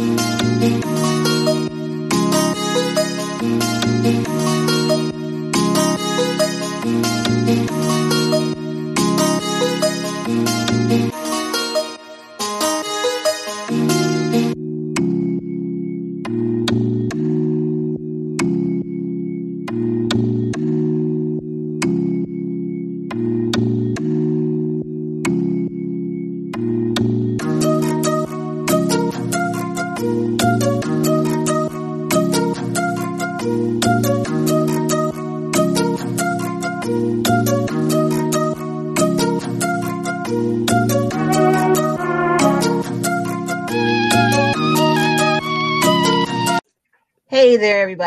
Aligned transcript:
Hey 0.00 0.99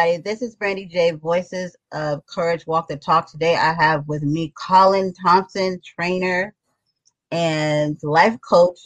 everybody. 0.03 0.21
This 0.21 0.41
is 0.41 0.55
Brandy 0.55 0.85
J, 0.85 1.11
Voices 1.11 1.75
of 1.93 2.25
Courage 2.25 2.67
Walk 2.67 2.87
the 2.89 2.97
Talk. 2.97 3.31
Today 3.31 3.55
I 3.55 3.73
have 3.73 4.07
with 4.07 4.21
me 4.21 4.53
Colin 4.57 5.13
Thompson, 5.13 5.79
trainer 5.83 6.53
and 7.31 7.97
life 8.03 8.37
coach. 8.41 8.79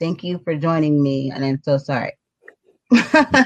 Thank 0.00 0.24
you 0.24 0.38
for 0.38 0.56
joining 0.56 1.02
me, 1.02 1.30
and 1.30 1.44
I'm 1.44 1.60
so 1.62 1.76
sorry. 1.76 2.12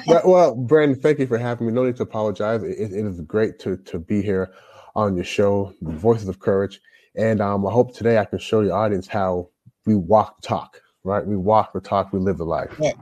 well, 0.06 0.22
well, 0.24 0.54
Brandy, 0.54 0.94
thank 0.94 1.18
you 1.18 1.26
for 1.26 1.38
having 1.38 1.66
me. 1.66 1.72
No 1.72 1.84
need 1.84 1.96
to 1.96 2.04
apologize. 2.04 2.62
It, 2.62 2.78
it 2.78 3.06
is 3.06 3.20
great 3.22 3.58
to 3.60 3.76
to 3.78 3.98
be 3.98 4.22
here 4.22 4.52
on 4.94 5.16
your 5.16 5.24
show, 5.24 5.74
Voices 5.82 6.28
of 6.28 6.38
Courage, 6.38 6.80
and 7.16 7.40
um, 7.40 7.66
I 7.66 7.72
hope 7.72 7.96
today 7.96 8.18
I 8.18 8.24
can 8.24 8.38
show 8.38 8.60
your 8.60 8.76
audience 8.76 9.08
how 9.08 9.48
we 9.84 9.96
walk 9.96 10.40
the 10.40 10.46
talk. 10.46 10.80
Right? 11.02 11.26
We 11.26 11.36
walk 11.36 11.72
the 11.72 11.80
talk. 11.80 12.12
We 12.12 12.20
live 12.20 12.38
the 12.38 12.44
life. 12.44 12.76
Yeah. 12.78 12.92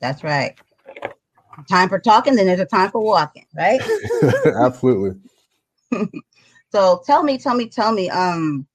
That's 0.00 0.24
right 0.24 0.58
time 1.68 1.88
for 1.88 1.98
talking, 1.98 2.34
then 2.34 2.46
there's 2.46 2.60
a 2.60 2.66
time 2.66 2.90
for 2.90 3.00
walking, 3.00 3.46
right? 3.56 3.80
Absolutely. 4.46 5.20
so 6.70 7.02
tell 7.06 7.22
me, 7.22 7.38
tell 7.38 7.54
me, 7.54 7.68
tell 7.68 7.92
me, 7.92 8.10
um, 8.10 8.66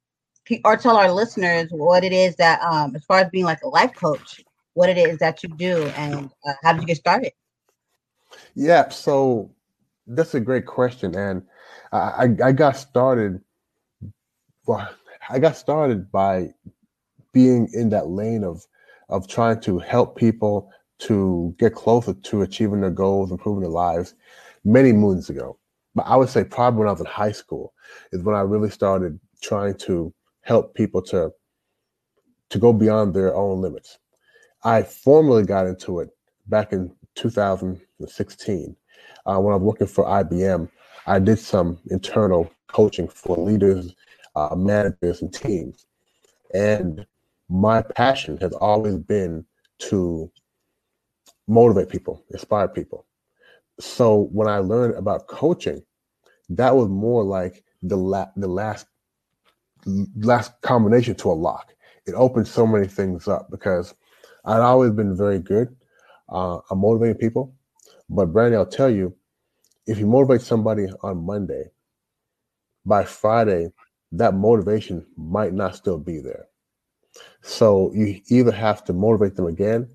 or 0.65 0.77
tell 0.77 0.97
our 0.97 1.11
listeners 1.11 1.69
what 1.71 2.03
it 2.03 2.13
is 2.13 2.35
that, 2.37 2.61
um, 2.61 2.95
as 2.95 3.03
far 3.03 3.19
as 3.19 3.29
being 3.29 3.45
like 3.45 3.61
a 3.63 3.67
life 3.67 3.93
coach, 3.93 4.41
what 4.73 4.89
it 4.89 4.97
is 4.97 5.17
that 5.19 5.43
you 5.43 5.49
do, 5.49 5.83
and 5.97 6.29
uh, 6.47 6.53
how 6.63 6.73
did 6.73 6.81
you 6.81 6.87
get 6.87 6.97
started? 6.97 7.31
Yeah, 8.55 8.89
so 8.89 9.51
that's 10.07 10.35
a 10.35 10.39
great 10.39 10.65
question, 10.65 11.15
and 11.15 11.43
I, 11.91 12.29
I 12.43 12.51
got 12.51 12.77
started. 12.77 13.41
Well, 14.65 14.89
I 15.29 15.39
got 15.39 15.57
started 15.57 16.11
by 16.11 16.53
being 17.31 17.69
in 17.73 17.89
that 17.89 18.07
lane 18.07 18.43
of 18.43 18.65
of 19.09 19.27
trying 19.27 19.59
to 19.61 19.79
help 19.79 20.15
people 20.15 20.71
to 20.99 21.55
get 21.57 21.75
closer 21.75 22.13
to 22.13 22.41
achieving 22.41 22.81
their 22.81 22.89
goals, 22.89 23.31
improving 23.31 23.61
their 23.61 23.71
lives 23.71 24.15
many 24.63 24.91
moons 24.91 25.29
ago. 25.29 25.57
But 25.95 26.05
I 26.07 26.15
would 26.15 26.29
say 26.29 26.43
probably 26.43 26.79
when 26.79 26.87
I 26.87 26.91
was 26.91 26.99
in 27.01 27.07
high 27.07 27.31
school 27.31 27.73
is 28.11 28.23
when 28.23 28.35
I 28.35 28.41
really 28.41 28.69
started 28.69 29.19
trying 29.41 29.75
to 29.79 30.13
help 30.41 30.75
people 30.75 31.01
to 31.03 31.31
to 32.49 32.57
go 32.57 32.73
beyond 32.73 33.13
their 33.13 33.35
own 33.35 33.61
limits. 33.61 33.99
I 34.63 34.81
formally 34.83 35.43
got 35.43 35.67
into 35.67 35.99
it 35.99 36.09
back 36.47 36.73
in 36.73 36.91
2016 37.15 38.75
uh, 39.25 39.39
when 39.39 39.53
I 39.53 39.57
was 39.57 39.61
working 39.61 39.87
for 39.87 40.05
IBM. 40.05 40.69
I 41.05 41.19
did 41.19 41.39
some 41.39 41.79
internal 41.91 42.51
coaching 42.67 43.07
for 43.07 43.37
leaders, 43.37 43.95
uh, 44.35 44.55
managers, 44.55 45.21
and 45.21 45.33
teams. 45.33 45.85
And 46.53 47.05
my 47.49 47.81
passion 47.81 48.37
has 48.37 48.53
always 48.53 48.97
been 48.97 49.45
to 49.79 50.31
motivate 51.49 51.89
people, 51.89 52.25
inspire 52.31 52.69
people. 52.69 53.07
So 53.79 54.29
when 54.31 54.47
I 54.47 54.59
learned 54.59 54.95
about 54.95 55.27
coaching, 55.27 55.83
that 56.49 56.75
was 56.75 56.89
more 56.89 57.23
like 57.23 57.63
the 57.83 57.97
la- 57.97 58.31
the 58.35 58.47
last 58.47 58.87
last 60.17 60.61
combination 60.61 61.15
to 61.15 61.31
a 61.31 61.33
lock. 61.33 61.73
It 62.05 62.13
opened 62.13 62.47
so 62.47 62.67
many 62.67 62.87
things 62.87 63.27
up 63.27 63.49
because 63.51 63.93
I'd 64.45 64.61
always 64.61 64.91
been 64.91 65.15
very 65.17 65.39
good 65.39 65.75
uh, 66.29 66.57
at 66.57 66.77
motivating 66.77 67.17
people. 67.17 67.55
But 68.09 68.27
Brandy, 68.27 68.57
I'll 68.57 68.65
tell 68.65 68.89
you, 68.89 69.15
if 69.87 69.99
you 69.99 70.07
motivate 70.07 70.41
somebody 70.41 70.87
on 71.03 71.25
Monday, 71.25 71.65
by 72.85 73.03
Friday, 73.05 73.71
that 74.13 74.33
motivation 74.35 75.05
might 75.17 75.53
not 75.53 75.75
still 75.75 75.99
be 75.99 76.19
there. 76.19 76.47
So 77.41 77.91
you 77.93 78.21
either 78.29 78.51
have 78.51 78.83
to 78.85 78.93
motivate 78.93 79.35
them 79.35 79.47
again 79.47 79.89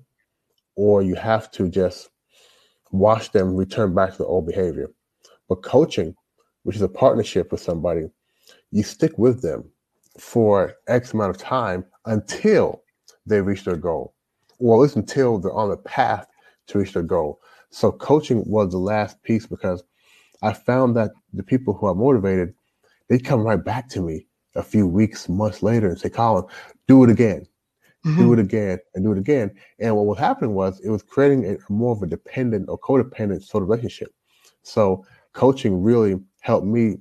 or 0.75 1.01
you 1.01 1.15
have 1.15 1.51
to 1.51 1.69
just 1.69 2.09
watch 2.91 3.31
them 3.31 3.55
return 3.55 3.93
back 3.93 4.11
to 4.11 4.17
the 4.19 4.25
old 4.25 4.45
behavior. 4.45 4.89
But 5.47 5.63
coaching, 5.63 6.15
which 6.63 6.75
is 6.75 6.81
a 6.81 6.89
partnership 6.89 7.51
with 7.51 7.61
somebody, 7.61 8.09
you 8.71 8.83
stick 8.83 9.17
with 9.17 9.41
them 9.41 9.69
for 10.19 10.73
X 10.87 11.13
amount 11.13 11.31
of 11.31 11.37
time 11.37 11.85
until 12.05 12.83
they 13.25 13.41
reach 13.41 13.63
their 13.63 13.75
goal, 13.75 14.13
or 14.59 14.75
at 14.75 14.81
least 14.81 14.95
until 14.95 15.39
they're 15.39 15.53
on 15.53 15.69
the 15.69 15.77
path 15.77 16.27
to 16.67 16.79
reach 16.79 16.93
their 16.93 17.03
goal. 17.03 17.39
So 17.69 17.91
coaching 17.91 18.43
was 18.45 18.71
the 18.71 18.77
last 18.77 19.21
piece 19.23 19.45
because 19.45 19.83
I 20.41 20.53
found 20.53 20.95
that 20.95 21.11
the 21.33 21.43
people 21.43 21.73
who 21.73 21.87
are 21.87 21.95
motivated, 21.95 22.53
they 23.09 23.19
come 23.19 23.41
right 23.41 23.63
back 23.63 23.89
to 23.89 24.01
me 24.01 24.27
a 24.55 24.63
few 24.63 24.87
weeks, 24.87 25.27
months 25.27 25.61
later 25.61 25.89
and 25.89 25.99
say, 25.99 26.09
Colin, 26.09 26.45
do 26.87 27.03
it 27.03 27.09
again 27.09 27.45
mm-hmm. 28.05 28.21
do 28.21 28.33
it 28.33 28.39
again 28.39 28.79
and 28.93 29.03
do 29.03 29.11
it 29.11 29.17
again. 29.17 29.51
And 29.79 29.95
what 29.95 30.05
was 30.05 30.19
happening 30.19 30.53
was 30.53 30.79
it 30.81 30.89
was 30.89 31.03
creating 31.03 31.45
a 31.45 31.71
more 31.71 31.95
of 31.95 32.03
a 32.03 32.07
dependent 32.07 32.69
or 32.69 32.79
codependent 32.79 33.43
sort 33.43 33.63
of 33.63 33.69
relationship. 33.69 34.13
So 34.63 35.05
coaching 35.33 35.81
really 35.81 36.19
helped 36.41 36.65
me, 36.65 36.97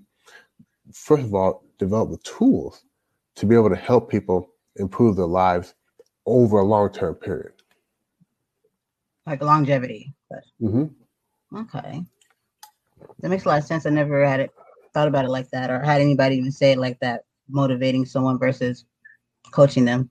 first 0.93 1.25
of 1.25 1.35
all, 1.35 1.65
develop 1.79 2.11
the 2.11 2.19
tools 2.19 2.85
to 3.37 3.47
be 3.47 3.55
able 3.55 3.71
to 3.71 3.77
help 3.77 4.11
people 4.11 4.51
improve 4.77 5.17
their 5.17 5.27
lives 5.27 5.75
over 6.27 6.59
a 6.59 6.65
long 6.65 6.91
term 6.91 7.15
period. 7.15 7.53
Like 9.27 9.43
longevity. 9.43 10.15
Mm-hmm. 10.61 11.57
Okay. 11.57 12.03
That 13.21 13.29
makes 13.29 13.45
a 13.45 13.49
lot 13.49 13.59
of 13.59 13.65
sense. 13.65 13.87
I 13.87 13.91
never 13.91 14.25
had 14.25 14.41
it 14.41 14.51
thought 14.93 15.09
about 15.09 15.25
it 15.25 15.31
like 15.31 15.51
that 15.51 15.71
or 15.71 15.81
had 15.81 16.01
anybody 16.01 16.37
even 16.37 16.53
say 16.53 16.73
it 16.73 16.79
like 16.79 16.99
that, 17.01 17.25
motivating 17.49 18.05
someone 18.05 18.39
versus 18.39 18.85
coaching 19.51 19.85
them. 19.85 20.11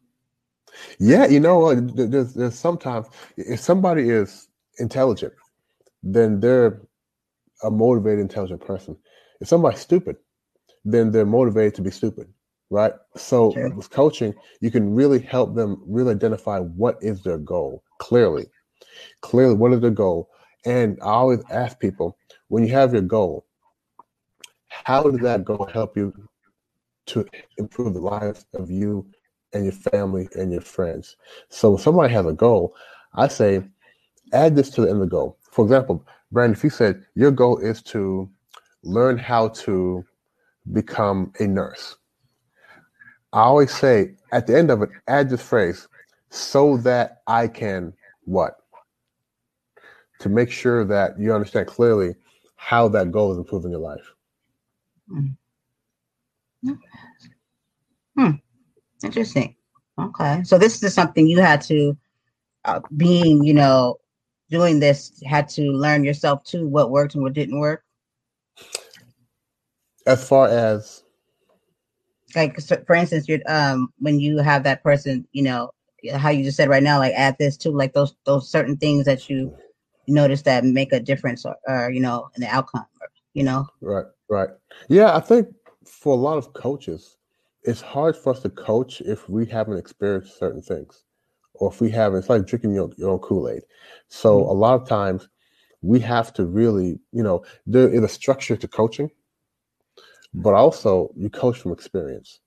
Yeah, 0.99 1.27
you 1.27 1.39
know, 1.39 1.73
there's, 1.75 2.33
there's 2.33 2.57
sometimes 2.57 3.07
if 3.37 3.59
somebody 3.59 4.09
is 4.09 4.47
intelligent, 4.79 5.33
then 6.01 6.39
they're 6.39 6.81
a 7.63 7.71
motivated, 7.71 8.19
intelligent 8.19 8.61
person. 8.61 8.97
If 9.41 9.47
somebody's 9.47 9.79
stupid, 9.79 10.17
then 10.85 11.11
they're 11.11 11.25
motivated 11.25 11.75
to 11.75 11.81
be 11.81 11.91
stupid, 11.91 12.27
right? 12.69 12.93
So 13.15 13.51
sure. 13.53 13.69
with 13.73 13.89
coaching, 13.89 14.33
you 14.61 14.71
can 14.71 14.93
really 14.93 15.19
help 15.19 15.55
them 15.55 15.81
really 15.85 16.11
identify 16.11 16.59
what 16.59 16.97
is 17.01 17.23
their 17.23 17.37
goal 17.37 17.83
clearly. 17.99 18.47
Clearly, 19.21 19.55
what 19.55 19.73
is 19.73 19.81
their 19.81 19.91
goal? 19.91 20.29
And 20.65 20.97
I 21.01 21.07
always 21.07 21.43
ask 21.49 21.79
people 21.79 22.17
when 22.47 22.65
you 22.65 22.73
have 22.73 22.93
your 22.93 23.01
goal, 23.01 23.45
how 24.67 25.03
does 25.03 25.21
that 25.21 25.45
goal 25.45 25.69
help 25.71 25.95
you 25.95 26.13
to 27.07 27.25
improve 27.57 27.93
the 27.93 28.01
lives 28.01 28.45
of 28.53 28.71
you 28.71 29.05
and 29.53 29.63
your 29.63 29.73
family 29.73 30.27
and 30.35 30.51
your 30.51 30.61
friends. 30.61 31.15
So 31.49 31.77
somebody 31.77 32.13
has 32.13 32.25
a 32.25 32.33
goal, 32.33 32.75
I 33.15 33.27
say 33.27 33.63
add 34.33 34.55
this 34.55 34.69
to 34.71 34.81
the 34.81 34.89
end 34.89 35.01
of 35.01 35.09
the 35.09 35.15
goal. 35.15 35.37
For 35.51 35.63
example, 35.63 36.05
Brandy, 36.31 36.57
if 36.57 36.63
you 36.63 36.69
said 36.69 37.05
your 37.15 37.31
goal 37.31 37.57
is 37.59 37.81
to 37.83 38.29
learn 38.83 39.17
how 39.17 39.49
to 39.49 40.03
become 40.71 41.31
a 41.39 41.47
nurse, 41.47 41.95
I 43.31 43.41
always 43.41 43.73
say 43.73 44.15
at 44.31 44.47
the 44.47 44.57
end 44.57 44.71
of 44.71 44.81
it, 44.81 44.89
add 45.07 45.29
this 45.29 45.41
phrase 45.41 45.87
so 46.29 46.77
that 46.77 47.21
I 47.27 47.47
can 47.47 47.93
what? 48.25 48.55
To 50.19 50.29
make 50.29 50.51
sure 50.51 50.85
that 50.85 51.19
you 51.19 51.33
understand 51.33 51.67
clearly 51.67 52.15
how 52.55 52.87
that 52.89 53.11
goal 53.11 53.31
is 53.31 53.37
improving 53.37 53.71
your 53.71 53.79
life. 53.81 54.13
Hmm. 58.17 58.31
Interesting. 59.03 59.55
Okay. 59.99 60.41
So 60.43 60.57
this 60.57 60.81
is 60.81 60.93
something 60.93 61.27
you 61.27 61.39
had 61.39 61.61
to, 61.63 61.95
uh, 62.65 62.79
being, 62.97 63.43
you 63.43 63.53
know, 63.53 63.99
doing 64.49 64.79
this, 64.79 65.21
had 65.25 65.49
to 65.49 65.63
learn 65.71 66.03
yourself 66.03 66.43
too, 66.43 66.67
what 66.67 66.89
worked 66.89 67.15
and 67.15 67.23
what 67.23 67.33
didn't 67.33 67.59
work. 67.59 67.83
As 70.07 70.27
far 70.27 70.47
as, 70.47 71.03
like, 72.35 72.59
so 72.59 72.81
for 72.87 72.95
instance, 72.95 73.27
you're 73.27 73.39
um 73.47 73.93
when 73.99 74.19
you 74.19 74.37
have 74.39 74.63
that 74.63 74.83
person, 74.83 75.27
you 75.31 75.43
know, 75.43 75.71
how 76.15 76.29
you 76.29 76.43
just 76.43 76.57
said 76.57 76.69
right 76.69 76.83
now, 76.83 76.97
like 76.99 77.13
add 77.13 77.35
this 77.39 77.57
to 77.57 77.71
like 77.71 77.93
those 77.93 78.15
those 78.25 78.49
certain 78.49 78.77
things 78.77 79.05
that 79.05 79.29
you, 79.29 79.55
you 80.05 80.13
notice 80.13 80.41
that 80.43 80.65
make 80.65 80.91
a 80.91 80.99
difference 80.99 81.45
or, 81.45 81.55
or 81.67 81.91
you 81.91 81.99
know 81.99 82.29
in 82.35 82.41
the 82.41 82.47
outcome, 82.47 82.85
or, 83.01 83.09
you 83.33 83.43
know. 83.43 83.67
Right, 83.81 84.05
right. 84.29 84.49
Yeah, 84.89 85.15
I 85.15 85.19
think 85.19 85.47
for 85.85 86.13
a 86.13 86.17
lot 86.17 86.37
of 86.37 86.53
coaches, 86.53 87.17
it's 87.63 87.81
hard 87.81 88.15
for 88.15 88.31
us 88.31 88.41
to 88.41 88.49
coach 88.49 89.01
if 89.01 89.29
we 89.29 89.45
haven't 89.45 89.77
experienced 89.77 90.37
certain 90.37 90.61
things, 90.61 91.03
or 91.53 91.71
if 91.71 91.79
we 91.81 91.89
haven't. 91.89 92.19
It's 92.19 92.29
like 92.29 92.45
drinking 92.45 92.73
your, 92.73 92.89
your 92.97 93.11
own 93.11 93.19
Kool 93.19 93.49
Aid. 93.49 93.63
So 94.07 94.39
mm-hmm. 94.39 94.49
a 94.49 94.53
lot 94.53 94.81
of 94.81 94.87
times, 94.87 95.27
we 95.81 95.99
have 95.99 96.33
to 96.33 96.45
really, 96.45 96.99
you 97.11 97.23
know, 97.23 97.43
there 97.67 97.89
is 97.89 98.01
a 98.03 98.07
structure 98.07 98.55
to 98.55 98.67
coaching, 98.67 99.11
but 100.33 100.53
also 100.53 101.11
you 101.15 101.29
coach 101.29 101.59
from 101.59 101.73
experience. 101.73 102.39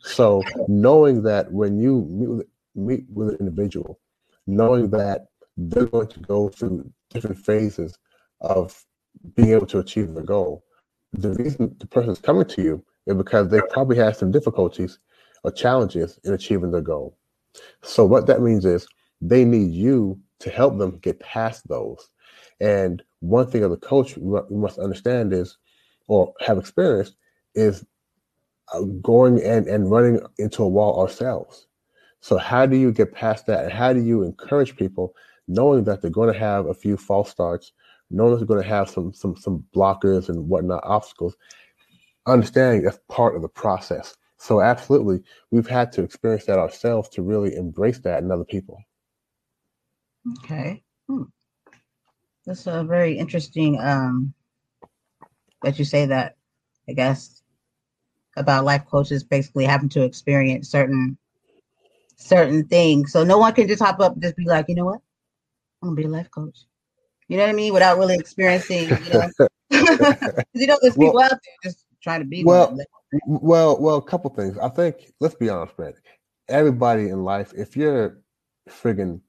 So 0.00 0.42
knowing 0.68 1.22
that 1.22 1.50
when 1.50 1.78
you 1.78 2.06
meet 2.10 2.28
with, 2.28 2.46
meet 2.74 3.04
with 3.10 3.30
an 3.30 3.36
individual, 3.40 3.98
knowing 4.46 4.90
that 4.90 5.28
they're 5.56 5.86
going 5.86 6.08
to 6.08 6.20
go 6.20 6.50
through 6.50 6.92
different 7.08 7.38
phases 7.38 7.98
of 8.42 8.84
being 9.34 9.52
able 9.52 9.66
to 9.66 9.78
achieve 9.78 10.12
the 10.12 10.22
goal, 10.22 10.62
the 11.14 11.32
reason 11.34 11.74
the 11.78 11.86
person 11.86 12.10
is 12.10 12.18
coming 12.18 12.44
to 12.44 12.62
you 12.62 12.84
is 13.06 13.14
because 13.14 13.48
they 13.48 13.60
probably 13.70 13.96
had 13.96 14.16
some 14.16 14.30
difficulties 14.30 14.98
or 15.42 15.50
challenges 15.50 16.18
in 16.24 16.32
achieving 16.32 16.70
their 16.70 16.80
goal. 16.80 17.16
So 17.82 18.04
what 18.04 18.26
that 18.26 18.42
means 18.42 18.64
is 18.64 18.86
they 19.20 19.44
need 19.44 19.72
you 19.72 20.18
to 20.40 20.50
help 20.50 20.78
them 20.78 20.98
get 20.98 21.20
past 21.20 21.68
those. 21.68 22.08
And 22.60 23.02
one 23.20 23.50
thing 23.50 23.62
as 23.62 23.72
a 23.72 23.76
coach 23.76 24.16
we 24.16 24.56
must 24.56 24.78
understand 24.78 25.32
is, 25.32 25.56
or 26.08 26.34
have 26.40 26.58
experienced, 26.58 27.16
is 27.54 27.84
uh, 28.72 28.82
going 29.02 29.42
and, 29.42 29.66
and 29.66 29.90
running 29.90 30.20
into 30.38 30.62
a 30.62 30.68
wall 30.68 31.00
ourselves. 31.00 31.66
So 32.20 32.38
how 32.38 32.66
do 32.66 32.76
you 32.76 32.90
get 32.92 33.12
past 33.12 33.46
that? 33.46 33.64
And 33.64 33.72
how 33.72 33.92
do 33.92 34.00
you 34.00 34.22
encourage 34.22 34.76
people 34.76 35.14
knowing 35.46 35.84
that 35.84 36.00
they're 36.00 36.10
going 36.10 36.32
to 36.32 36.38
have 36.38 36.66
a 36.66 36.74
few 36.74 36.96
false 36.96 37.30
starts, 37.30 37.72
knowing 38.10 38.32
that 38.32 38.38
they're 38.38 38.46
going 38.46 38.62
to 38.62 38.68
have 38.68 38.88
some 38.88 39.12
some 39.12 39.36
some 39.36 39.64
blockers 39.74 40.28
and 40.28 40.48
whatnot, 40.48 40.82
obstacles, 40.84 41.36
understanding 42.26 42.82
that's 42.82 42.98
part 43.08 43.36
of 43.36 43.42
the 43.42 43.48
process. 43.48 44.16
So 44.36 44.60
absolutely, 44.60 45.22
we've 45.50 45.66
had 45.66 45.92
to 45.92 46.02
experience 46.02 46.44
that 46.46 46.58
ourselves 46.58 47.08
to 47.10 47.22
really 47.22 47.54
embrace 47.56 47.98
that 48.00 48.22
in 48.22 48.30
other 48.30 48.44
people. 48.44 48.78
Okay. 50.38 50.82
Hmm. 51.08 51.24
That's 52.46 52.66
a 52.66 52.84
very 52.84 53.18
interesting 53.18 53.80
um 53.80 54.34
that 55.62 55.78
you 55.78 55.84
say 55.84 56.06
that, 56.06 56.36
I 56.88 56.92
guess, 56.92 57.42
about 58.36 58.64
life 58.64 58.84
coaches 58.86 59.24
basically 59.24 59.64
having 59.64 59.88
to 59.90 60.02
experience 60.02 60.68
certain 60.68 61.16
certain 62.16 62.66
things. 62.66 63.12
So 63.12 63.24
no 63.24 63.38
one 63.38 63.54
can 63.54 63.68
just 63.68 63.82
hop 63.82 64.00
up 64.00 64.14
and 64.14 64.22
just 64.22 64.36
be 64.36 64.44
like, 64.44 64.66
you 64.68 64.74
know 64.74 64.84
what? 64.84 65.00
I'm 65.82 65.90
gonna 65.90 65.96
be 65.96 66.04
a 66.04 66.08
life 66.08 66.30
coach. 66.30 66.58
You 67.28 67.38
know 67.38 67.44
what 67.44 67.50
I 67.50 67.54
mean? 67.54 67.72
Without 67.72 67.98
really 67.98 68.16
experiencing, 68.16 68.90
you 68.90 69.12
know, 69.12 69.28
you 70.52 70.66
know 70.66 70.78
there's 70.82 70.94
people 70.94 71.14
well, 71.14 71.24
out 71.24 71.30
there 71.30 71.70
just 71.70 71.83
trying 72.04 72.20
to 72.20 72.26
be 72.26 72.44
well. 72.44 72.78
Well, 73.26 73.80
well, 73.80 73.96
a 73.96 74.02
couple 74.02 74.30
things. 74.30 74.58
I 74.58 74.68
think 74.68 75.12
let's 75.20 75.34
be 75.34 75.48
honest, 75.48 75.76
man. 75.78 75.94
Everybody 76.48 77.08
in 77.08 77.24
life, 77.24 77.52
if 77.56 77.76
you're 77.76 78.20
friggin' 78.68 79.20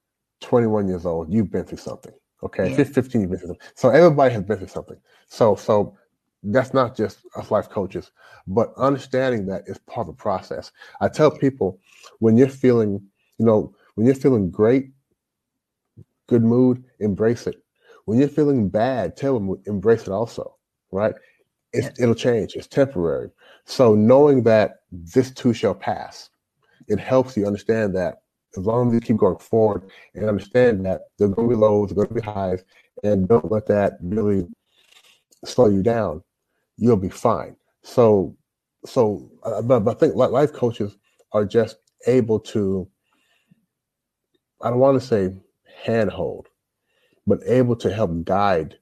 21 0.42 0.88
years 0.88 1.06
old, 1.06 1.34
you've 1.34 1.50
been 1.50 1.64
through 1.64 1.78
something. 1.78 2.14
Okay, 2.44 2.70
yeah. 2.70 2.84
15 2.84 3.22
you've 3.22 3.30
been 3.32 3.40
through 3.40 3.48
something. 3.48 3.68
So 3.76 3.90
everybody 3.90 4.34
has 4.34 4.44
been 4.44 4.58
through 4.58 4.68
something. 4.68 4.98
So 5.28 5.56
so 5.56 5.98
that's 6.44 6.74
not 6.74 6.96
just 6.96 7.20
us 7.36 7.50
life 7.50 7.70
coaches, 7.70 8.12
but 8.46 8.74
understanding 8.78 9.46
that 9.48 9.64
is 9.68 9.80
part 9.80 10.08
of 10.08 10.16
the 10.16 10.22
process. 10.22 10.72
I 11.02 11.08
tell 11.08 11.32
people 11.32 11.80
when 12.20 12.38
you're 12.38 12.50
feeling, 12.50 13.02
you 13.40 13.46
know, 13.46 13.74
when 13.96 14.06
you're 14.06 14.16
feeling 14.16 14.52
great, 14.52 14.92
good 16.28 16.44
mood, 16.44 16.84
embrace 17.00 17.48
it. 17.48 17.56
When 18.06 18.20
you're 18.20 18.28
feeling 18.28 18.70
bad, 18.70 19.18
tell 19.18 19.34
them 19.34 19.56
embrace 19.66 20.04
it 20.04 20.10
also, 20.10 20.56
right? 20.92 21.16
It's, 21.76 22.00
it'll 22.00 22.16
change. 22.16 22.56
It's 22.56 22.68
temporary. 22.68 23.30
So 23.66 23.96
knowing 23.96 24.44
that 24.44 24.78
this 24.92 25.32
too 25.32 25.54
shall 25.54 25.76
pass, 25.76 26.30
it 26.88 27.00
helps 27.00 27.36
you 27.36 27.46
understand 27.46 27.96
that 27.96 28.22
as 28.58 28.66
long 28.66 28.88
as 28.88 28.94
you 28.94 29.02
keep 29.02 29.18
going 29.18 29.38
forward 29.38 29.90
and 30.14 30.30
understand 30.30 30.86
that 30.86 31.02
there's 31.18 31.32
going 31.32 31.50
to 31.50 31.56
be 31.56 31.60
lows, 31.60 31.90
there's 31.90 31.96
going 31.96 32.08
to 32.08 32.14
be 32.14 32.22
highs, 32.22 32.64
and 33.04 33.28
don't 33.28 33.52
let 33.52 33.66
that 33.68 33.98
really 34.02 34.48
slow 35.44 35.68
you 35.68 35.84
down 35.84 36.24
you'll 36.78 36.98
be 36.98 37.10
fine. 37.10 37.56
So, 37.84 38.36
so, 38.86 39.30
uh, 39.44 39.62
but, 39.62 39.82
but 39.82 39.96
I 39.96 40.00
think 40.00 40.16
life 40.16 40.54
coaches 40.54 40.98
are 41.32 41.46
just 41.46 41.78
able 42.08 42.40
to, 42.40 42.88
I 44.62 44.70
don't 44.70 44.80
want 44.80 45.00
to 45.00 45.06
say 45.06 45.34
handhold, 45.84 46.48
but 47.28 47.40
able 47.46 47.76
to 47.78 47.94
help 47.94 48.24
guide 48.24 48.78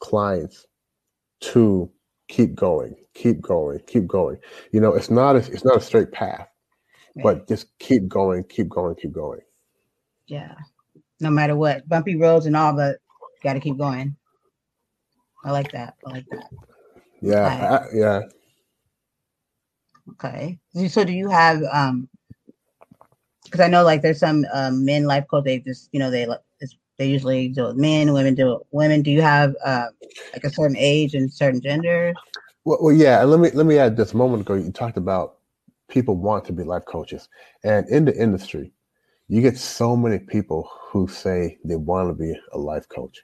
clients 0.00 0.66
to 1.40 1.90
keep 2.30 2.54
going, 2.54 2.94
keep 3.12 3.40
going, 3.42 3.80
keep 3.86 4.06
going. 4.06 4.38
You 4.72 4.80
know, 4.80 4.94
it's 4.94 5.10
not 5.10 5.36
a, 5.36 5.38
it's 5.38 5.64
not 5.64 5.76
a 5.76 5.80
straight 5.80 6.12
path, 6.12 6.48
right. 7.16 7.22
but 7.22 7.48
just 7.48 7.76
keep 7.78 8.08
going, 8.08 8.44
keep 8.44 8.68
going, 8.68 8.94
keep 8.94 9.12
going. 9.12 9.40
Yeah, 10.26 10.54
no 11.18 11.30
matter 11.30 11.56
what, 11.56 11.86
bumpy 11.88 12.16
roads 12.16 12.46
and 12.46 12.56
all, 12.56 12.72
but 12.72 12.98
got 13.42 13.54
to 13.54 13.60
keep 13.60 13.76
going. 13.76 14.16
I 15.44 15.50
like 15.50 15.72
that. 15.72 15.94
I 16.06 16.10
like 16.10 16.26
that. 16.30 16.50
Yeah, 17.20 17.46
I, 17.46 17.96
yeah. 17.96 18.20
Okay. 20.12 20.58
So 20.88 21.04
do 21.04 21.12
you 21.12 21.28
have 21.28 21.62
um 21.72 22.08
because 23.44 23.60
I 23.60 23.68
know 23.68 23.82
like 23.82 24.02
there's 24.02 24.20
some 24.20 24.46
um, 24.52 24.84
men 24.84 25.04
life 25.04 25.26
coach 25.28 25.44
they 25.44 25.58
just 25.58 25.88
you 25.92 25.98
know 25.98 26.10
they 26.10 26.26
they 27.00 27.08
usually 27.08 27.48
do 27.48 27.68
it 27.68 27.76
men 27.76 28.12
women 28.12 28.36
do 28.36 28.54
it 28.54 28.62
women 28.72 29.02
do 29.02 29.10
you 29.10 29.22
have 29.22 29.56
uh, 29.64 29.88
like 30.34 30.44
a 30.44 30.50
certain 30.50 30.76
age 30.78 31.14
and 31.14 31.32
certain 31.32 31.60
genders 31.60 32.16
well, 32.66 32.78
well 32.82 32.94
yeah 32.94 33.24
let 33.24 33.40
me 33.40 33.50
let 33.54 33.66
me 33.66 33.78
add 33.78 33.96
this 33.96 34.14
a 34.14 34.18
moment 34.18 34.42
ago 34.42 34.54
you 34.54 34.72
talked 34.72 34.98
about 34.98 35.38
people 35.88 36.16
want 36.16 36.44
to 36.44 36.54
be 36.54 36.64
life 36.64 36.86
coaches 36.86 37.28
and 37.64 37.88
in 37.90 38.04
the 38.06 38.16
industry 38.16 38.72
you 39.28 39.42
get 39.42 39.58
so 39.58 39.96
many 39.96 40.20
people 40.20 40.70
who 40.80 41.08
say 41.08 41.58
they 41.64 41.76
want 41.76 42.10
to 42.10 42.14
be 42.14 42.34
a 42.54 42.58
life 42.58 42.88
coach 42.88 43.22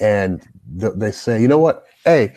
and 0.00 0.46
th- 0.80 0.94
they 0.96 1.12
say 1.12 1.42
you 1.42 1.48
know 1.48 1.58
what 1.58 1.86
hey 2.04 2.34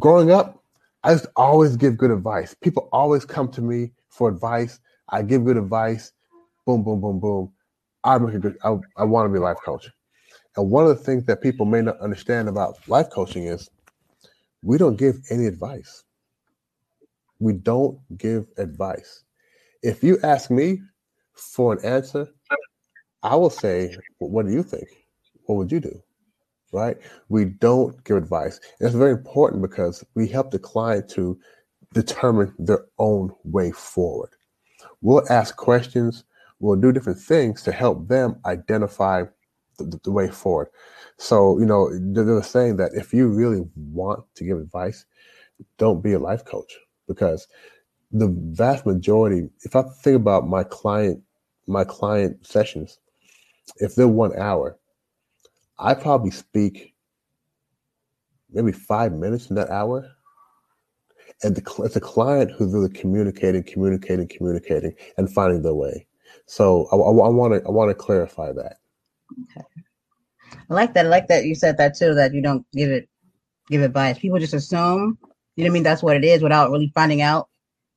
growing 0.00 0.32
up, 0.32 0.64
I 1.04 1.14
just 1.14 1.28
always 1.36 1.76
give 1.76 1.98
good 1.98 2.12
advice. 2.12 2.54
People 2.54 2.90
always 2.92 3.26
come 3.26 3.50
to 3.52 3.62
me 3.62 3.92
for 4.10 4.30
advice. 4.30 4.80
I 5.10 5.22
give 5.22 5.44
good 5.46 5.58
advice. 5.58 6.12
Boom, 6.66 6.84
boom, 6.84 7.00
boom, 7.00 7.20
boom. 7.20 7.52
I 8.04 8.18
make 8.18 8.36
a 8.36 8.40
good. 8.40 8.58
I, 8.64 8.76
I 8.98 9.04
want 9.04 9.28
to 9.28 9.32
be 9.32 9.38
a 9.38 9.42
life 9.42 9.58
coach. 9.64 9.90
And 10.60 10.70
one 10.70 10.86
of 10.86 10.90
the 10.90 11.02
things 11.02 11.24
that 11.24 11.40
people 11.40 11.64
may 11.64 11.80
not 11.80 11.98
understand 12.00 12.46
about 12.46 12.76
life 12.86 13.08
coaching 13.08 13.44
is 13.44 13.70
we 14.62 14.76
don't 14.76 14.96
give 14.96 15.16
any 15.30 15.46
advice. 15.46 16.04
We 17.38 17.54
don't 17.54 17.98
give 18.18 18.46
advice. 18.58 19.24
If 19.82 20.04
you 20.04 20.18
ask 20.22 20.50
me 20.50 20.82
for 21.32 21.72
an 21.72 21.82
answer, 21.82 22.28
I 23.22 23.36
will 23.36 23.48
say, 23.48 23.96
well, 24.18 24.28
"What 24.28 24.46
do 24.46 24.52
you 24.52 24.62
think? 24.62 24.88
What 25.46 25.54
would 25.56 25.72
you 25.72 25.80
do?" 25.80 26.02
right? 26.72 26.98
We 27.30 27.46
don't 27.46 28.04
give 28.04 28.18
advice. 28.18 28.60
And 28.78 28.86
it's 28.86 28.94
very 28.94 29.12
important 29.12 29.62
because 29.62 30.04
we 30.14 30.28
help 30.28 30.50
the 30.50 30.58
client 30.58 31.08
to 31.10 31.38
determine 31.94 32.54
their 32.58 32.84
own 32.98 33.32
way 33.44 33.72
forward. 33.72 34.30
We'll 35.00 35.24
ask 35.32 35.56
questions, 35.56 36.24
we'll 36.60 36.76
do 36.76 36.92
different 36.92 37.18
things 37.18 37.62
to 37.62 37.72
help 37.72 38.08
them 38.08 38.38
identify 38.44 39.24
the, 39.84 40.00
the 40.04 40.10
way 40.10 40.28
forward. 40.28 40.68
So, 41.18 41.58
you 41.58 41.66
know, 41.66 41.90
they're 41.92 42.42
saying 42.42 42.76
that 42.76 42.92
if 42.94 43.12
you 43.12 43.28
really 43.28 43.62
want 43.76 44.24
to 44.36 44.44
give 44.44 44.58
advice, 44.58 45.04
don't 45.78 46.02
be 46.02 46.14
a 46.14 46.18
life 46.18 46.44
coach 46.44 46.72
because 47.06 47.46
the 48.12 48.34
vast 48.52 48.86
majority, 48.86 49.48
if 49.62 49.76
I 49.76 49.82
think 50.02 50.16
about 50.16 50.48
my 50.48 50.64
client, 50.64 51.22
my 51.66 51.84
client 51.84 52.44
sessions, 52.46 52.98
if 53.76 53.94
they're 53.94 54.08
one 54.08 54.36
hour, 54.38 54.78
I 55.78 55.94
probably 55.94 56.30
speak 56.30 56.94
maybe 58.52 58.72
five 58.72 59.12
minutes 59.12 59.48
in 59.48 59.56
that 59.56 59.70
hour. 59.70 60.10
And 61.42 61.54
the, 61.56 61.82
it's 61.84 61.96
a 61.96 62.00
client 62.00 62.50
who's 62.50 62.72
really 62.72 62.90
communicating, 62.90 63.62
communicating, 63.62 64.28
communicating, 64.28 64.94
and 65.16 65.32
finding 65.32 65.62
their 65.62 65.74
way. 65.74 66.06
So 66.46 66.88
I 66.92 66.96
want 66.96 67.54
to 67.54 67.66
I 67.66 67.70
want 67.70 67.90
to 67.90 67.94
clarify 67.94 68.52
that. 68.52 68.79
Okay, 69.44 69.66
I 70.68 70.74
like 70.74 70.94
that. 70.94 71.06
I 71.06 71.08
like 71.08 71.28
that 71.28 71.44
you 71.44 71.54
said 71.54 71.76
that 71.78 71.96
too. 71.96 72.14
That 72.14 72.34
you 72.34 72.42
don't 72.42 72.66
give 72.72 72.90
it 72.90 73.08
give 73.68 73.82
advice. 73.82 74.18
People 74.18 74.38
just 74.38 74.54
assume, 74.54 75.18
you 75.56 75.64
know, 75.64 75.68
what 75.68 75.72
I 75.72 75.74
mean, 75.74 75.82
that's 75.82 76.02
what 76.02 76.16
it 76.16 76.24
is 76.24 76.42
without 76.42 76.70
really 76.70 76.92
finding 76.94 77.22
out. 77.22 77.48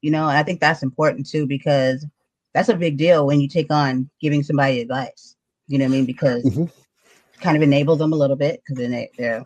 You 0.01 0.11
know, 0.11 0.27
and 0.27 0.37
I 0.37 0.43
think 0.43 0.59
that's 0.59 0.83
important 0.83 1.27
too 1.27 1.47
because 1.47 2.05
that's 2.53 2.69
a 2.69 2.75
big 2.75 2.97
deal 2.97 3.25
when 3.25 3.39
you 3.39 3.47
take 3.47 3.71
on 3.71 4.09
giving 4.21 4.43
somebody 4.43 4.81
advice. 4.81 5.35
You 5.67 5.79
know 5.79 5.85
what 5.85 5.91
I 5.91 5.95
mean? 5.95 6.05
Because 6.05 6.43
mm-hmm 6.43 6.65
kind 7.43 7.57
of 7.57 7.61
enable 7.61 7.95
them 7.95 8.13
a 8.13 8.15
little 8.15 8.35
bit 8.35 8.61
because 8.63 8.81
then 8.81 8.91
they, 8.91 9.11
they're 9.17 9.45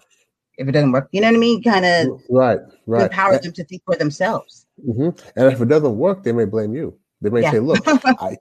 if 0.58 0.68
it 0.68 0.72
doesn't 0.72 0.92
work, 0.92 1.08
you 1.12 1.22
know 1.22 1.27
what 1.27 1.36
I 1.36 1.39
mean? 1.39 1.62
Kind 1.62 1.86
of 1.86 2.22
right, 2.30 2.60
right. 2.88 3.04
Empower 3.04 3.38
them 3.38 3.51
to 3.54 3.63
think 3.63 3.84
for 3.86 3.96
themselves. 3.96 4.66
Mm-hmm. 4.88 5.10
And 5.36 5.54
if 5.54 5.62
it 5.62 5.68
doesn't 5.68 5.98
work, 5.98 6.24
they 6.24 6.32
may 6.32 6.46
blame 6.46 6.74
you. 6.74 6.98
They 7.21 7.29
may 7.29 7.41
yeah. 7.41 7.51
say, 7.51 7.59
"Look, 7.59 7.79
I, 7.88 8.38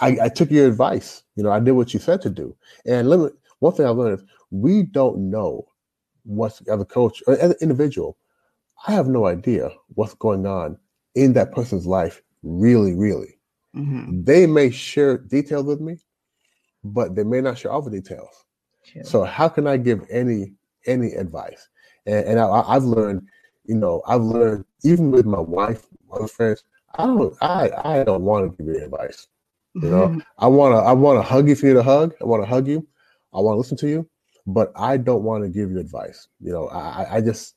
I, 0.00 0.18
I 0.22 0.28
took 0.28 0.50
your 0.50 0.68
advice. 0.68 1.22
You 1.36 1.42
know, 1.42 1.50
I 1.50 1.60
did 1.60 1.72
what 1.72 1.92
you 1.92 2.00
said 2.00 2.22
to 2.22 2.30
do." 2.30 2.56
And 2.86 3.08
let 3.08 3.20
me, 3.20 3.28
one 3.58 3.72
thing 3.72 3.86
I 3.86 3.90
learned 3.90 4.20
is 4.20 4.26
we 4.50 4.84
don't 4.84 5.30
know 5.30 5.66
what's 6.24 6.60
as 6.62 6.80
a 6.80 6.84
coach 6.84 7.22
or 7.26 7.34
as 7.34 7.50
an 7.50 7.56
individual. 7.60 8.16
I 8.86 8.92
have 8.92 9.08
no 9.08 9.26
idea 9.26 9.70
what's 9.94 10.14
going 10.14 10.46
on 10.46 10.78
in 11.14 11.32
that 11.34 11.52
person's 11.52 11.86
life. 11.86 12.22
Really, 12.42 12.94
really, 12.94 13.38
mm-hmm. 13.76 14.22
they 14.22 14.46
may 14.46 14.70
share 14.70 15.18
details 15.18 15.66
with 15.66 15.80
me, 15.80 15.98
but 16.84 17.14
they 17.14 17.24
may 17.24 17.40
not 17.40 17.58
share 17.58 17.72
all 17.72 17.82
the 17.82 17.90
details. 17.90 18.44
Sure. 18.84 19.04
So 19.04 19.24
how 19.24 19.48
can 19.48 19.66
I 19.66 19.76
give 19.76 20.06
any 20.10 20.54
any 20.86 21.12
advice? 21.12 21.68
And, 22.06 22.24
and 22.26 22.40
I, 22.40 22.46
I've 22.66 22.84
learned, 22.84 23.26
you 23.64 23.74
know, 23.74 24.02
I've 24.06 24.22
learned 24.22 24.64
even 24.84 25.10
with 25.10 25.26
my 25.26 25.40
wife, 25.40 25.86
my 26.08 26.26
friends, 26.26 26.64
I 26.96 27.06
don't 27.06 27.36
I 27.40 27.70
I 27.84 28.04
don't 28.04 28.22
want 28.22 28.56
to 28.56 28.64
give 28.64 28.74
you 28.74 28.84
advice. 28.84 29.26
You 29.74 29.90
know, 29.90 30.08
mm-hmm. 30.08 30.18
I 30.38 30.46
wanna 30.46 30.78
I 30.78 30.92
wanna 30.92 31.22
hug 31.22 31.46
you 31.46 31.52
if 31.52 31.62
you 31.62 31.70
need 31.70 31.78
a 31.78 31.82
hug. 31.82 32.14
I 32.20 32.24
wanna 32.24 32.46
hug 32.46 32.66
you. 32.66 32.86
I 33.32 33.40
wanna 33.40 33.58
listen 33.58 33.76
to 33.78 33.88
you, 33.88 34.08
but 34.46 34.72
I 34.74 34.96
don't 34.96 35.22
want 35.22 35.44
to 35.44 35.48
give 35.48 35.70
you 35.70 35.78
advice. 35.78 36.28
You 36.40 36.52
know, 36.52 36.68
I 36.68 37.16
I 37.16 37.20
just 37.20 37.54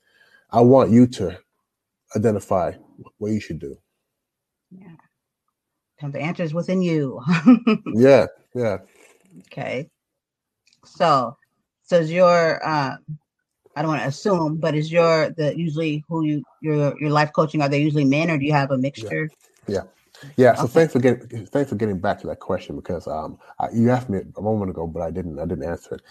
I 0.52 0.62
want 0.62 0.92
you 0.92 1.08
to 1.08 1.38
identify 2.16 2.74
what 3.18 3.32
you 3.32 3.40
should 3.40 3.60
do. 3.60 3.76
Yeah. 4.72 4.96
And 6.02 6.14
the 6.14 6.20
answer 6.20 6.44
is 6.44 6.54
within 6.54 6.82
you. 6.82 7.22
yeah, 7.94 8.28
yeah. 8.54 8.78
Okay. 9.48 9.90
So 10.86 11.38
so 11.84 12.00
is 12.00 12.12
your 12.12 12.66
um 12.68 13.00
I 13.76 13.82
don't 13.82 13.90
want 13.90 14.02
to 14.02 14.08
assume, 14.08 14.58
but 14.58 14.76
is 14.76 14.92
your 14.92 15.32
the 15.32 15.58
usually 15.58 16.04
who 16.08 16.24
you 16.24 16.44
your 16.62 17.00
your 17.00 17.10
life 17.10 17.32
coaching 17.34 17.62
are 17.62 17.70
they 17.70 17.82
usually 17.82 18.06
men 18.06 18.30
or 18.30 18.38
do 18.38 18.46
you 18.46 18.54
have 18.54 18.72
a 18.72 18.78
mixture? 18.78 19.30
Yeah. 19.68 19.76
Yeah. 19.76 19.84
yeah. 20.38 20.56
So 20.56 20.64
okay. 20.66 20.74
thanks 20.74 20.94
for 20.94 21.00
getting 21.00 21.46
thanks 21.48 21.70
for 21.70 21.76
getting 21.76 22.00
back 22.00 22.20
to 22.22 22.28
that 22.28 22.40
question 22.40 22.76
because 22.76 23.08
um 23.08 23.40
I, 23.60 23.70
you 23.74 23.90
asked 23.90 24.10
me 24.10 24.20
a 24.38 24.42
moment 24.42 24.72
ago, 24.72 24.86
but 24.86 25.02
I 25.02 25.10
didn't 25.10 25.40
I 25.40 25.46
didn't 25.46 25.66
answer 25.66 25.96
it. 25.96 26.02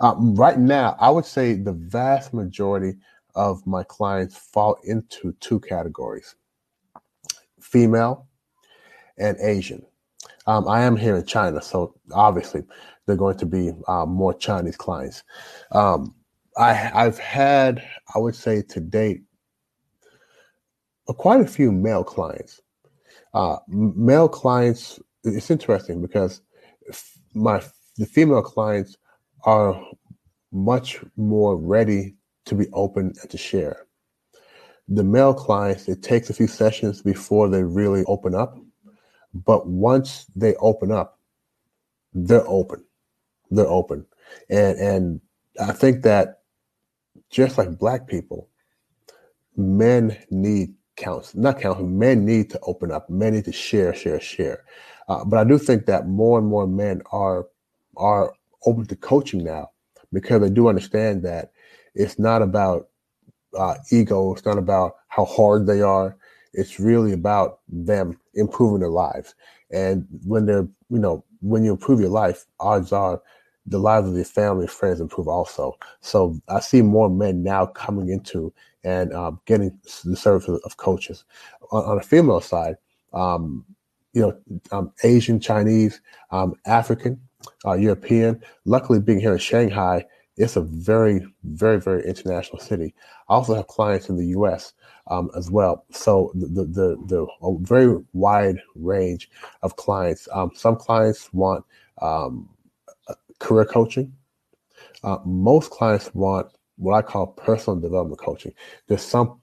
Um, 0.00 0.34
right 0.34 0.58
now, 0.58 0.96
I 0.98 1.10
would 1.10 1.26
say 1.26 1.54
the 1.54 1.72
vast 1.72 2.34
majority 2.34 2.98
of 3.34 3.66
my 3.66 3.84
clients 3.84 4.36
fall 4.36 4.78
into 4.84 5.32
two 5.40 5.60
categories: 5.60 6.34
female 7.60 8.26
and 9.16 9.36
Asian. 9.40 9.84
Um, 10.46 10.66
I 10.66 10.82
am 10.82 10.96
here 10.96 11.16
in 11.16 11.24
China, 11.24 11.62
so 11.62 11.94
obviously 12.12 12.64
they're 13.06 13.16
going 13.16 13.38
to 13.38 13.46
be 13.46 13.72
um, 13.86 14.10
more 14.10 14.34
Chinese 14.34 14.76
clients. 14.76 15.22
Um, 15.70 16.16
I, 16.56 16.90
I've 16.94 17.18
had, 17.18 17.82
I 18.14 18.18
would 18.18 18.34
say 18.34 18.62
to 18.62 18.80
date, 18.80 19.22
quite 21.06 21.40
a 21.40 21.46
few 21.46 21.72
male 21.72 22.04
clients. 22.04 22.60
Uh, 23.34 23.56
male 23.68 24.28
clients, 24.28 25.00
it's 25.24 25.50
interesting 25.50 26.00
because 26.02 26.42
my 27.34 27.62
the 27.96 28.06
female 28.06 28.42
clients 28.42 28.96
are 29.44 29.80
much 30.50 31.00
more 31.16 31.56
ready 31.56 32.14
to 32.46 32.54
be 32.54 32.66
open 32.72 33.12
and 33.20 33.30
to 33.30 33.38
share. 33.38 33.86
The 34.88 35.04
male 35.04 35.34
clients, 35.34 35.88
it 35.88 36.02
takes 36.02 36.30
a 36.30 36.34
few 36.34 36.46
sessions 36.46 37.02
before 37.02 37.48
they 37.48 37.62
really 37.62 38.04
open 38.06 38.34
up. 38.34 38.58
But 39.34 39.66
once 39.66 40.26
they 40.36 40.54
open 40.56 40.90
up, 40.90 41.18
they're 42.12 42.46
open. 42.46 42.84
They're 43.50 43.68
open. 43.68 44.06
And 44.50 44.78
and 44.78 45.20
I 45.60 45.72
think 45.72 46.02
that 46.02 46.41
just 47.30 47.58
like 47.58 47.78
black 47.78 48.06
people, 48.06 48.48
men 49.56 50.16
need 50.30 50.74
counts, 50.96 51.34
not 51.34 51.60
counts, 51.60 51.80
men 51.82 52.24
need 52.24 52.50
to 52.50 52.60
open 52.62 52.90
up, 52.90 53.08
men 53.08 53.34
need 53.34 53.44
to 53.44 53.52
share, 53.52 53.94
share, 53.94 54.20
share. 54.20 54.64
Uh, 55.08 55.24
but 55.24 55.38
I 55.38 55.44
do 55.44 55.58
think 55.58 55.86
that 55.86 56.06
more 56.06 56.38
and 56.38 56.46
more 56.46 56.66
men 56.66 57.02
are 57.10 57.46
are 57.96 58.32
open 58.64 58.86
to 58.86 58.96
coaching 58.96 59.44
now 59.44 59.70
because 60.12 60.40
they 60.40 60.50
do 60.50 60.68
understand 60.68 61.22
that 61.24 61.52
it's 61.94 62.18
not 62.18 62.42
about 62.42 62.88
uh, 63.58 63.74
ego, 63.90 64.32
it's 64.32 64.44
not 64.44 64.58
about 64.58 64.96
how 65.08 65.24
hard 65.24 65.66
they 65.66 65.82
are. 65.82 66.16
It's 66.54 66.78
really 66.78 67.12
about 67.12 67.60
them 67.68 68.18
improving 68.34 68.80
their 68.80 68.90
lives. 68.90 69.34
And 69.70 70.06
when 70.24 70.46
they're, 70.46 70.68
you 70.90 70.98
know, 70.98 71.24
when 71.40 71.64
you 71.64 71.72
improve 71.72 72.00
your 72.00 72.10
life, 72.10 72.46
odds 72.60 72.92
are 72.92 73.22
the 73.66 73.78
lives 73.78 74.08
of 74.08 74.14
their 74.14 74.24
family 74.24 74.62
and 74.62 74.70
friends 74.70 75.00
improve 75.00 75.28
also. 75.28 75.76
So 76.00 76.40
I 76.48 76.60
see 76.60 76.82
more 76.82 77.08
men 77.08 77.42
now 77.42 77.66
coming 77.66 78.08
into 78.08 78.52
and 78.84 79.12
um, 79.14 79.40
getting 79.46 79.78
the 80.04 80.16
service 80.16 80.48
of 80.48 80.76
coaches. 80.76 81.24
On, 81.70 81.84
on 81.84 81.96
the 81.96 82.02
female 82.02 82.40
side, 82.40 82.76
um, 83.12 83.64
you 84.12 84.22
know, 84.22 84.36
um, 84.72 84.92
Asian, 85.04 85.40
Chinese, 85.40 86.00
um, 86.30 86.54
African, 86.66 87.20
uh, 87.64 87.74
European. 87.74 88.42
Luckily, 88.64 89.00
being 89.00 89.20
here 89.20 89.32
in 89.32 89.38
Shanghai, 89.38 90.04
it's 90.36 90.56
a 90.56 90.62
very, 90.62 91.26
very, 91.44 91.80
very 91.80 92.04
international 92.04 92.58
city. 92.58 92.94
I 93.28 93.34
also 93.34 93.54
have 93.54 93.66
clients 93.68 94.08
in 94.08 94.16
the 94.16 94.26
U.S. 94.28 94.72
Um, 95.08 95.30
as 95.36 95.50
well. 95.50 95.84
So 95.90 96.32
the 96.34 96.46
the 96.46 96.64
the, 96.64 97.26
the 97.40 97.58
very 97.60 98.02
wide 98.12 98.60
range 98.74 99.30
of 99.62 99.76
clients. 99.76 100.28
Um, 100.32 100.50
some 100.54 100.76
clients 100.76 101.32
want 101.32 101.64
um, 102.00 102.48
career 103.42 103.64
coaching. 103.64 104.12
Uh, 105.04 105.18
most 105.24 105.70
clients 105.70 106.14
want 106.14 106.46
what 106.76 106.94
I 106.94 107.02
call 107.02 107.26
personal 107.26 107.78
development 107.78 108.20
coaching. 108.20 108.52
There's 108.88 109.02
something 109.02 109.38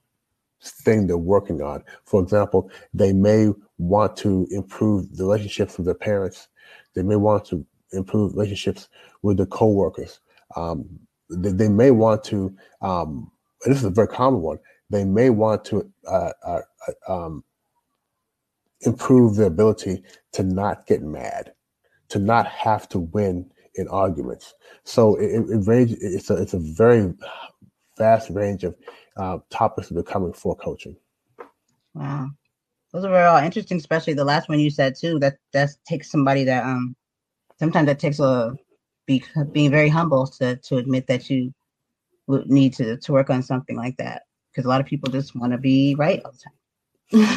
they're 1.06 1.16
working 1.16 1.62
on. 1.62 1.84
For 2.04 2.20
example, 2.22 2.70
they 2.92 3.12
may 3.12 3.50
want 3.78 4.16
to 4.18 4.46
improve 4.50 5.16
the 5.16 5.24
relationships 5.24 5.76
with 5.76 5.86
their 5.86 5.94
parents. 5.94 6.48
They 6.94 7.02
may 7.02 7.16
want 7.16 7.44
to 7.46 7.64
improve 7.92 8.32
relationships 8.32 8.88
with 9.22 9.36
their 9.36 9.46
coworkers. 9.46 10.20
Um, 10.56 10.88
they, 11.28 11.52
they, 11.52 11.68
may 11.68 11.90
want 11.90 12.24
to, 12.24 12.54
um, 12.82 13.30
this 13.64 13.78
is 13.78 13.84
a 13.84 13.90
very 13.90 14.08
common 14.08 14.40
one, 14.40 14.58
they 14.88 15.04
may 15.04 15.30
want 15.30 15.64
to 15.66 15.88
uh, 16.08 16.32
uh, 16.44 16.60
uh 17.06 17.12
um, 17.12 17.44
improve 18.80 19.36
their 19.36 19.46
ability 19.46 20.02
to 20.32 20.42
not 20.42 20.86
get 20.86 21.02
mad, 21.02 21.52
to 22.08 22.18
not 22.18 22.46
have 22.46 22.88
to 22.88 22.98
win 22.98 23.50
in 23.76 23.88
arguments. 23.88 24.54
So 24.84 25.16
it, 25.16 25.48
it 25.50 25.66
range. 25.66 25.92
It's 26.00 26.30
a 26.30 26.36
it's 26.36 26.54
a 26.54 26.58
very 26.58 27.12
vast 27.98 28.30
range 28.30 28.64
of 28.64 28.76
uh, 29.16 29.38
topics 29.50 29.88
that 29.88 29.98
are 29.98 30.02
coming 30.02 30.32
for 30.32 30.56
coaching. 30.56 30.96
Wow, 31.94 32.30
those 32.92 33.04
are 33.04 33.26
all 33.26 33.38
interesting. 33.38 33.78
Especially 33.78 34.14
the 34.14 34.24
last 34.24 34.48
one 34.48 34.60
you 34.60 34.70
said 34.70 34.94
too. 34.96 35.18
That 35.18 35.36
that 35.52 35.70
takes 35.86 36.10
somebody 36.10 36.44
that 36.44 36.64
um 36.64 36.96
sometimes 37.58 37.86
that 37.86 37.98
takes 37.98 38.20
a 38.20 38.54
be, 39.06 39.24
being 39.52 39.70
very 39.70 39.88
humble 39.88 40.26
to 40.26 40.56
to 40.56 40.76
admit 40.76 41.06
that 41.06 41.30
you 41.30 41.52
would 42.26 42.50
need 42.50 42.74
to 42.74 42.96
to 42.96 43.12
work 43.12 43.30
on 43.30 43.42
something 43.42 43.76
like 43.76 43.96
that 43.96 44.22
because 44.50 44.64
a 44.64 44.68
lot 44.68 44.80
of 44.80 44.86
people 44.86 45.10
just 45.10 45.34
want 45.34 45.52
to 45.52 45.58
be 45.58 45.94
right 45.96 46.20
all 46.24 46.32
the 46.32 46.38
time 46.38 46.59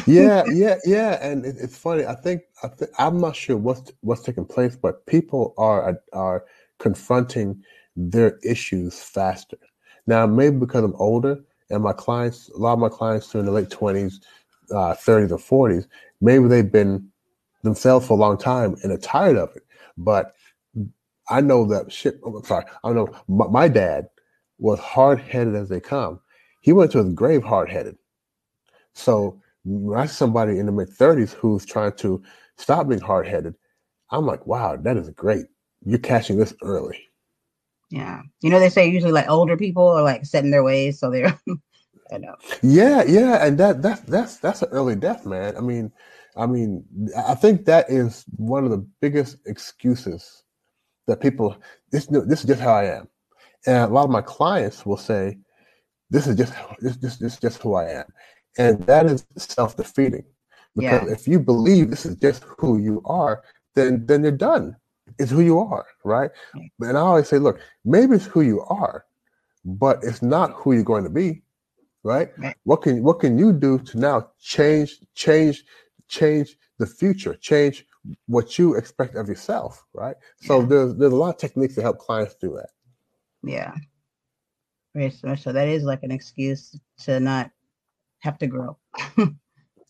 yeah, 0.06 0.44
yeah, 0.48 0.76
yeah, 0.84 1.18
and 1.26 1.44
it, 1.44 1.56
it's 1.58 1.76
funny. 1.76 2.06
I 2.06 2.14
think 2.14 2.42
I 2.62 2.68
th- 2.68 2.90
I'm 2.98 3.20
not 3.20 3.36
sure 3.36 3.56
what's 3.56 3.92
what's 4.02 4.22
taking 4.22 4.44
place, 4.44 4.76
but 4.76 5.04
people 5.06 5.54
are 5.58 5.98
are 6.12 6.44
confronting 6.78 7.62
their 7.96 8.38
issues 8.44 9.00
faster 9.00 9.58
now. 10.06 10.26
Maybe 10.26 10.56
because 10.56 10.84
I'm 10.84 10.94
older, 10.96 11.40
and 11.70 11.82
my 11.82 11.92
clients, 11.92 12.48
a 12.50 12.58
lot 12.58 12.74
of 12.74 12.78
my 12.78 12.88
clients 12.88 13.34
are 13.34 13.40
in 13.40 13.46
the 13.46 13.52
late 13.52 13.70
twenties, 13.70 14.20
uh, 14.74 14.94
thirties, 14.94 15.32
or 15.32 15.38
forties. 15.38 15.88
Maybe 16.20 16.48
they've 16.48 16.70
been 16.70 17.08
themselves 17.62 18.06
for 18.06 18.14
a 18.14 18.20
long 18.20 18.38
time 18.38 18.76
and 18.82 18.92
are 18.92 18.98
tired 18.98 19.36
of 19.36 19.56
it. 19.56 19.64
But 19.96 20.34
I 21.28 21.40
know 21.40 21.66
that 21.66 21.92
shit. 21.92 22.20
Oh, 22.24 22.36
I'm 22.36 22.44
sorry. 22.44 22.66
I 22.84 22.92
know 22.92 23.08
my, 23.28 23.48
my 23.48 23.68
dad 23.68 24.08
was 24.58 24.78
hard 24.78 25.20
headed 25.20 25.56
as 25.56 25.68
they 25.68 25.80
come. 25.80 26.20
He 26.60 26.72
went 26.72 26.92
to 26.92 27.02
his 27.02 27.12
grave 27.14 27.42
hard 27.42 27.70
headed. 27.70 27.96
So 28.94 29.40
when 29.64 29.98
I 29.98 30.06
see 30.06 30.14
somebody 30.14 30.58
in 30.58 30.66
the 30.66 30.72
mid 30.72 30.90
30s 30.90 31.32
who's 31.32 31.64
trying 31.64 31.92
to 31.94 32.22
stop 32.56 32.88
being 32.88 33.00
hard 33.00 33.26
headed, 33.26 33.54
I'm 34.10 34.26
like, 34.26 34.46
wow, 34.46 34.76
that 34.76 34.96
is 34.96 35.10
great. 35.10 35.46
You're 35.84 35.98
catching 35.98 36.38
this 36.38 36.54
early. 36.62 36.98
Yeah. 37.90 38.22
You 38.40 38.50
know, 38.50 38.58
they 38.58 38.68
say 38.68 38.88
usually 38.88 39.12
like 39.12 39.28
older 39.28 39.56
people 39.56 39.86
are 39.86 40.02
like 40.02 40.24
setting 40.24 40.50
their 40.50 40.64
ways. 40.64 40.98
So 40.98 41.10
they're, 41.10 41.38
I 42.12 42.18
know. 42.18 42.36
Yeah. 42.62 43.04
Yeah. 43.04 43.44
And 43.44 43.58
that, 43.58 43.82
that's, 43.82 44.00
that's, 44.02 44.36
that's 44.38 44.62
an 44.62 44.68
early 44.70 44.96
death, 44.96 45.26
man. 45.26 45.56
I 45.56 45.60
mean, 45.60 45.92
I 46.36 46.46
mean, 46.46 46.84
I 47.16 47.34
think 47.34 47.64
that 47.64 47.88
is 47.88 48.24
one 48.36 48.64
of 48.64 48.70
the 48.70 48.86
biggest 49.00 49.38
excuses 49.46 50.42
that 51.06 51.20
people, 51.20 51.56
this, 51.92 52.06
this 52.06 52.40
is 52.40 52.46
just 52.46 52.60
how 52.60 52.74
I 52.74 52.86
am. 52.86 53.08
And 53.66 53.76
a 53.90 53.94
lot 53.94 54.04
of 54.04 54.10
my 54.10 54.22
clients 54.22 54.84
will 54.84 54.96
say, 54.96 55.38
this 56.10 56.26
is 56.26 56.36
just, 56.36 56.52
this, 56.80 56.96
this, 56.96 57.16
this 57.16 57.34
is 57.34 57.40
just 57.40 57.62
who 57.62 57.74
I 57.74 57.88
am. 57.90 58.04
And 58.58 58.80
that 58.86 59.06
is 59.06 59.26
self 59.36 59.76
defeating. 59.76 60.24
Because 60.76 61.06
yeah. 61.06 61.12
if 61.12 61.28
you 61.28 61.38
believe 61.38 61.90
this 61.90 62.04
is 62.04 62.16
just 62.16 62.42
who 62.44 62.78
you 62.78 63.00
are, 63.04 63.42
then 63.74 64.06
then 64.06 64.22
you're 64.22 64.32
done. 64.32 64.76
It's 65.18 65.30
who 65.30 65.40
you 65.40 65.58
are, 65.58 65.86
right? 66.04 66.30
And 66.80 66.96
I 66.96 67.00
always 67.00 67.28
say, 67.28 67.38
look, 67.38 67.60
maybe 67.84 68.16
it's 68.16 68.24
who 68.24 68.40
you 68.40 68.62
are, 68.62 69.04
but 69.64 70.02
it's 70.02 70.22
not 70.22 70.52
who 70.52 70.72
you're 70.72 70.82
going 70.82 71.04
to 71.04 71.10
be, 71.10 71.42
right? 72.02 72.30
right. 72.38 72.56
What 72.64 72.82
can 72.82 73.02
what 73.02 73.20
can 73.20 73.38
you 73.38 73.52
do 73.52 73.78
to 73.78 73.98
now 73.98 74.30
change 74.40 75.00
change 75.14 75.64
change 76.08 76.56
the 76.78 76.86
future, 76.86 77.34
change 77.34 77.86
what 78.26 78.58
you 78.58 78.74
expect 78.74 79.14
of 79.14 79.28
yourself, 79.28 79.84
right? 79.94 80.16
So 80.42 80.60
Yeah. 80.60 80.66
there's 80.66 80.94
there's 80.96 81.12
a 81.12 81.16
lot 81.16 81.34
of 81.34 81.38
techniques 81.38 81.74
to 81.76 81.82
help 81.82 81.98
clients 81.98 82.34
do 82.34 82.56
that. 82.56 82.70
Yeah. 83.42 83.74
So 85.10 85.34
so 85.34 85.52
that 85.52 85.68
is 85.68 85.84
like 85.84 86.02
an 86.02 86.10
excuse 86.10 86.78
to 87.04 87.20
not 87.20 87.50
have 88.24 88.38
to 88.38 88.46
grow. 88.46 88.78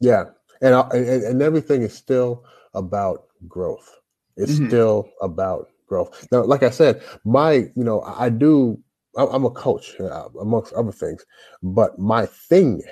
Yeah, 0.00 0.24
and 0.60 0.74
and, 0.92 1.22
and 1.24 1.42
everything 1.42 1.82
is 1.82 1.94
still 1.94 2.44
about 2.74 3.26
growth. 3.48 3.88
It's 4.36 4.58
Mhm. 4.60 4.66
still 4.66 5.08
about 5.22 5.68
growth. 5.86 6.26
Now, 6.32 6.44
like 6.44 6.62
I 6.62 6.70
said, 6.70 7.02
my 7.24 7.52
you 7.76 7.84
know 7.84 8.00
I 8.02 8.26
I 8.26 8.28
do. 8.30 8.78
I'm 9.16 9.28
I'm 9.28 9.44
a 9.44 9.50
coach 9.50 9.98
uh, 10.00 10.28
amongst 10.40 10.72
other 10.74 10.92
things, 10.92 11.24
but 11.62 11.98
my 11.98 12.26
thing, 12.26 12.82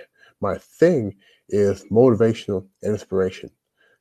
my 0.40 0.58
thing 0.58 1.16
is 1.48 1.84
motivational 1.90 2.66
inspiration. 2.84 3.50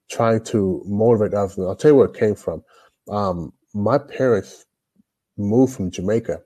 Trying 0.10 0.44
to 0.46 0.84
motivate 0.86 1.34
others. 1.34 1.58
And 1.58 1.68
I'll 1.68 1.76
tell 1.76 1.92
you 1.92 1.96
where 1.98 2.08
it 2.08 2.16
came 2.20 2.36
from. 2.36 2.64
Um, 3.10 3.54
my 3.74 3.98
parents 3.98 4.66
moved 5.38 5.76
from 5.76 5.92
Jamaica 5.92 6.42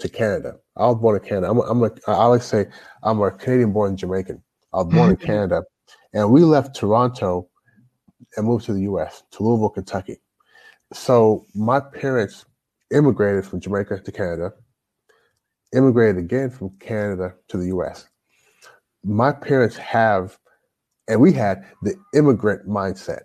to 0.00 0.08
Canada. 0.08 0.58
I 0.76 0.86
was 0.86 0.96
born 0.96 1.16
in 1.16 1.26
Canada. 1.26 1.50
I'm 1.50 1.58
a, 1.58 1.62
I'm 1.62 1.82
a, 1.82 1.90
I 2.06 2.12
always 2.14 2.44
say 2.44 2.66
I'm 3.02 3.20
a 3.22 3.30
Canadian-born 3.30 3.96
Jamaican. 3.96 4.42
I 4.72 4.82
was 4.82 4.94
born 4.94 5.10
in. 5.10 5.16
Canada, 5.26 5.62
and 6.12 6.30
we 6.30 6.42
left 6.42 6.76
Toronto 6.76 7.48
and 8.36 8.46
moved 8.46 8.66
to 8.66 8.74
the 8.74 8.82
U.S. 8.82 9.22
to 9.32 9.42
Louisville, 9.42 9.70
Kentucky. 9.70 10.18
So 10.92 11.46
my 11.54 11.80
parents 11.80 12.44
immigrated 12.92 13.46
from 13.46 13.60
Jamaica 13.60 14.00
to 14.00 14.12
Canada, 14.12 14.52
immigrated 15.74 16.18
again 16.18 16.50
from 16.50 16.70
Canada 16.78 17.34
to 17.48 17.56
the 17.56 17.66
U.S. 17.66 18.08
My 19.04 19.32
parents 19.32 19.76
have, 19.76 20.38
and 21.08 21.20
we 21.20 21.32
had 21.32 21.64
the 21.82 21.94
immigrant 22.14 22.68
mindset. 22.68 23.22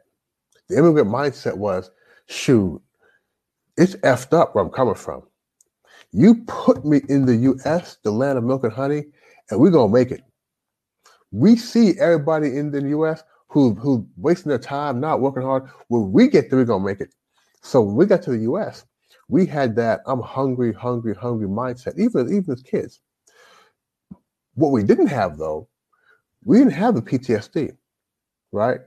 The 0.70 0.77
immigrant 0.77 1.10
mindset 1.10 1.58
was, 1.58 1.91
shoot, 2.27 2.81
it's 3.77 3.96
effed 3.98 4.34
up 4.38 4.55
where 4.55 4.63
I'm 4.63 4.72
coming 4.72 4.96
from. 4.96 5.24
You 6.13 6.44
put 6.46 6.86
me 6.86 7.01
in 7.10 7.25
the 7.25 7.36
U.S., 7.36 7.98
the 8.03 8.12
land 8.12 8.38
of 8.38 8.44
milk 8.44 8.63
and 8.63 8.74
honey, 8.74 9.06
and 9.50 9.60
we're 9.60 9.72
gonna 9.72 9.91
make 9.91 10.12
it. 10.12 10.22
We 11.32 11.56
see 11.56 11.98
everybody 12.00 12.58
in 12.58 12.72
the 12.72 12.82
U.S. 12.89 13.24
who 13.48 13.74
who 13.75 14.08
wasting 14.18 14.50
their 14.50 14.60
time, 14.60 15.00
not 15.00 15.22
working 15.22 15.44
hard. 15.44 15.70
When 15.88 16.12
we 16.12 16.27
get 16.27 16.50
there, 16.50 16.60
we're 16.60 16.65
gonna 16.65 16.84
make 16.84 17.00
it. 17.00 17.13
So 17.62 17.82
when 17.82 17.96
we 17.96 18.06
got 18.06 18.22
to 18.24 18.32
the 18.32 18.39
U.S., 18.39 18.86
we 19.30 19.46
had 19.46 19.75
that 19.77 20.01
I'm 20.06 20.22
hungry, 20.22 20.74
hungry, 20.74 21.15
hungry 21.15 21.48
mindset. 21.48 21.98
Even 21.98 22.27
even 22.34 22.53
as 22.53 22.62
kids. 22.62 23.00
What 24.56 24.72
we 24.72 24.84
didn't 24.84 25.08
have 25.08 25.38
though, 25.38 25.70
we 26.44 26.58
didn't 26.58 26.74
have 26.74 26.96
the 26.96 27.01
PTSD, 27.01 27.77
right? 28.51 28.82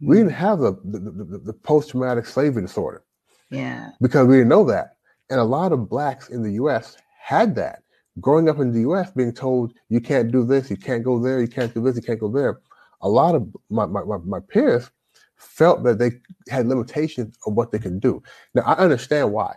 We 0.00 0.16
mm. 0.16 0.18
didn't 0.18 0.32
have 0.32 0.58
the 0.58 0.72
the, 0.84 0.98
the, 0.98 1.38
the 1.38 1.52
post 1.54 1.90
traumatic 1.90 2.26
slavery 2.26 2.60
disorder 2.60 3.02
Yeah. 3.48 3.90
because 4.02 4.26
we 4.26 4.36
didn't 4.36 4.50
know 4.50 4.64
that. 4.66 4.95
And 5.30 5.40
a 5.40 5.44
lot 5.44 5.72
of 5.72 5.88
blacks 5.88 6.28
in 6.28 6.42
the 6.42 6.52
US 6.52 6.96
had 7.20 7.54
that. 7.56 7.82
Growing 8.20 8.48
up 8.48 8.58
in 8.58 8.72
the 8.72 8.80
US, 8.90 9.10
being 9.10 9.32
told 9.32 9.74
you 9.88 10.00
can't 10.00 10.32
do 10.32 10.44
this, 10.44 10.70
you 10.70 10.76
can't 10.76 11.04
go 11.04 11.18
there, 11.18 11.40
you 11.40 11.48
can't 11.48 11.74
do 11.74 11.82
this, 11.82 11.96
you 11.96 12.02
can't 12.02 12.20
go 12.20 12.28
there. 12.28 12.60
A 13.02 13.08
lot 13.08 13.34
of 13.34 13.46
my, 13.68 13.84
my, 13.86 14.02
my, 14.24 14.40
peers 14.40 14.90
felt 15.36 15.82
that 15.84 15.98
they 15.98 16.12
had 16.48 16.66
limitations 16.66 17.36
of 17.46 17.52
what 17.54 17.70
they 17.70 17.78
could 17.78 18.00
do. 18.00 18.22
Now 18.54 18.62
I 18.62 18.74
understand 18.74 19.32
why. 19.32 19.54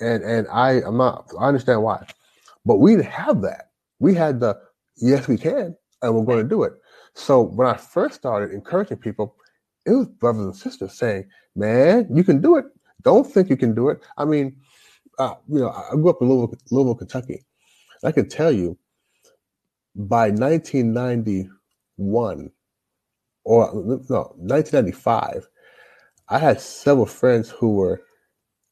And 0.00 0.22
and 0.22 0.46
I 0.48 0.82
I'm 0.82 0.98
not 0.98 1.30
I 1.40 1.48
understand 1.48 1.82
why. 1.82 2.06
But 2.66 2.76
we 2.76 2.94
didn't 2.94 3.06
have 3.06 3.40
that. 3.42 3.70
We 4.00 4.14
had 4.14 4.38
the 4.38 4.58
yes 4.96 5.26
we 5.26 5.38
can 5.38 5.74
and 6.02 6.14
we're 6.14 6.24
going 6.24 6.42
to 6.42 6.48
do 6.48 6.62
it. 6.62 6.74
So 7.14 7.40
when 7.40 7.66
I 7.66 7.76
first 7.76 8.16
started 8.16 8.52
encouraging 8.52 8.98
people, 8.98 9.34
it 9.86 9.92
was 9.92 10.06
brothers 10.06 10.44
and 10.44 10.56
sisters 10.56 10.92
saying, 10.92 11.24
"Man, 11.56 12.06
you 12.14 12.22
can 12.22 12.40
do 12.40 12.56
it. 12.56 12.66
Don't 13.02 13.26
think 13.26 13.48
you 13.48 13.56
can 13.56 13.74
do 13.74 13.88
it." 13.88 14.00
I 14.18 14.24
mean, 14.24 14.56
uh, 15.18 15.34
you 15.48 15.60
know, 15.60 15.70
I 15.70 15.94
grew 15.94 16.10
up 16.10 16.20
in 16.20 16.28
Louisville, 16.28 16.58
Louisville, 16.70 16.94
Kentucky. 16.94 17.44
I 18.04 18.12
can 18.12 18.28
tell 18.28 18.52
you, 18.52 18.78
by 19.94 20.30
1991 20.30 22.50
or 23.44 23.74
no 24.08 24.32
1995, 24.36 25.48
I 26.28 26.38
had 26.38 26.60
several 26.60 27.06
friends 27.06 27.50
who 27.50 27.74
were 27.74 28.00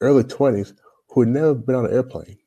early 0.00 0.22
20s 0.22 0.74
who 1.08 1.22
had 1.22 1.30
never 1.30 1.54
been 1.54 1.74
on 1.74 1.86
an 1.86 1.92
airplane. 1.92 2.38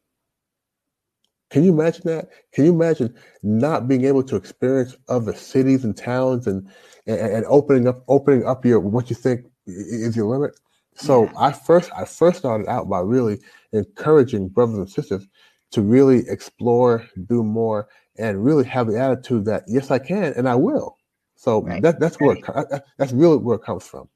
Can 1.49 1.63
you 1.63 1.73
imagine 1.73 2.03
that? 2.05 2.29
Can 2.53 2.65
you 2.65 2.73
imagine 2.73 3.15
not 3.41 3.87
being 3.87 4.05
able 4.05 4.21
to 4.23 4.35
experience 4.35 4.95
other 5.07 5.33
cities 5.33 5.83
and 5.83 5.97
towns 5.97 6.45
and 6.45 6.69
and, 7.07 7.19
and 7.19 7.45
opening 7.47 7.87
up 7.87 8.03
opening 8.07 8.45
up 8.45 8.65
your 8.65 8.79
what 8.79 9.09
you 9.09 9.15
think 9.15 9.45
is 9.65 10.15
your 10.15 10.27
limit? 10.27 10.55
So 10.99 11.23
Yeah. 11.23 11.31
I 11.37 11.51
first 11.53 11.91
I 11.95 12.05
first 12.05 12.39
started 12.39 12.67
out 12.67 12.89
by 12.89 12.99
really 12.99 13.39
encouraging 13.71 14.49
brothers 14.49 14.77
and 14.77 14.89
sisters 14.89 15.27
to 15.71 15.81
really 15.81 16.27
explore, 16.27 17.05
do 17.27 17.43
more, 17.43 17.87
and 18.17 18.43
really 18.43 18.65
have 18.65 18.87
the 18.87 18.99
attitude 18.99 19.45
that 19.45 19.63
yes 19.67 19.91
I 19.91 19.99
can 19.99 20.33
and 20.35 20.47
I 20.49 20.55
will. 20.55 20.97
So 21.35 21.61
Right. 21.63 21.81
that 21.83 21.99
that's 21.99 22.19
where 22.19 22.35
it, 22.35 22.83
that's 22.97 23.13
really 23.13 23.37
where 23.37 23.55
it 23.55 23.63
comes 23.63 23.85
from. 23.85 24.09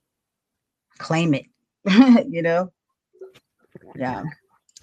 Claim 0.98 1.34
it. 1.34 1.46
you 2.30 2.42
know? 2.42 2.72
Yeah. 3.96 4.24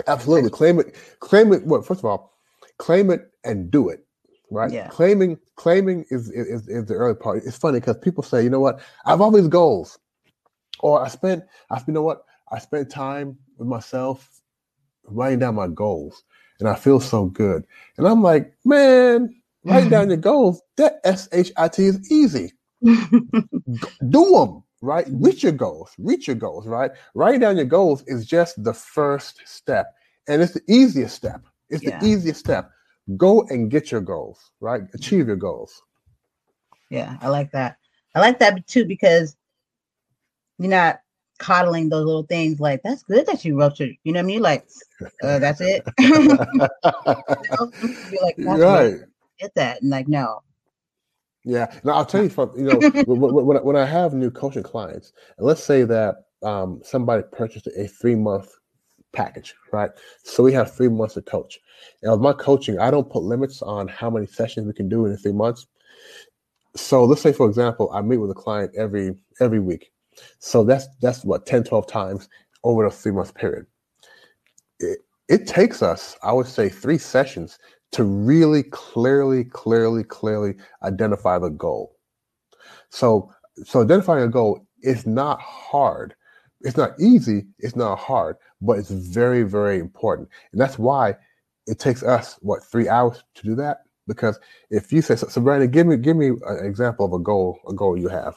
Absolutely. 0.07 0.51
Claim 0.51 0.81
it. 0.81 0.97
Claim 1.21 1.53
it. 1.53 1.67
Well, 1.67 1.83
first 1.83 2.01
of 2.01 2.07
all, 2.07 2.33
claim 2.79 3.11
it 3.11 3.31
and 3.45 3.71
do 3.71 3.91
it. 3.91 4.07
Right. 4.51 4.73
Yeah. 4.73 4.89
Claiming 4.89 5.39
claiming 5.57 6.07
is 6.11 6.31
is, 6.31 6.67
is 6.67 6.87
the 6.87 6.95
early 6.95 7.15
part. 7.15 7.43
It's 7.45 7.59
funny 7.59 7.79
because 7.79 7.99
people 7.99 8.23
say, 8.23 8.43
you 8.43 8.49
know 8.51 8.61
what, 8.61 8.81
I 9.05 9.11
have 9.11 9.21
all 9.21 9.31
these 9.31 9.49
goals, 9.49 9.99
or 10.81 11.03
I 11.05 11.09
spent, 11.09 11.45
I 11.71 11.81
you 11.87 11.93
know 11.93 12.03
what, 12.03 12.25
I 12.51 12.59
spent 12.59 12.91
time 12.91 13.39
with 13.57 13.69
myself 13.69 14.41
writing 15.05 15.39
down 15.39 15.55
my 15.55 15.69
goals, 15.69 16.25
and 16.59 16.69
I 16.69 16.75
feel 16.75 17.01
so 17.01 17.27
good. 17.27 17.65
And 17.97 18.07
I'm 18.07 18.23
like, 18.23 18.53
man, 18.65 19.35
write 19.65 19.91
down 19.91 20.09
your 20.09 20.17
goals, 20.19 20.63
that 20.77 21.01
S 21.05 21.29
H 21.33 21.53
I 21.57 21.69
T 21.69 21.85
is 21.87 22.11
easy. 22.11 22.53
Do 22.83 24.25
them 24.33 24.63
right? 24.83 25.07
Reach 25.11 25.43
your 25.43 25.53
goals 25.53 25.91
reach 25.99 26.27
your 26.27 26.37
goals 26.37 26.67
right? 26.67 26.91
Writing 27.15 27.41
down 27.41 27.57
your 27.57 27.67
goals 27.67 28.03
is 28.07 28.27
just 28.27 28.63
the 28.65 28.73
first 28.73 29.43
step 29.45 29.95
and 30.29 30.41
it's 30.43 30.55
the 30.55 30.63
easiest 30.69 31.15
step. 31.15 31.43
It's 31.69 31.83
Yeah. 31.85 31.99
the 32.01 32.07
easiest 32.07 32.41
step. 32.41 32.71
Go 33.17 33.43
and 33.51 33.71
get 33.71 33.91
your 33.91 34.01
goals 34.01 34.51
right? 34.61 34.83
Achieve 34.95 35.27
your 35.27 35.37
goals. 35.37 35.83
Yeah, 36.89 37.17
I 37.21 37.29
like 37.29 37.53
that. 37.53 37.77
I 38.15 38.21
like 38.21 38.39
that 38.41 38.67
too 38.67 38.85
because 38.85 39.37
you're 40.61 40.71
not 40.71 41.01
coddling 41.39 41.89
those 41.89 42.05
little 42.05 42.25
things 42.25 42.61
like 42.61 42.83
that's 42.83 43.03
good 43.03 43.25
that 43.27 43.45
you 43.45 43.59
wrote 43.59 43.81
your 43.81 43.89
you 44.05 44.13
know 44.13 44.19
what 44.19 44.25
I 44.25 44.27
mean? 44.27 44.43
Like, 44.43 44.67
uh, 45.23 45.39
that's 45.39 45.61
it. 45.61 45.83
you 45.99 46.11
know? 46.11 47.73
You're 48.11 48.23
like, 48.23 48.37
that's 48.39 48.61
right. 48.61 48.95
Get 49.39 49.55
that. 49.55 49.81
And 49.81 49.91
like, 49.91 50.07
no. 50.07 50.43
Yeah. 51.45 51.75
Now 51.83 51.95
I'll 51.95 52.05
tell 52.05 52.23
you 52.23 52.29
from 52.29 52.53
you 52.57 52.65
know 52.65 52.79
when, 53.07 53.21
when, 53.21 53.57
when 53.65 53.77
I- 53.77 53.87
have 53.87 54.13
new 54.13 54.31
coaching 54.31 54.63
clients, 54.63 55.13
and 55.39 55.47
let's 55.47 55.65
say 55.65 55.85
that 55.85 56.17
um, 56.43 56.81
somebody 56.85 57.23
purchased 57.33 57.67
a 57.69 57.89
three 57.89 58.15
month 58.15 58.53
package, 59.13 59.55
right? 59.73 59.91
So 60.23 60.43
we 60.43 60.53
have 60.53 60.75
three 60.75 60.89
months 60.89 61.15
to 61.15 61.23
coach. 61.23 61.59
And 62.03 62.13
with 62.13 62.21
my 62.21 62.35
coaching, 62.35 62.79
I 62.79 62.91
don't 62.91 63.11
put 63.11 63.23
limits 63.23 63.63
on 63.63 63.89
how 63.89 64.11
many 64.11 64.27
sessions 64.27 64.67
we 64.67 64.75
can 64.75 64.89
do 64.89 65.07
in 65.07 65.17
three 65.17 65.33
months. 65.33 65.67
So 66.77 67.05
let's 67.05 67.23
say, 67.23 67.33
for 67.33 67.49
example, 67.49 67.91
I 67.93 68.03
meet 68.03 68.19
with 68.19 68.31
a 68.31 68.35
client 68.35 68.73
every 68.77 69.15
every 69.41 69.61
week. 69.61 69.91
So 70.39 70.65
that's 70.65 70.89
that's 71.01 71.25
what 71.25 71.47
10, 71.47 71.65
12 71.65 71.87
times 71.87 72.29
over 72.65 72.85
a 72.85 72.91
three 72.91 73.13
month 73.13 73.35
period. 73.35 73.67
It, 74.79 74.99
it 75.29 75.47
takes 75.47 75.83
us, 75.83 76.17
I 76.23 76.33
would 76.33 76.47
say, 76.47 76.69
three 76.69 76.99
sessions 76.99 77.59
to 77.93 78.05
really 78.05 78.63
clearly, 78.65 79.45
clearly, 79.45 80.05
clearly 80.05 80.55
identify 80.83 81.39
the 81.39 81.51
goal. 81.51 81.97
So, 82.91 83.33
so 83.65 83.83
identifying 83.83 84.25
a 84.25 84.29
goal 84.29 84.67
is 84.83 85.07
not 85.07 85.41
hard. 85.41 86.15
It's 86.63 86.77
not 86.77 86.93
easy. 87.01 87.47
It's 87.59 87.77
not 87.77 87.99
hard, 87.99 88.37
but 88.61 88.79
it's 88.79 88.91
very, 88.91 89.43
very 89.43 89.79
important. 89.79 90.29
And 90.53 90.61
that's 90.61 90.79
why 90.79 91.17
it 91.67 91.79
takes 91.79 92.03
us 92.03 92.37
what 92.43 92.65
three 92.65 92.89
hours 92.89 93.23
to 93.35 93.43
do 93.43 93.55
that. 93.57 93.79
Because 94.07 94.39
if 94.71 94.93
you 94.93 95.03
say 95.03 95.17
so, 95.17 95.29
so 95.29 95.41
Brandy, 95.41 95.69
give 95.69 95.87
me 95.87 95.97
give 95.97 96.17
me 96.17 96.31
an 96.47 96.65
example 96.65 97.07
of 97.07 97.13
a 97.13 97.19
goal, 97.19 97.59
a 97.69 97.73
goal 97.73 97.97
you 97.97 98.09
have. 98.09 98.35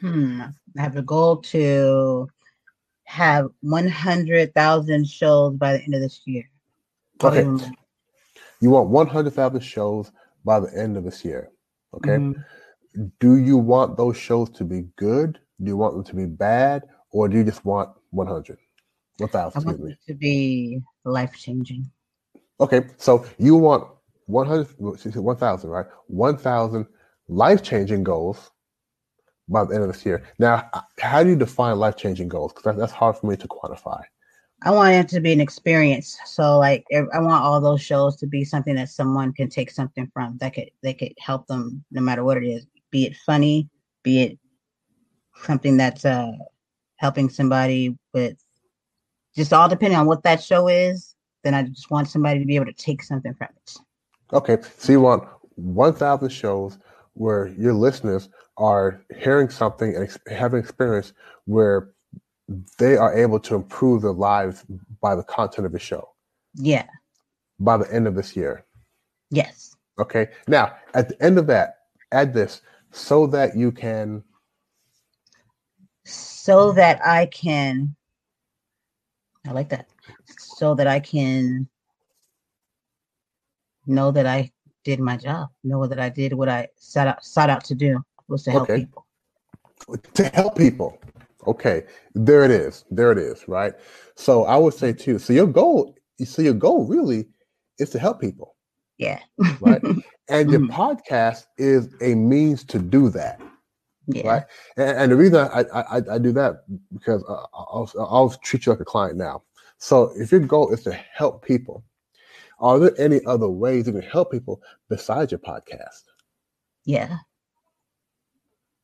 Hmm. 0.00 0.42
I 0.78 0.82
have 0.82 0.96
a 0.96 1.02
goal 1.02 1.38
to 1.38 2.28
have 3.04 3.48
100,000 3.60 5.08
shows 5.08 5.54
by 5.56 5.72
the 5.74 5.82
end 5.82 5.94
of 5.94 6.00
this 6.00 6.20
year. 6.26 6.48
Okay. 7.22 7.46
You 8.60 8.70
want 8.70 8.90
one 8.90 9.06
hundred 9.06 9.32
thousand 9.32 9.60
shows 9.60 10.12
by 10.44 10.60
the 10.60 10.72
end 10.76 10.96
of 10.96 11.04
this 11.04 11.24
year. 11.24 11.50
Okay. 11.94 12.18
Mhm. 12.18 12.44
Do 13.18 13.36
you 13.36 13.56
want 13.56 13.96
those 13.96 14.16
shows 14.16 14.50
to 14.50 14.64
be 14.64 14.82
good? 14.96 15.38
Do 15.62 15.66
you 15.68 15.76
want 15.76 15.94
them 15.94 16.04
to 16.04 16.14
be 16.14 16.26
bad, 16.26 16.84
or 17.10 17.28
do 17.28 17.38
you 17.38 17.44
just 17.44 17.64
want 17.64 17.90
one 18.10 18.26
hundred? 18.26 18.58
One 19.18 19.30
I 19.34 19.58
want 19.58 19.90
it 19.90 19.98
to 20.06 20.14
be 20.14 20.80
life 21.04 21.34
changing. 21.34 21.90
Okay, 22.58 22.86
so 22.96 23.24
you 23.38 23.56
want 23.56 23.88
100, 24.26 24.68
1,000, 24.78 25.70
right? 25.70 25.86
1,000 26.06 26.86
life 27.28 27.62
changing 27.62 28.04
goals 28.04 28.50
by 29.50 29.64
the 29.64 29.74
end 29.74 29.84
of 29.84 29.92
this 29.92 30.06
year. 30.06 30.22
Now, 30.38 30.70
how 31.00 31.22
do 31.22 31.30
you 31.30 31.36
define 31.36 31.78
life 31.78 31.96
changing 31.96 32.28
goals? 32.28 32.52
Because 32.52 32.76
that's 32.76 32.92
hard 32.92 33.16
for 33.16 33.26
me 33.26 33.36
to 33.36 33.48
quantify. 33.48 34.02
I 34.62 34.70
want 34.70 34.92
it 34.92 35.08
to 35.08 35.20
be 35.20 35.32
an 35.32 35.40
experience. 35.40 36.18
So 36.26 36.58
like 36.58 36.84
I 36.92 37.18
want 37.20 37.42
all 37.42 37.60
those 37.60 37.82
shows 37.82 38.16
to 38.16 38.26
be 38.26 38.44
something 38.44 38.74
that 38.74 38.90
someone 38.90 39.32
can 39.32 39.48
take 39.48 39.70
something 39.70 40.10
from 40.12 40.36
that 40.38 40.54
could 40.54 40.70
they 40.82 40.92
could 40.92 41.14
help 41.18 41.46
them 41.46 41.82
no 41.90 42.02
matter 42.02 42.24
what 42.24 42.36
it 42.36 42.46
is. 42.46 42.66
Be 42.90 43.06
it 43.06 43.16
funny, 43.16 43.68
be 44.02 44.22
it 44.22 44.38
something 45.34 45.78
that's 45.78 46.04
uh 46.04 46.32
helping 46.96 47.30
somebody 47.30 47.96
with 48.12 48.36
just 49.34 49.54
all 49.54 49.68
depending 49.68 49.98
on 49.98 50.06
what 50.06 50.22
that 50.24 50.42
show 50.42 50.68
is, 50.68 51.14
then 51.42 51.54
I 51.54 51.62
just 51.62 51.90
want 51.90 52.08
somebody 52.08 52.40
to 52.40 52.44
be 52.44 52.56
able 52.56 52.66
to 52.66 52.72
take 52.74 53.02
something 53.02 53.32
from 53.34 53.48
it. 53.56 53.76
Okay. 54.32 54.58
So 54.76 54.92
you 54.92 55.00
want 55.00 55.26
1,000 55.54 56.28
shows 56.28 56.78
where 57.14 57.48
your 57.48 57.72
listeners 57.72 58.28
are 58.60 59.02
hearing 59.16 59.48
something 59.48 59.96
and 59.96 60.16
having 60.30 60.60
experience 60.60 61.14
where 61.46 61.88
they 62.78 62.96
are 62.96 63.16
able 63.16 63.40
to 63.40 63.54
improve 63.54 64.02
their 64.02 64.12
lives 64.12 64.64
by 65.00 65.14
the 65.14 65.22
content 65.22 65.66
of 65.66 65.72
the 65.72 65.78
show. 65.78 66.10
Yeah. 66.54 66.86
By 67.58 67.78
the 67.78 67.92
end 67.92 68.06
of 68.06 68.14
this 68.14 68.36
year. 68.36 68.66
Yes. 69.30 69.74
Okay. 69.98 70.28
Now, 70.46 70.76
at 70.92 71.08
the 71.08 71.22
end 71.22 71.38
of 71.38 71.46
that, 71.46 71.78
add 72.12 72.34
this 72.34 72.60
so 72.90 73.26
that 73.28 73.56
you 73.56 73.72
can. 73.72 74.22
So 76.04 76.72
that 76.72 77.04
I 77.04 77.26
can. 77.26 77.96
I 79.46 79.52
like 79.52 79.70
that. 79.70 79.88
So 80.38 80.74
that 80.74 80.86
I 80.86 81.00
can 81.00 81.66
know 83.86 84.10
that 84.10 84.26
I 84.26 84.52
did 84.84 85.00
my 85.00 85.16
job, 85.16 85.48
know 85.64 85.86
that 85.86 85.98
I 85.98 86.10
did 86.10 86.34
what 86.34 86.48
I 86.50 86.68
set 86.76 87.06
out, 87.06 87.24
sought 87.24 87.48
out 87.48 87.64
to 87.64 87.74
do 87.74 88.04
was 88.30 88.44
to 88.44 88.50
help 88.50 88.70
okay. 88.70 88.80
people. 88.80 89.06
To 90.14 90.24
help 90.34 90.56
people. 90.56 90.98
Okay, 91.46 91.84
there 92.14 92.44
it 92.44 92.50
is. 92.50 92.84
There 92.90 93.12
it 93.12 93.18
is. 93.18 93.48
Right. 93.48 93.72
So 94.14 94.44
I 94.44 94.56
would 94.56 94.74
say 94.74 94.92
too. 94.92 95.18
So 95.18 95.32
your 95.32 95.46
goal, 95.46 95.94
so 96.24 96.42
your 96.42 96.54
goal 96.54 96.86
really 96.86 97.26
is 97.78 97.90
to 97.90 97.98
help 97.98 98.20
people. 98.20 98.56
Yeah. 98.98 99.20
right. 99.60 99.82
And 100.28 100.48
your 100.48 100.60
mm-hmm. 100.60 100.80
podcast 100.80 101.46
is 101.58 101.88
a 102.00 102.14
means 102.14 102.62
to 102.66 102.78
do 102.78 103.08
that. 103.08 103.40
Yeah. 104.06 104.28
Right. 104.28 104.42
And, 104.76 104.90
and 104.90 105.12
the 105.12 105.16
reason 105.16 105.48
I, 105.52 105.64
I, 105.74 105.96
I 106.12 106.18
do 106.18 106.30
that 106.30 106.62
because 106.92 107.24
I'll, 107.28 107.90
I'll 107.98 108.30
treat 108.44 108.64
you 108.64 108.70
like 108.70 108.80
a 108.80 108.84
client 108.84 109.16
now. 109.16 109.42
So 109.78 110.12
if 110.14 110.30
your 110.30 110.42
goal 110.42 110.72
is 110.72 110.84
to 110.84 110.92
help 110.92 111.44
people, 111.44 111.82
are 112.60 112.78
there 112.78 112.92
any 112.96 113.24
other 113.26 113.48
ways 113.48 113.88
you 113.88 113.92
can 113.92 114.02
help 114.02 114.30
people 114.30 114.62
besides 114.88 115.32
your 115.32 115.40
podcast? 115.40 116.04
Yeah. 116.84 117.16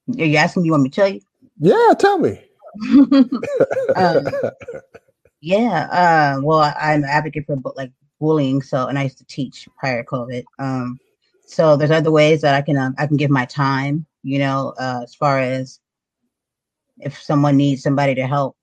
Are 0.09 0.25
you 0.25 0.37
asking 0.37 0.63
me? 0.63 0.67
You 0.67 0.73
want 0.73 0.85
me 0.85 0.91
to 0.91 0.95
tell 0.95 1.09
you? 1.09 1.21
Yeah, 1.59 1.95
tell 1.99 2.19
me. 2.19 2.41
um, 3.97 4.27
yeah. 5.41 5.89
Uh, 5.91 6.41
well, 6.43 6.75
I'm 6.79 7.03
an 7.03 7.09
advocate 7.11 7.47
for 7.47 7.57
like 7.77 7.93
bullying. 8.21 8.63
So, 8.63 8.87
and 8.87 8.99
I 8.99 9.05
used 9.05 9.19
to 9.19 9.25
teach 9.25 9.69
prior 9.79 10.03
to 10.03 10.09
COVID. 10.09 10.45
Um, 10.59 10.99
so 11.47 11.77
there's 11.77 11.91
other 11.91 12.11
ways 12.11 12.41
that 12.43 12.55
I 12.55 12.63
can 12.63 12.77
um, 12.77 12.95
I 12.99 13.07
can 13.07 13.17
give 13.17 13.31
my 13.31 13.45
time. 13.47 14.07
You 14.23 14.41
know, 14.41 14.75
uh, 14.79 15.01
as 15.05 15.15
far 15.15 15.39
as 15.39 15.81
if 16.99 17.21
someone 17.23 17.57
needs 17.57 17.83
somebody 17.83 18.15
to 18.15 18.27
help, 18.27 18.57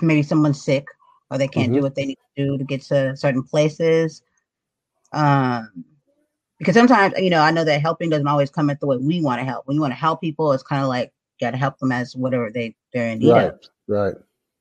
maybe 0.00 0.22
someone's 0.22 0.62
sick 0.62 0.86
or 1.30 1.38
they 1.38 1.48
can't 1.48 1.68
mm-hmm. 1.68 1.76
do 1.76 1.82
what 1.82 1.94
they 1.94 2.06
need 2.06 2.18
to 2.36 2.44
do 2.44 2.58
to 2.58 2.64
get 2.64 2.82
to 2.82 3.16
certain 3.16 3.42
places. 3.42 4.22
Um, 5.12 5.84
because 6.62 6.76
sometimes 6.76 7.14
you 7.18 7.28
know 7.28 7.40
I 7.42 7.50
know 7.50 7.64
that 7.64 7.80
helping 7.80 8.08
doesn't 8.08 8.28
always 8.28 8.48
come 8.48 8.70
at 8.70 8.78
the 8.78 8.86
way 8.86 8.96
we 8.96 9.20
want 9.20 9.40
to 9.40 9.44
help. 9.44 9.66
When 9.66 9.74
you 9.74 9.80
want 9.80 9.90
to 9.90 9.98
help 9.98 10.20
people, 10.20 10.52
it's 10.52 10.62
kind 10.62 10.80
of 10.80 10.88
like 10.88 11.12
you 11.40 11.46
got 11.46 11.50
to 11.50 11.56
help 11.56 11.76
them 11.78 11.90
as 11.90 12.14
whatever 12.14 12.52
they 12.52 12.76
they're 12.92 13.08
in 13.08 13.18
need 13.18 13.32
right, 13.32 13.48
of. 13.48 13.60
Right. 13.88 14.14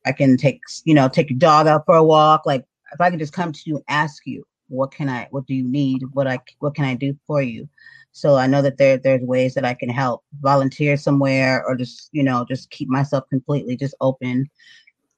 I 0.04 0.12
can 0.12 0.36
take 0.36 0.62
you 0.84 0.96
know 0.96 1.08
take 1.08 1.30
your 1.30 1.38
dog 1.38 1.68
out 1.68 1.86
for 1.86 1.96
a 1.96 2.04
walk. 2.04 2.48
Like 2.48 2.66
if 2.92 3.00
I 3.00 3.12
can 3.12 3.20
just 3.20 3.34
come 3.34 3.52
to 3.52 3.62
you 3.66 3.76
and 3.76 3.86
ask 3.88 4.26
you, 4.26 4.44
what 4.68 4.92
can 4.92 5.10
I, 5.10 5.28
what 5.30 5.46
do 5.46 5.54
you 5.54 5.64
need, 5.64 6.04
what 6.14 6.28
I, 6.28 6.40
what 6.60 6.74
can 6.74 6.86
I 6.86 6.96
do 6.96 7.16
for 7.28 7.42
you? 7.42 7.70
So 8.14 8.36
I 8.36 8.48
know 8.48 8.64
that 8.64 8.78
there 8.78 8.98
there's 8.98 9.22
ways 9.22 9.54
that 9.54 9.64
I 9.64 9.76
can 9.76 9.90
help 9.90 10.24
volunteer 10.42 10.98
somewhere 10.98 11.64
or 11.66 11.76
just 11.76 12.10
you 12.14 12.24
know 12.24 12.46
just 12.50 12.72
keep 12.72 12.90
myself 12.90 13.30
completely 13.30 13.78
just 13.78 13.94
open 14.02 14.50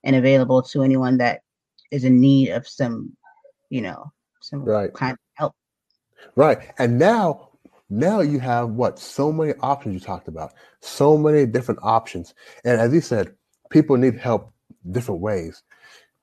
and 0.03 0.17
available 0.17 0.61
to 0.61 0.83
anyone 0.83 1.17
that 1.19 1.43
is 1.91 2.03
in 2.03 2.19
need 2.19 2.49
of 2.49 2.67
some 2.67 3.15
you 3.69 3.81
know 3.81 4.11
some 4.41 4.65
right. 4.65 4.93
kind. 4.93 5.17
Right. 6.35 6.59
And 6.77 6.99
now 6.99 7.49
now 7.89 8.21
you 8.21 8.39
have 8.39 8.69
what 8.69 8.97
so 8.97 9.31
many 9.31 9.53
options 9.59 9.93
you 9.93 9.99
talked 9.99 10.27
about 10.27 10.53
so 10.81 11.17
many 11.17 11.45
different 11.45 11.79
options. 11.83 12.33
And 12.65 12.79
as 12.79 12.93
you 12.93 13.01
said 13.01 13.35
people 13.69 13.97
need 13.97 14.17
help 14.17 14.53
different 14.91 15.21
ways. 15.21 15.63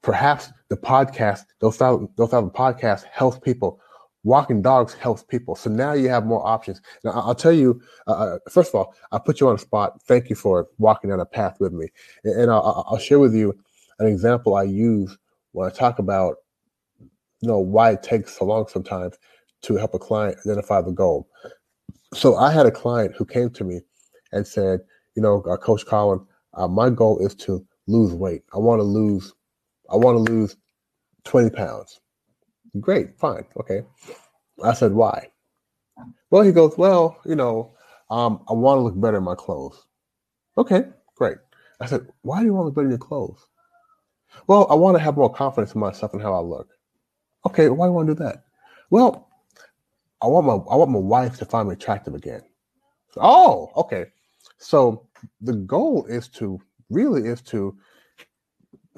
Perhaps 0.02 0.52
the 0.68 0.76
podcast 0.76 1.44
those 1.60 1.76
thousand 1.76 2.08
those 2.16 2.30
thousand 2.30 2.50
podcasts 2.50 3.04
helps 3.04 3.38
people. 3.38 3.80
Walking 4.22 4.60
dogs 4.60 4.92
helps 4.92 5.22
people. 5.22 5.54
So 5.54 5.70
now 5.70 5.94
you 5.94 6.10
have 6.10 6.26
more 6.26 6.46
options. 6.46 6.80
Now 7.04 7.12
i'll 7.12 7.34
tell 7.34 7.52
you 7.52 7.80
uh, 8.06 8.12
uh, 8.12 8.38
first 8.50 8.70
of 8.70 8.74
all 8.74 8.94
i 9.12 9.18
put 9.18 9.40
you 9.40 9.48
on 9.48 9.54
the 9.54 9.60
spot. 9.60 10.02
Thank 10.02 10.28
you 10.28 10.36
for 10.36 10.68
walking 10.78 11.10
down 11.10 11.20
a 11.20 11.26
path 11.26 11.58
with 11.60 11.72
me. 11.72 11.88
And, 12.24 12.50
I'll, 12.50 12.84
I'll 12.88 12.98
share 12.98 13.18
with 13.18 13.34
you 13.34 13.54
an 13.98 14.06
example 14.06 14.56
i 14.56 14.62
use 14.62 15.16
when 15.52 15.70
i 15.70 15.72
talk 15.72 15.98
about 15.98 16.36
you 16.98 17.48
know 17.48 17.58
why 17.58 17.92
it 17.92 18.02
takes 18.02 18.38
so 18.38 18.44
long 18.44 18.66
sometimes 18.66 19.16
to 19.62 19.76
help 19.76 19.94
a 19.94 19.98
client 19.98 20.38
identify 20.44 20.80
the 20.80 20.92
goal 20.92 21.28
so 22.12 22.36
I 22.36 22.50
had 22.50 22.66
a 22.66 22.70
client 22.70 23.14
who 23.16 23.24
came 23.24 23.50
to 23.50 23.64
me 23.64 23.80
and 24.32 24.46
said, 24.46 24.80
you 25.14 25.22
know, 25.22 25.42
uh, 25.42 25.56
Coach 25.56 25.86
Colin, 25.86 26.24
uh, 26.54 26.68
my 26.68 26.90
goal 26.90 27.18
is 27.18 27.34
to 27.36 27.64
lose 27.86 28.12
weight. 28.12 28.42
I 28.52 28.58
want 28.58 28.80
to 28.80 28.84
lose, 28.84 29.32
I 29.90 29.96
want 29.96 30.26
to 30.26 30.32
lose 30.32 30.56
20 31.24 31.50
pounds. 31.50 32.00
Great, 32.80 33.18
fine, 33.18 33.44
okay. 33.58 33.82
I 34.62 34.74
said, 34.74 34.92
why? 34.92 35.28
Well, 36.30 36.42
he 36.42 36.52
goes, 36.52 36.76
well, 36.76 37.20
you 37.24 37.34
know, 37.34 37.74
um, 38.10 38.44
I 38.48 38.52
want 38.52 38.78
to 38.78 38.82
look 38.82 39.00
better 39.00 39.18
in 39.18 39.24
my 39.24 39.34
clothes. 39.34 39.84
Okay, 40.58 40.84
great. 41.16 41.38
I 41.80 41.86
said, 41.86 42.06
why 42.22 42.40
do 42.40 42.46
you 42.46 42.54
want 42.54 42.64
to 42.64 42.66
look 42.66 42.74
better 42.74 42.86
in 42.86 42.90
your 42.90 42.98
clothes? 42.98 43.46
Well, 44.46 44.66
I 44.70 44.74
want 44.74 44.96
to 44.96 45.02
have 45.02 45.16
more 45.16 45.32
confidence 45.32 45.74
in 45.74 45.80
myself 45.80 46.12
and 46.12 46.22
how 46.22 46.34
I 46.34 46.40
look. 46.40 46.68
Okay, 47.46 47.68
why 47.68 47.86
do 47.86 47.90
you 47.90 47.94
want 47.94 48.08
to 48.08 48.14
do 48.14 48.24
that? 48.24 48.44
Well, 48.90 49.29
I 50.22 50.26
want 50.28 50.46
my 50.46 50.54
I 50.54 50.76
want 50.76 50.90
my 50.90 50.98
wife 51.00 51.38
to 51.38 51.44
find 51.46 51.68
me 51.68 51.74
attractive 51.74 52.14
again. 52.14 52.42
Oh, 53.16 53.70
okay. 53.76 54.06
So 54.58 55.08
the 55.40 55.54
goal 55.54 56.06
is 56.06 56.28
to 56.30 56.60
really 56.90 57.28
is 57.28 57.42
to 57.42 57.76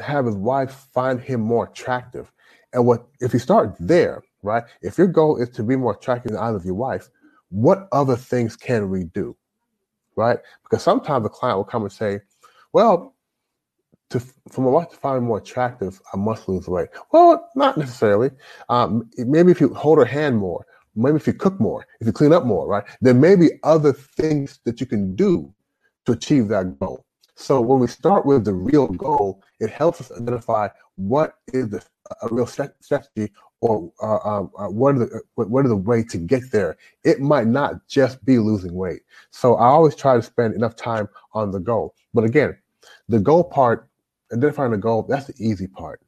have 0.00 0.26
his 0.26 0.36
wife 0.36 0.88
find 0.94 1.20
him 1.20 1.40
more 1.42 1.66
attractive. 1.66 2.32
And 2.74 2.86
what 2.86 3.06
if 3.20 3.32
you 3.32 3.40
start 3.40 3.76
there, 3.80 4.22
right? 4.42 4.64
If 4.82 4.98
your 4.98 5.08
goal 5.08 5.38
is 5.38 5.50
to 5.50 5.62
be 5.64 5.76
more 5.76 5.94
attractive 5.94 6.30
in 6.32 6.36
the 6.36 6.42
eyes 6.42 6.56
of 6.56 6.64
your 6.64 6.74
wife, 6.74 7.08
what 7.50 7.88
other 7.92 8.16
things 8.16 8.56
can 8.56 8.90
we 8.90 9.04
do? 9.04 9.36
Right? 10.16 10.38
Because 10.64 10.82
sometimes 10.82 11.24
the 11.24 11.30
client 11.30 11.58
will 11.58 11.64
come 11.64 11.82
and 11.84 11.92
say, 11.92 12.20
Well, 12.72 13.14
to 14.10 14.20
for 14.50 14.62
my 14.62 14.70
wife 14.70 14.90
to 14.90 14.96
find 14.96 15.22
me 15.22 15.28
more 15.28 15.38
attractive, 15.38 16.00
I 16.12 16.16
must 16.16 16.48
lose 16.48 16.68
weight. 16.68 16.88
Well, 17.12 17.50
not 17.56 17.76
necessarily. 17.78 18.30
Um, 18.68 19.10
maybe 19.18 19.50
if 19.52 19.60
you 19.60 19.74
hold 19.74 19.98
her 19.98 20.04
hand 20.04 20.38
more, 20.38 20.64
maybe 20.94 21.16
if 21.16 21.26
you 21.26 21.32
cook 21.32 21.58
more, 21.60 21.86
if 22.00 22.06
you 22.06 22.12
clean 22.12 22.32
up 22.32 22.44
more, 22.44 22.66
right? 22.66 22.84
There 23.00 23.14
may 23.14 23.36
be 23.36 23.50
other 23.62 23.92
things 23.92 24.60
that 24.64 24.80
you 24.80 24.86
can 24.86 25.14
do 25.14 25.52
to 26.06 26.12
achieve 26.12 26.48
that 26.48 26.78
goal. 26.78 27.04
So 27.34 27.60
when 27.60 27.80
we 27.80 27.86
start 27.86 28.26
with 28.26 28.44
the 28.44 28.52
real 28.52 28.88
goal, 28.88 29.42
it 29.58 29.70
helps 29.70 30.00
us 30.00 30.12
identify 30.12 30.68
what 30.96 31.36
is 31.52 31.70
the, 31.70 31.82
a 32.22 32.28
real 32.30 32.46
strategy 32.46 33.32
or 33.60 33.92
uh, 34.02 34.18
um, 34.28 34.50
uh, 34.58 34.66
what, 34.66 34.96
are 34.96 34.98
the, 34.98 35.20
what 35.34 35.64
are 35.64 35.68
the 35.68 35.76
way 35.76 36.02
to 36.02 36.18
get 36.18 36.50
there. 36.50 36.76
It 37.04 37.20
might 37.20 37.46
not 37.46 37.86
just 37.86 38.22
be 38.24 38.38
losing 38.38 38.74
weight. 38.74 39.02
So 39.30 39.54
I 39.54 39.66
always 39.66 39.94
try 39.94 40.16
to 40.16 40.22
spend 40.22 40.54
enough 40.54 40.76
time 40.76 41.08
on 41.32 41.52
the 41.52 41.60
goal. 41.60 41.94
But 42.12 42.24
again, 42.24 42.58
the 43.08 43.20
goal 43.20 43.44
part, 43.44 43.88
identifying 44.32 44.72
the 44.72 44.78
goal, 44.78 45.04
that's 45.08 45.26
the 45.26 45.34
easy 45.38 45.68
part. 45.68 46.00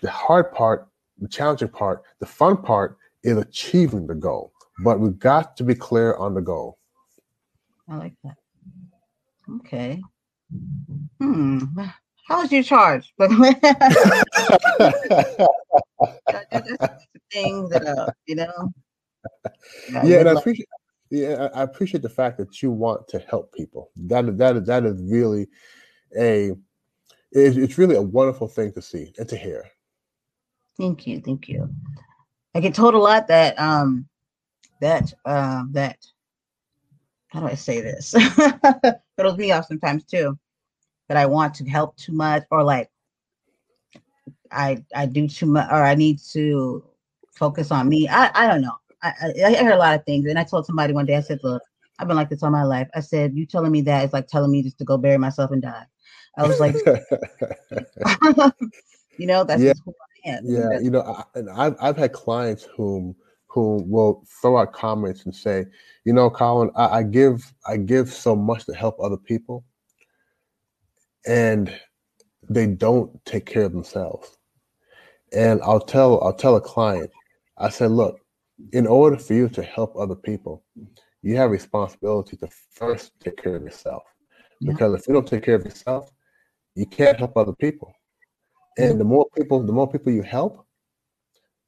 The 0.00 0.10
hard 0.10 0.52
part, 0.52 0.88
the 1.18 1.28
challenging 1.28 1.68
part, 1.68 2.02
the 2.20 2.26
fun 2.26 2.56
part 2.56 2.96
is 3.22 3.36
achieving 3.36 4.06
the 4.06 4.14
goal, 4.14 4.52
but 4.84 5.00
we've 5.00 5.18
got 5.18 5.56
to 5.56 5.64
be 5.64 5.74
clear 5.74 6.14
on 6.14 6.34
the 6.34 6.40
goal. 6.40 6.78
I 7.88 7.96
like 7.96 8.14
that. 8.24 8.36
Okay. 9.56 10.00
Hmm. 11.20 11.58
How 12.28 12.42
much 12.42 12.52
you 12.52 12.62
charge? 12.62 13.12
But 13.18 13.30
things 17.32 17.70
that 17.70 17.86
uh, 17.86 18.10
you 18.26 18.36
know. 18.36 18.72
Yeah, 20.04 20.20
and 20.20 20.28
I 20.28 20.32
appreciate. 20.32 20.68
Yeah, 21.10 21.48
I 21.54 21.62
appreciate 21.62 22.02
the 22.02 22.08
fact 22.08 22.38
that 22.38 22.62
you 22.62 22.70
want 22.70 23.08
to 23.08 23.18
help 23.18 23.52
people. 23.52 23.90
That 23.96 24.38
that 24.38 24.64
that 24.66 24.84
is 24.84 25.02
really 25.02 25.48
a. 26.16 26.52
It's 27.32 27.78
really 27.78 27.94
a 27.94 28.02
wonderful 28.02 28.48
thing 28.48 28.72
to 28.72 28.82
see 28.82 29.12
and 29.18 29.28
to 29.28 29.36
hear. 29.36 29.64
Thank 30.76 31.06
you, 31.06 31.20
thank 31.20 31.48
you. 31.48 31.68
I 32.54 32.60
get 32.60 32.74
told 32.74 32.94
a 32.94 32.98
lot 32.98 33.28
that 33.28 33.58
um 33.58 34.08
that 34.80 35.12
um 35.24 35.70
that 35.72 35.98
how 37.28 37.40
do 37.40 37.46
I 37.46 37.54
say 37.54 37.80
this? 37.80 38.12
throws 39.16 39.36
me 39.36 39.52
off 39.52 39.66
sometimes 39.66 40.04
too. 40.04 40.36
That 41.08 41.16
I 41.16 41.26
want 41.26 41.54
to 41.54 41.64
help 41.68 41.96
too 41.96 42.12
much, 42.12 42.44
or 42.50 42.62
like 42.62 42.90
I 44.50 44.84
I 44.94 45.06
do 45.06 45.28
too 45.28 45.46
much, 45.46 45.68
or 45.70 45.84
I 45.84 45.94
need 45.94 46.18
to 46.32 46.84
focus 47.32 47.70
on 47.70 47.88
me. 47.88 48.08
I 48.08 48.30
I 48.34 48.48
don't 48.48 48.62
know. 48.62 48.76
I 49.02 49.12
I, 49.20 49.44
I 49.46 49.50
hear 49.50 49.72
a 49.72 49.76
lot 49.76 49.94
of 49.94 50.04
things, 50.04 50.26
and 50.26 50.38
I 50.38 50.44
told 50.44 50.66
somebody 50.66 50.92
one 50.92 51.06
day. 51.06 51.16
I 51.16 51.20
said, 51.20 51.40
"Look, 51.42 51.62
I've 51.98 52.08
been 52.08 52.16
like 52.16 52.30
this 52.30 52.42
all 52.42 52.50
my 52.50 52.64
life." 52.64 52.88
I 52.94 53.00
said, 53.00 53.34
"You 53.34 53.46
telling 53.46 53.72
me 53.72 53.80
that 53.82 54.04
is 54.04 54.12
like 54.12 54.26
telling 54.26 54.50
me 54.50 54.62
just 54.62 54.78
to 54.78 54.84
go 54.84 54.96
bury 54.96 55.18
myself 55.18 55.50
and 55.52 55.62
die." 55.62 55.84
I 56.36 56.46
was 56.46 56.60
like, 56.60 56.74
you 59.18 59.26
know, 59.26 59.44
that's 59.44 59.62
yeah, 59.62 59.72
who 59.84 59.94
Yeah. 60.24 60.78
You 60.80 60.90
know, 60.90 61.02
I, 61.02 61.38
and 61.38 61.50
I've 61.50 61.76
I've 61.80 61.96
had 61.96 62.12
clients 62.12 62.66
whom 62.76 63.14
who 63.46 63.82
will 63.86 64.24
throw 64.40 64.58
out 64.58 64.72
comments 64.72 65.24
and 65.24 65.34
say, 65.34 65.64
you 66.04 66.12
know, 66.12 66.30
Colin, 66.30 66.70
I, 66.76 66.98
I 66.98 67.02
give 67.02 67.52
I 67.66 67.76
give 67.76 68.08
so 68.12 68.36
much 68.36 68.64
to 68.66 68.74
help 68.74 68.98
other 69.00 69.16
people, 69.16 69.64
and 71.26 71.72
they 72.48 72.66
don't 72.66 73.24
take 73.24 73.46
care 73.46 73.64
of 73.64 73.72
themselves. 73.72 74.36
And 75.32 75.60
I'll 75.62 75.80
tell 75.80 76.22
I'll 76.22 76.32
tell 76.34 76.56
a 76.56 76.60
client, 76.60 77.10
I 77.58 77.68
said, 77.70 77.90
look, 77.90 78.20
in 78.72 78.86
order 78.86 79.16
for 79.16 79.34
you 79.34 79.48
to 79.50 79.62
help 79.62 79.96
other 79.96 80.14
people, 80.16 80.64
you 81.22 81.36
have 81.36 81.50
responsibility 81.50 82.36
to 82.38 82.48
first 82.70 83.12
take 83.20 83.36
care 83.42 83.56
of 83.56 83.62
yourself. 83.62 84.02
Yeah. 84.60 84.72
Because 84.72 85.00
if 85.00 85.08
you 85.08 85.14
don't 85.14 85.26
take 85.26 85.44
care 85.44 85.56
of 85.56 85.64
yourself, 85.64 86.10
you 86.74 86.86
can't 86.86 87.18
help 87.18 87.36
other 87.36 87.54
people. 87.54 87.94
And 88.80 89.00
the 89.00 89.04
more 89.04 89.26
people, 89.36 89.62
the 89.62 89.72
more 89.72 89.90
people 89.90 90.12
you 90.12 90.22
help, 90.22 90.66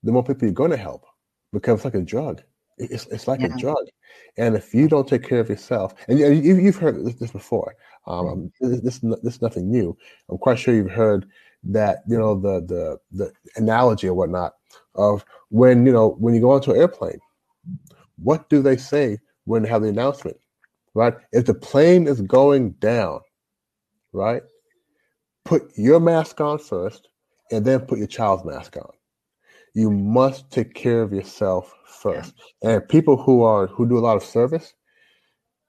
the 0.03 0.13
more 0.13 0.25
people 0.25 0.47
you're 0.47 0.55
going 0.55 0.71
to 0.71 0.77
help. 0.77 1.07
Because 1.53 1.77
it's 1.77 1.85
like 1.85 1.95
a 1.95 2.03
drug. 2.03 2.43
It's, 2.79 3.07
it's 3.07 3.29
like 3.29 3.41
Yeah. 3.41 3.55
a 3.55 3.59
drug. 3.59 3.85
And 4.37 4.57
if 4.57 4.75
you 4.75 4.89
don't 4.89 5.07
take 5.07 5.23
care 5.23 5.41
of 5.41 5.49
yourself, 5.49 5.95
and 6.09 6.19
you, 6.19 6.31
you've 6.31 6.77
heard 6.77 7.05
this, 7.05 7.31
before, 7.31 7.75
Mm-hmm. 8.09 8.33
um, 8.33 8.53
this, 8.61 8.81
this, 8.81 8.99
this 9.23 9.35
is 9.35 9.43
nothing 9.43 9.71
new. 9.71 9.97
I'm 10.29 10.39
quite 10.39 10.59
sure 10.59 10.75
you've 10.75 10.91
heard 10.91 11.27
that, 11.65 11.99
you 12.09 12.19
know, 12.19 12.35
the, 12.35 12.61
the, 12.63 12.99
the 13.13 13.33
analogy 13.57 14.09
or 14.09 14.15
whatnot 14.15 14.55
of 14.97 15.25
when, 15.51 15.87
you 15.87 15.93
know, 15.93 16.17
when 16.19 16.35
you 16.35 16.41
go 16.41 16.51
onto 16.51 16.73
an 16.73 16.79
airplane, 16.79 17.21
what 18.17 18.49
do 18.49 18.63
they 18.63 18.77
say 18.77 19.19
when 19.45 19.63
they 19.63 19.69
have 19.69 19.83
the 19.83 19.89
announcement, 19.89 20.37
right? 20.95 21.15
If 21.33 21.47
the 21.47 21.55
plane 21.55 22.09
is 22.09 22.21
going 22.23 22.73
down, 22.73 23.21
right, 24.13 24.43
put 25.45 25.77
your 25.77 26.01
mask 26.01 26.41
on 26.41 26.59
first 26.59 27.09
and 27.51 27.65
then 27.65 27.81
put 27.81 27.99
your 27.99 28.07
child's 28.07 28.45
mask 28.45 28.77
on. 28.77 28.91
You 29.75 29.91
must 29.91 30.51
take 30.51 30.75
care 30.75 31.03
of 31.03 31.13
yourself 31.13 31.75
first. 31.87 32.35
And 32.63 32.87
people 32.89 33.17
who 33.17 33.43
are 33.43 33.67
who 33.67 33.89
do 33.89 33.99
a 33.99 34.01
lot 34.01 34.17
of 34.17 34.25
service, 34.25 34.75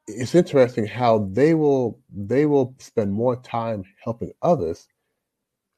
it's 0.07 0.36
interesting 0.36 0.86
how 0.86 1.29
they 1.31 1.53
will 1.53 1.99
they 2.13 2.45
will 2.45 2.75
spend 2.79 3.13
more 3.13 3.38
time 3.38 3.83
helping 4.03 4.31
others 4.41 4.88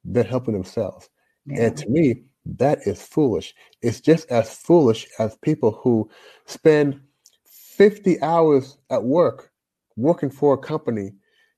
than 0.03 0.25
helping 0.25 0.53
themselves. 0.53 1.09
yeah. 1.45 1.63
And 1.65 1.77
to 1.77 1.89
me, 1.89 2.23
that 2.45 2.79
is 2.85 3.01
foolish. 3.01 3.53
It's 3.81 3.99
just 3.99 4.29
as 4.31 4.55
foolish 4.55 5.07
as 5.19 5.37
people 5.37 5.71
who 5.71 6.09
spend 6.45 6.99
50 7.45 8.21
hours 8.21 8.77
at 8.89 9.03
work 9.03 9.51
working 9.95 10.29
for 10.29 10.53
a 10.53 10.57
company, 10.57 11.13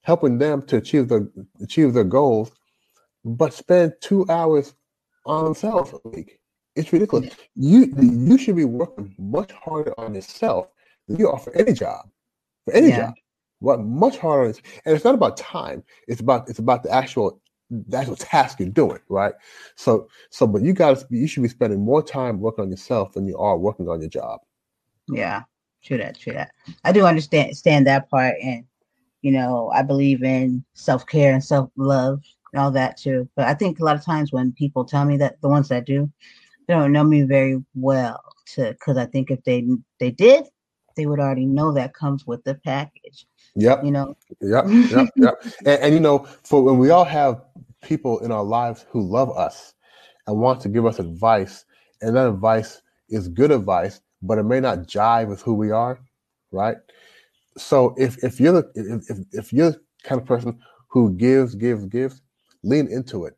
helping 0.08 0.38
them 0.38 0.66
to 0.66 0.78
achieve 0.78 1.10
their 1.10 1.28
achieve 1.62 1.94
their 1.94 2.06
goals, 2.06 2.50
but 3.26 3.54
spend 3.54 3.94
two 4.00 4.26
hours 4.30 4.74
on 5.26 5.44
themselves 5.44 5.94
a 5.94 6.08
week. 6.08 6.40
It's 6.78 6.94
ridiculous. 6.94 7.36
You 7.56 7.94
you 8.00 8.38
should 8.38 8.56
be 8.56 8.64
working 8.64 9.14
much 9.20 9.52
harder 9.52 9.94
on 10.00 10.16
yourself 10.16 10.70
than 11.08 11.20
you 11.20 11.28
are 11.30 11.38
for 11.38 11.54
any 11.56 11.74
job. 11.74 12.08
For 12.64 12.74
any 12.74 12.88
Yeah. 12.88 13.08
job. 13.08 13.14
What 13.60 13.82
much 13.82 14.18
harder 14.18 14.48
this. 14.48 14.62
And 14.86 14.96
it's 14.96 15.04
not 15.04 15.16
about 15.16 15.36
time. 15.36 15.84
It's 16.08 16.22
about 16.22 16.50
it's 16.50 16.60
about 16.60 16.84
the 16.84 16.92
actual 16.92 17.42
the 17.70 17.98
actual 17.98 18.16
task 18.16 18.62
you're 18.62 18.70
doing, 18.70 19.02
right? 19.10 19.34
So 19.76 20.08
so 20.30 20.48
but 20.48 20.62
you 20.62 20.72
gotta 20.72 21.06
you 21.10 21.28
should 21.28 21.44
be 21.44 21.50
spending 21.50 21.82
more 21.82 22.02
time 22.02 22.40
working 22.40 22.64
on 22.64 22.72
yourself 22.72 23.12
than 23.12 23.28
you 23.28 23.38
are 23.38 23.58
working 23.58 23.90
on 23.90 24.00
your 24.00 24.10
job. 24.10 24.40
Yeah, 25.10 25.44
true 25.84 25.98
that, 25.98 26.18
true 26.18 26.34
that. 26.34 26.52
I 26.86 26.94
do 26.94 27.06
understand 27.06 27.48
understand 27.48 27.88
that 27.88 28.10
part, 28.10 28.36
and 28.42 28.64
you 29.22 29.32
know, 29.32 29.72
I 29.74 29.82
believe 29.82 30.24
in 30.24 30.64
self 30.74 31.06
care 31.06 31.34
and 31.34 31.44
self 31.44 31.70
love 31.76 32.22
and 32.54 32.62
all 32.62 32.72
that 32.72 32.98
too. 32.98 33.28
But 33.36 33.48
I 33.48 33.54
think 33.54 33.80
a 33.80 33.84
lot 33.84 33.96
of 33.96 34.06
times 34.06 34.32
when 34.32 34.52
people 34.54 34.86
tell 34.86 35.06
me 35.06 35.18
that, 35.18 35.42
the 35.42 35.50
ones 35.50 35.70
that 35.70 35.86
do, 35.86 36.12
they 36.68 36.74
don't 36.74 36.92
know 36.92 37.04
me 37.04 37.24
very 37.24 37.64
well. 37.76 38.24
To 38.56 38.72
because 38.72 38.98
I 38.98 39.06
think 39.06 39.30
if 39.30 39.44
they 39.44 39.66
they 40.00 40.12
did, 40.12 40.46
they 40.96 41.06
would 41.06 41.20
already 41.20 41.46
know 41.46 41.74
that 41.74 41.94
comes 41.94 42.26
with 42.26 42.44
the 42.44 42.56
package. 42.56 43.28
Yep. 43.56 43.84
You 43.84 43.92
know, 43.92 44.16
Yep, 44.42 44.66
yep, 44.92 45.08
yep. 45.16 45.44
And, 45.66 45.82
and 45.82 45.94
you 45.94 46.00
know, 46.00 46.20
for 46.44 46.62
when 46.62 46.78
we 46.78 46.90
all 46.90 47.06
have 47.06 47.42
people 47.82 48.20
in 48.20 48.32
our 48.32 48.44
lives 48.44 48.86
who 48.90 49.02
love 49.02 49.36
us 49.36 49.74
and 50.28 50.40
want 50.40 50.62
to 50.62 50.70
give 50.70 50.86
us 50.86 51.00
advice, 51.00 51.66
and 52.02 52.16
that 52.16 52.28
advice 52.28 52.82
is 53.10 53.28
good 53.28 53.52
advice, 53.52 54.02
but 54.22 54.38
it 54.38 54.44
may 54.44 54.60
not 54.60 54.80
jive 54.80 55.28
with 55.28 55.42
who 55.42 55.54
we 55.54 55.72
are, 55.72 56.00
right? 56.52 56.78
So 57.58 57.96
if 57.98 58.24
if 58.24 58.40
you're 58.40 58.62
the 58.62 58.72
if 58.76 59.10
if, 59.10 59.18
if 59.32 59.54
you're 59.54 59.72
the 59.72 59.82
kind 60.04 60.22
of 60.22 60.28
person 60.28 60.58
who 60.90 61.14
gives, 61.14 61.56
gives, 61.56 61.86
gives, 61.86 62.22
lean 62.64 62.88
into 62.88 63.26
it, 63.26 63.38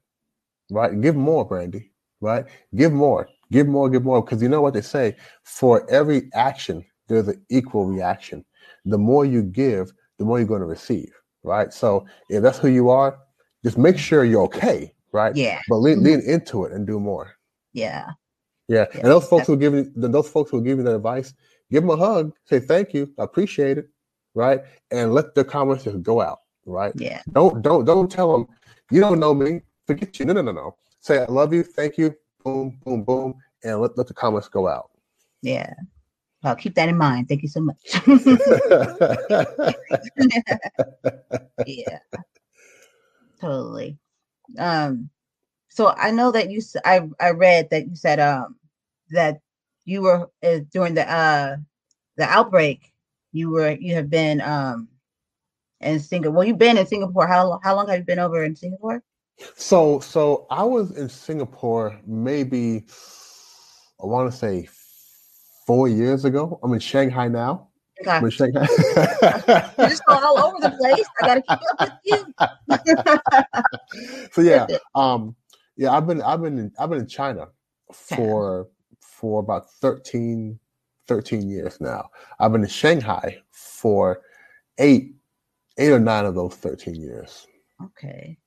right? 0.70 1.00
Give 1.02 1.16
more, 1.16 1.46
Brandy, 1.46 1.92
right? 2.22 2.46
Give 2.76 2.94
more, 2.94 3.28
give 3.52 3.68
more, 3.68 3.90
give 3.90 4.04
more, 4.04 4.24
because 4.24 4.42
you 4.42 4.50
know 4.50 4.62
what 4.62 4.74
they 4.74 4.82
say: 4.82 5.16
for 5.44 5.90
every 5.90 6.30
action, 6.34 6.86
there's 7.08 7.28
an 7.28 7.44
equal 7.50 7.86
reaction. 7.86 8.46
The 8.86 8.98
more 8.98 9.26
you 9.26 9.44
give, 9.44 9.92
the 10.18 10.26
more 10.26 10.40
you're 10.40 10.48
going 10.48 10.62
to 10.62 10.68
receive, 10.68 11.12
right? 11.44 11.74
So 11.74 12.06
if 12.30 12.44
that's 12.44 12.58
who 12.58 12.70
you 12.70 12.90
are, 12.90 13.18
just 13.64 13.78
make 13.78 13.98
sure 13.98 14.24
you're 14.24 14.44
okay, 14.44 14.94
right? 15.12 15.36
yeah, 15.36 15.60
But 15.68 15.78
lean, 15.78 16.04
lean 16.04 16.22
mm-hmm. 16.22 16.30
into 16.30 16.66
it 16.66 16.72
and 16.72 16.88
do 16.88 17.00
more. 17.00 17.34
yeah, 17.74 18.12
Yeah. 18.68 18.86
Yeah, 18.94 19.02
And 19.02 19.12
those 19.12 19.28
folks 19.28 19.48
who 19.48 19.58
give 19.58 19.74
you 19.74 19.92
those 19.96 20.30
folks 20.30 20.52
who 20.52 20.62
give 20.62 20.78
you 20.78 20.84
that 20.84 20.96
advice, 20.96 21.34
give 21.72 21.84
them 21.84 21.90
a 21.90 21.98
hug, 21.98 22.34
say 22.46 22.60
thank 22.60 22.94
you, 22.94 23.12
I 23.18 23.24
appreciate 23.24 23.80
it, 23.80 23.90
right? 24.36 24.62
And 24.92 25.14
let 25.14 25.36
the 25.36 25.44
comments 25.44 25.86
go 26.02 26.22
out, 26.22 26.40
right? 26.66 26.94
yeah, 26.96 27.22
Don't 27.34 27.62
don't 27.62 27.86
don't 27.86 28.12
tell 28.12 28.32
them 28.32 28.48
you 28.92 29.02
don't 29.02 29.20
know 29.20 29.34
me, 29.34 29.62
forget 29.86 30.20
you. 30.20 30.26
No, 30.26 30.34
no, 30.34 30.42
no, 30.42 30.52
no. 30.52 30.76
Say 31.00 31.20
I 31.20 31.26
love 31.26 31.54
you, 31.54 31.64
thank 31.64 31.98
you, 31.98 32.16
boom, 32.44 32.80
boom, 32.84 33.04
boom, 33.04 33.36
and 33.64 33.80
let, 33.80 33.98
let 33.98 34.08
the 34.08 34.14
comments 34.14 34.50
go 34.50 34.68
out. 34.68 34.90
yeah. 35.42 35.74
I'll 36.42 36.56
keep 36.56 36.74
that 36.76 36.88
in 36.88 36.98
mind. 36.98 37.28
Thank 37.28 37.44
you 37.44 37.50
so 37.50 37.60
much. 37.60 37.76
yeah 41.66 42.00
totally 43.40 43.98
um 44.58 45.10
so 45.70 45.94
i 45.98 46.12
know 46.12 46.32
that 46.32 46.50
you 46.50 46.62
I 46.86 47.08
I 47.20 47.32
read 47.32 47.70
that 47.70 47.88
you 47.88 47.96
said 47.96 48.20
um 48.20 48.56
that 49.12 49.40
you 49.86 50.02
were 50.02 50.30
uh, 50.44 50.60
during 50.72 50.94
the 50.94 51.10
uh 51.12 51.58
the 52.18 52.26
outbreak 52.26 52.89
you 53.32 53.50
were 53.50 53.72
you 53.72 53.94
have 53.96 54.10
been 54.10 54.42
um 54.42 54.88
in 55.82 56.00
singapore 56.00 56.32
well 56.38 56.48
you've 56.48 56.58
been 56.58 56.78
in 56.78 56.86
singapore 56.86 57.28
how, 57.28 57.60
how 57.64 57.76
long 57.76 57.88
have 57.88 58.00
you 58.00 58.06
been 58.06 58.20
over 58.20 58.44
in 58.44 58.56
singapore 58.56 59.02
so 59.56 60.00
so 60.00 60.48
I 60.50 60.64
was 60.64 60.92
in 60.98 61.08
Singapore 61.10 62.00
maybe 62.06 62.84
I 64.02 64.06
want 64.06 64.32
to 64.32 64.38
say 64.38 64.68
four 65.66 65.88
years 65.88 66.26
ago. 66.26 66.60
I'm 66.64 66.74
in 66.74 66.80
Shanghai 66.80 67.28
now. 67.28 67.70
okay. 68.02 68.12
I'm 68.18 68.26
in 68.26 68.32
Shanghai. 68.32 68.68
you're 69.78 69.90
just 69.90 70.06
going 70.06 70.24
all 70.24 70.40
over 70.40 70.58
the 70.62 70.76
place 70.78 71.06
i 71.22 71.26
gotta 71.26 71.42
keep 71.42 71.60
up 71.72 71.80
with 71.80 71.92
you 72.04 72.26
so 74.32 74.42
yeah, 74.42 74.68
um, 74.96 75.36
yeah, 75.76 75.92
I've 75.92 76.08
been 76.08 76.22
I've 76.22 76.42
been 76.42 76.60
in, 76.60 76.72
I've 76.78 76.90
been 76.90 77.00
in 77.00 77.08
China 77.08 77.48
Okay. 77.92 78.16
for 78.16 78.68
for 79.00 79.40
about 79.40 79.72
13, 79.82 80.60
13 81.10 81.50
years 81.50 81.82
now. 81.82 82.10
I've 82.40 82.52
been 82.52 82.62
in 82.62 82.70
Shanghai 82.70 83.40
for 83.52 84.22
eight 84.78 85.16
eight 85.78 85.92
or 85.92 86.00
nine 86.00 86.26
of 86.26 86.36
those 86.36 86.56
thirteen 86.56 86.96
years. 86.96 87.48
Okay. 87.84 88.38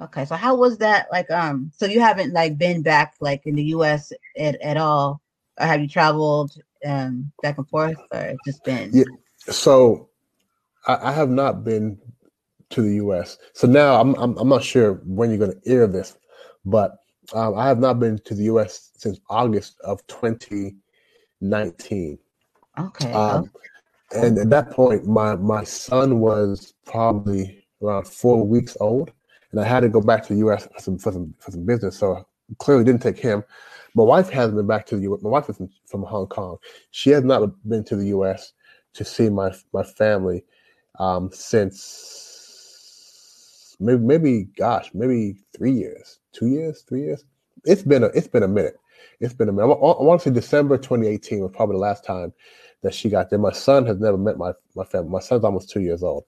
Okay. 0.00 0.24
So 0.24 0.36
how 0.36 0.54
was 0.54 0.78
that 0.78 1.08
like 1.10 1.30
um 1.30 1.72
so 1.76 1.86
you 1.86 2.00
haven't 2.00 2.32
like 2.32 2.56
been 2.56 2.80
back 2.82 3.14
like 3.20 3.42
in 3.44 3.56
the 3.56 3.64
US 3.76 4.12
at, 4.38 4.60
at 4.62 4.76
all? 4.76 5.20
Or 5.58 5.66
have 5.66 5.80
you 5.80 5.88
traveled 5.88 6.52
um 6.86 7.30
back 7.42 7.58
and 7.58 7.68
forth 7.68 7.98
or 8.12 8.34
just 8.46 8.64
been 8.64 8.90
Yeah. 8.94 9.04
So 9.38 10.08
I, 10.86 11.10
I 11.10 11.12
have 11.12 11.28
not 11.28 11.64
been 11.64 11.98
to 12.70 12.82
the 12.82 12.94
U.S. 12.96 13.36
So 13.52 13.66
now 13.66 14.00
I'm 14.00 14.14
I'm, 14.14 14.38
I'm 14.38 14.48
not 14.48 14.62
sure 14.62 14.94
when 15.04 15.30
you're 15.30 15.38
going 15.38 15.60
to 15.60 15.70
air 15.70 15.86
this, 15.86 16.16
but 16.64 16.98
um, 17.34 17.56
I 17.56 17.66
have 17.66 17.78
not 17.78 17.98
been 17.98 18.18
to 18.24 18.34
the 18.34 18.44
U.S. 18.44 18.90
since 18.96 19.18
August 19.28 19.80
of 19.84 20.06
2019. 21.40 22.18
okay. 22.78 23.12
Um, 23.12 23.50
and 24.12 24.38
at 24.38 24.50
that 24.50 24.70
point, 24.70 25.06
my 25.06 25.36
my 25.36 25.64
son 25.64 26.20
was 26.20 26.74
probably 26.84 27.64
around 27.82 28.06
four 28.06 28.46
weeks 28.46 28.76
old, 28.80 29.12
and 29.52 29.60
I 29.60 29.64
had 29.64 29.80
to 29.80 29.88
go 29.88 30.00
back 30.00 30.26
to 30.26 30.32
the 30.32 30.40
U.S. 30.40 30.66
for 30.66 30.80
some 30.80 30.98
for 30.98 31.12
some, 31.12 31.34
for 31.38 31.50
some 31.52 31.64
business. 31.64 31.96
So 31.98 32.16
I 32.16 32.22
clearly 32.58 32.84
didn't 32.84 33.02
take 33.02 33.18
him. 33.18 33.44
My 33.94 34.04
wife 34.04 34.28
hasn't 34.30 34.56
been 34.56 34.66
back 34.66 34.86
to 34.86 34.96
the 34.96 35.02
U.S. 35.02 35.22
My 35.22 35.30
wife 35.30 35.48
is 35.48 35.56
from, 35.56 35.70
from 35.86 36.02
Hong 36.02 36.26
Kong. 36.26 36.58
She 36.90 37.10
has 37.10 37.24
not 37.24 37.50
been 37.68 37.84
to 37.84 37.96
the 37.96 38.06
U.S. 38.08 38.52
to 38.94 39.04
see 39.04 39.28
my 39.28 39.52
my 39.72 39.84
family 39.84 40.44
um, 40.98 41.30
since 41.32 42.16
maybe 43.78 44.02
maybe 44.02 44.44
gosh 44.56 44.90
maybe 44.92 45.36
three 45.56 45.72
years, 45.72 46.18
two 46.32 46.48
years, 46.48 46.82
three 46.82 47.02
years. 47.02 47.24
It's 47.64 47.82
been 47.82 48.02
a 48.04 48.06
it's 48.06 48.28
been 48.28 48.42
a 48.42 48.48
minute. 48.48 48.76
It's 49.20 49.34
been 49.34 49.48
a 49.48 49.52
minute. 49.52 49.72
I, 49.72 50.02
want 50.02 50.20
to 50.22 50.28
say 50.28 50.34
December 50.34 50.76
2018 50.78 51.40
was 51.40 51.50
probably 51.54 51.74
the 51.74 51.80
last 51.80 52.04
time 52.04 52.32
that 52.82 52.94
she 52.94 53.08
got 53.08 53.30
there. 53.30 53.38
My 53.38 53.52
son 53.52 53.86
has 53.86 53.98
never 53.98 54.16
met 54.16 54.38
my 54.38 54.52
my 54.74 54.84
family. 54.84 55.10
My 55.10 55.20
son's 55.20 55.44
almost 55.44 55.70
two 55.70 55.80
years 55.80 56.02
old. 56.02 56.24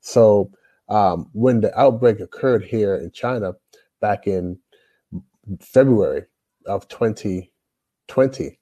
So 0.00 0.50
um, 0.88 1.28
when 1.32 1.60
the 1.60 1.78
outbreak 1.78 2.20
occurred 2.20 2.64
here 2.64 2.96
in 2.96 3.10
China 3.12 3.52
back 4.00 4.26
in 4.26 4.58
February 5.60 6.24
of 6.66 6.88
2020, 6.88 8.58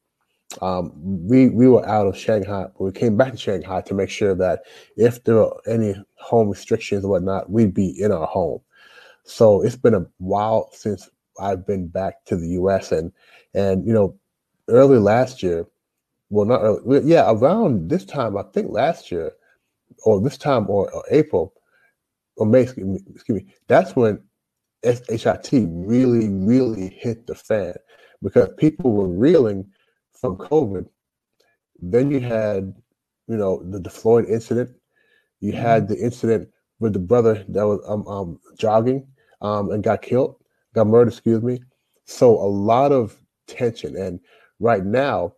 um, 0.62 0.92
we 0.94 1.48
we 1.50 1.68
were 1.68 1.86
out 1.86 2.06
of 2.06 2.16
Shanghai. 2.16 2.66
We 2.78 2.92
came 2.92 3.16
back 3.16 3.32
to 3.32 3.38
Shanghai 3.38 3.82
to 3.82 3.94
make 3.94 4.10
sure 4.10 4.34
that 4.34 4.62
if 4.96 5.22
there 5.24 5.36
were 5.36 5.60
any 5.66 5.94
home 6.16 6.48
restrictions 6.48 7.04
or 7.04 7.12
whatnot, 7.12 7.50
we'd 7.50 7.74
be 7.74 8.00
in 8.00 8.12
our 8.12 8.26
home. 8.26 8.60
So 9.24 9.62
it's 9.62 9.76
been 9.76 9.94
a 9.94 10.06
while 10.18 10.70
since 10.72 11.08
I've 11.38 11.66
been 11.66 11.86
back 11.86 12.24
to 12.26 12.36
the 12.36 12.48
U.S. 12.50 12.92
and 12.92 13.12
and 13.54 13.86
you 13.86 13.92
know, 13.92 14.16
early 14.68 14.98
last 14.98 15.42
year, 15.42 15.66
well, 16.30 16.46
not 16.46 16.60
early, 16.60 17.00
yeah, 17.04 17.30
around 17.30 17.88
this 17.88 18.04
time, 18.04 18.36
I 18.36 18.42
think 18.42 18.70
last 18.70 19.10
year, 19.10 19.32
or 20.04 20.20
this 20.20 20.36
time, 20.36 20.68
or, 20.68 20.92
or 20.92 21.02
April, 21.10 21.54
or 22.36 22.46
May, 22.46 22.62
excuse 22.62 22.86
me, 22.86 23.00
excuse 23.14 23.42
me, 23.42 23.54
that's 23.66 23.96
when 23.96 24.20
HIT 24.82 25.48
really, 25.52 26.28
really 26.28 26.88
hit 26.88 27.26
the 27.26 27.34
fan 27.34 27.74
because 28.22 28.50
people 28.56 28.92
were 28.92 29.08
reeling 29.08 29.66
from 30.12 30.36
COVID. 30.36 30.86
Then 31.80 32.10
you 32.10 32.20
had, 32.20 32.74
you 33.26 33.36
know, 33.36 33.62
the, 33.64 33.78
the 33.80 33.90
Floyd 33.90 34.26
incident. 34.28 34.70
You 35.40 35.52
mm-hmm. 35.52 35.62
had 35.62 35.88
the 35.88 35.96
incident 35.96 36.48
with 36.80 36.92
the 36.92 36.98
brother 36.98 37.44
that 37.48 37.66
was 37.66 37.80
um, 37.86 38.06
um, 38.06 38.40
jogging 38.56 39.06
um, 39.40 39.70
and 39.70 39.82
got 39.82 40.02
killed, 40.02 40.36
got 40.74 40.86
murdered, 40.86 41.12
excuse 41.12 41.42
me. 41.42 41.60
So 42.04 42.30
a 42.30 42.46
lot 42.46 42.92
of 42.92 43.20
tension. 43.48 43.96
And 43.96 44.20
right 44.60 44.84
now, 44.84 45.32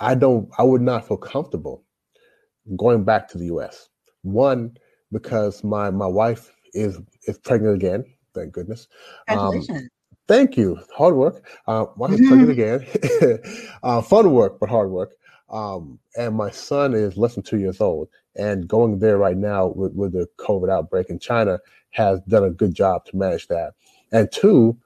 I 0.00 0.14
don't, 0.14 0.50
I 0.58 0.62
would 0.62 0.82
not 0.82 1.08
feel 1.08 1.16
comfortable 1.16 1.84
going 2.76 3.04
back 3.04 3.28
to 3.28 3.38
the 3.38 3.46
U.S. 3.46 3.88
One, 4.22 4.76
because 5.12 5.62
my 5.64 5.90
my 5.90 6.06
wife 6.06 6.52
is 6.74 6.98
is 7.26 7.38
pregnant 7.38 7.76
again. 7.76 8.04
Thank 8.34 8.52
goodness. 8.52 8.88
Um, 9.28 9.62
thank 10.26 10.56
you. 10.56 10.78
Hard 10.94 11.14
work. 11.14 11.46
Uh, 11.66 11.86
wife 11.96 12.12
is 12.12 12.26
pregnant 12.26 12.50
again. 12.58 12.86
uh, 13.82 14.02
fun 14.02 14.32
work, 14.32 14.58
but 14.60 14.68
hard 14.68 14.90
work. 14.90 15.14
Um, 15.50 16.00
and 16.16 16.34
my 16.34 16.50
son 16.50 16.94
is 16.94 17.16
less 17.16 17.34
than 17.34 17.44
two 17.44 17.58
years 17.58 17.80
old, 17.80 18.08
and 18.34 18.66
going 18.66 18.98
there 18.98 19.18
right 19.18 19.36
now 19.36 19.68
with, 19.68 19.92
with 19.92 20.12
the 20.12 20.26
COVID 20.38 20.70
outbreak 20.70 21.10
in 21.10 21.18
China 21.18 21.60
has 21.90 22.20
done 22.22 22.44
a 22.44 22.50
good 22.50 22.74
job 22.74 23.04
to 23.06 23.16
manage 23.16 23.46
that. 23.48 23.74
And 24.10 24.30
two, 24.32 24.76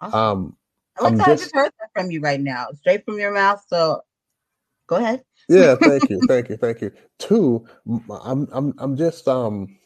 awesome. 0.00 0.14
um, 0.14 0.56
I 0.98 1.04
like 1.04 1.20
I 1.20 1.36
just 1.36 1.54
heard 1.54 1.72
that 1.80 1.90
from 1.94 2.10
you 2.10 2.20
right 2.20 2.40
now, 2.40 2.66
straight 2.74 3.04
from 3.04 3.18
your 3.18 3.32
mouth. 3.32 3.62
So 3.68 4.02
go 4.86 4.96
ahead. 4.96 5.22
yeah, 5.48 5.74
thank 5.76 6.10
you, 6.10 6.22
thank 6.28 6.48
you, 6.48 6.56
thank 6.56 6.80
you. 6.80 6.92
Two, 7.18 7.66
I'm 8.10 8.48
I'm 8.52 8.74
I'm 8.78 8.96
just 8.96 9.26
um 9.28 9.76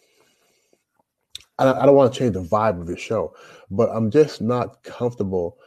I 1.59 1.65
don't, 1.65 1.79
I 1.79 1.87
don't 1.87 1.97
want 1.97 2.13
to 2.13 2.19
change 2.19 2.35
the 2.35 2.43
vibe 2.43 2.81
of 2.81 2.87
the 2.87 2.97
show, 2.97 3.35
but 3.71 3.89
I'm 3.91 4.11
just 4.11 4.41
not 4.41 4.83
comfortable 4.83 5.59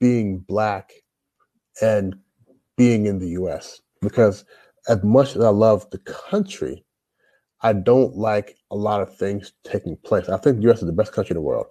being 0.00 0.38
black 0.38 0.92
and 1.80 2.16
being 2.76 3.06
in 3.06 3.18
the 3.18 3.28
US 3.30 3.80
because 4.00 4.44
as 4.88 5.02
much 5.02 5.36
as 5.36 5.42
I 5.42 5.50
love 5.50 5.88
the 5.90 5.98
country, 5.98 6.84
I 7.60 7.72
don't 7.72 8.16
like 8.16 8.56
a 8.70 8.76
lot 8.76 9.00
of 9.00 9.16
things 9.16 9.52
taking 9.64 9.96
place. 9.98 10.28
I 10.28 10.38
think 10.38 10.56
the 10.56 10.70
US 10.70 10.80
is 10.80 10.86
the 10.86 10.92
best 10.92 11.12
country 11.12 11.34
in 11.34 11.36
the 11.36 11.42
world, 11.42 11.66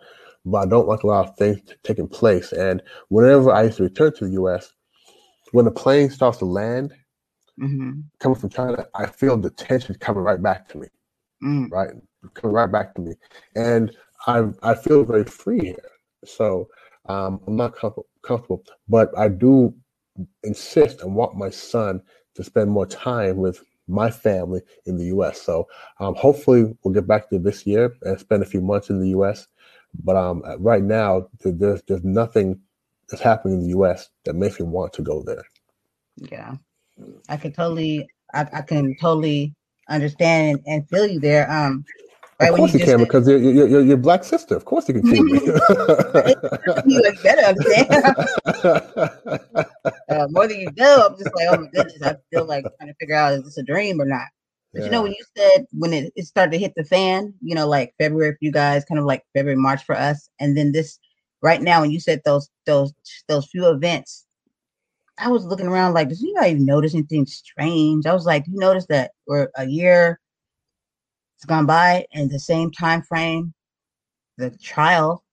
but 0.45 0.58
I 0.58 0.65
don't 0.65 0.88
like 0.88 1.04
a 1.04 1.08
lot 1.08 1.27
of 1.27 1.38
things 1.38 1.62
taking 1.84 2.08
place. 2.08 2.51
And 2.51 2.82
whenever 3.10 3.51
I 3.51 3.63
used 3.63 3.77
to 3.77 3.84
return 3.84 4.13
to 4.15 4.25
the 4.25 4.32
US, 4.43 4.73
when 5.51 5.65
the 5.65 5.71
plane 5.71 6.10
starts 6.10 6.38
to 6.39 6.45
land, 6.45 6.93
mm-hmm. 7.60 8.01
coming 8.19 8.39
from 8.39 8.49
China, 8.49 8.86
I 8.95 9.06
feel 9.08 9.38
the 9.38 9.51
tension 9.51 9.95
coming 9.95 10.23
right 10.23 10.41
back 10.41 10.67
to 10.69 10.77
me. 10.77 10.88
Mm. 11.43 11.71
Right, 11.71 11.89
coming 12.36 12.54
right 12.54 12.71
back 12.71 12.93
to 12.95 13.01
me, 13.01 13.15
and 13.56 13.91
I 14.27 14.43
I 14.62 14.75
feel 14.75 15.04
very 15.04 15.23
free 15.23 15.60
here. 15.60 15.89
So 16.23 16.69
um, 17.08 17.41
I'm 17.47 17.56
not 17.56 17.75
com- 17.75 17.95
comfortable, 18.21 18.63
but 18.88 19.17
I 19.17 19.27
do 19.27 19.73
insist 20.43 21.01
and 21.01 21.15
want 21.15 21.36
my 21.36 21.49
son 21.49 22.01
to 22.36 22.43
spend 22.43 22.69
more 22.69 22.86
time 22.86 23.38
with 23.38 23.63
my 23.88 24.10
family 24.10 24.62
in 24.86 24.97
the 24.97 25.06
U.S. 25.06 25.41
So 25.41 25.67
um, 25.99 26.15
hopefully 26.15 26.75
we'll 26.84 26.93
get 26.93 27.08
back 27.08 27.30
to 27.30 27.39
this 27.39 27.65
year 27.65 27.93
and 28.04 28.19
spend 28.19 28.43
a 28.43 28.45
few 28.45 28.62
months 28.62 28.89
in 28.89 28.99
the 28.99 29.10
U.S. 29.10 29.47
But 30.04 30.15
um, 30.15 30.43
right 30.60 30.84
now 30.84 31.27
there's 31.43 31.82
there's 31.84 32.04
nothing 32.04 32.60
that's 33.10 33.21
happening 33.21 33.60
in 33.60 33.62
the 33.62 33.69
U.S. 33.69 34.10
that 34.25 34.36
makes 34.36 34.60
me 34.60 34.65
want 34.65 34.93
to 34.93 35.01
go 35.01 35.21
there. 35.21 35.43
Yeah, 36.17 36.56
I 37.30 37.38
can 37.38 37.51
totally 37.51 38.08
I, 38.34 38.47
I 38.54 38.62
can 38.62 38.95
totally 38.99 39.54
understand 39.89 40.58
and, 40.58 40.67
and 40.67 40.89
feel 40.89 41.08
you 41.08 41.19
there. 41.19 41.51
Um, 41.51 41.86
right 42.39 42.49
of 42.49 42.56
course 42.56 42.73
you, 42.73 42.80
you 42.80 42.86
can 42.86 42.99
because 42.99 43.27
you're, 43.27 43.38
you're, 43.38 43.67
you're, 43.67 43.82
your 43.82 43.97
black 43.97 44.23
sister. 44.23 44.56
Of 44.56 44.65
course 44.65 44.88
you 44.88 44.95
can 44.95 45.04
feel 45.04 45.23
me. 45.23 45.34
you 46.86 47.01
better 47.23 47.41
understand. 47.41 47.88
uh, 50.10 50.27
more 50.30 50.47
than 50.47 50.60
you 50.60 50.71
know, 50.77 51.08
I'm 51.10 51.17
just 51.17 51.36
like, 51.36 51.47
oh 51.49 51.58
my 51.58 51.67
goodness, 51.73 52.01
I 52.01 52.15
feel 52.32 52.45
like 52.45 52.65
trying 52.77 52.89
to 52.89 52.95
figure 52.99 53.15
out 53.15 53.34
is 53.34 53.43
this 53.43 53.58
a 53.58 53.63
dream 53.63 54.01
or 54.01 54.06
not. 54.06 54.27
But 54.73 54.79
yeah. 54.79 54.86
you 54.86 54.91
know, 54.91 55.01
when 55.03 55.12
you 55.12 55.23
said 55.38 55.65
when 55.71 55.93
it, 55.93 56.13
it 56.15 56.25
started 56.25 56.51
to 56.51 56.57
hit 56.57 56.73
the 56.75 56.84
fan, 56.84 57.34
you 57.41 57.55
know, 57.55 57.67
like 57.67 57.93
February 57.99 58.31
for 58.31 58.38
you 58.41 58.51
guys, 58.51 58.86
kind 58.86 58.99
of 58.99 59.05
like 59.05 59.23
February, 59.36 59.57
March 59.57 59.84
for 59.84 59.95
us, 59.95 60.29
and 60.39 60.57
then 60.57 60.71
this 60.71 60.99
right 61.41 61.62
now, 61.62 61.81
when 61.81 61.91
you 61.91 61.99
said 61.99 62.21
those 62.25 62.49
those 62.65 62.93
those 63.27 63.47
few 63.47 63.67
events 63.69 64.25
I 65.21 65.27
was 65.29 65.45
looking 65.45 65.67
around 65.67 65.93
like, 65.93 66.10
does 66.10 66.23
anybody 66.23 66.55
notice 66.55 66.95
anything 66.95 67.27
strange? 67.27 68.05
I 68.05 68.13
was 68.13 68.25
like, 68.25 68.45
you 68.47 68.57
notice 68.57 68.88
that 68.88 69.12
we're 69.27 69.49
a 69.55 69.65
year 69.65 70.19
has 71.38 71.45
gone 71.45 71.67
by 71.67 72.05
and 72.12 72.29
the 72.29 72.39
same 72.39 72.71
time 72.71 73.03
frame, 73.03 73.53
the 74.38 74.49
trial, 74.63 75.23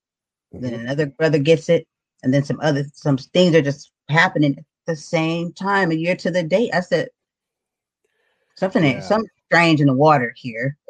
mm-hmm. 0.53 0.63
then 0.63 0.73
another 0.75 1.07
brother 1.07 1.39
gets 1.39 1.69
it, 1.69 1.87
and 2.23 2.33
then 2.33 2.43
some 2.43 2.59
other 2.61 2.85
some 2.93 3.17
things 3.17 3.55
are 3.55 3.61
just 3.61 3.91
happening 4.09 4.55
at 4.57 4.65
the 4.85 4.95
same 4.95 5.53
time, 5.53 5.91
a 5.91 5.95
year 5.95 6.15
to 6.17 6.29
the 6.29 6.43
date. 6.43 6.73
I 6.73 6.81
said, 6.81 7.09
something 8.59 8.83
yeah. 8.83 8.99
something 8.99 9.29
strange 9.45 9.81
in 9.81 9.87
the 9.87 9.93
water 9.93 10.33
here. 10.35 10.77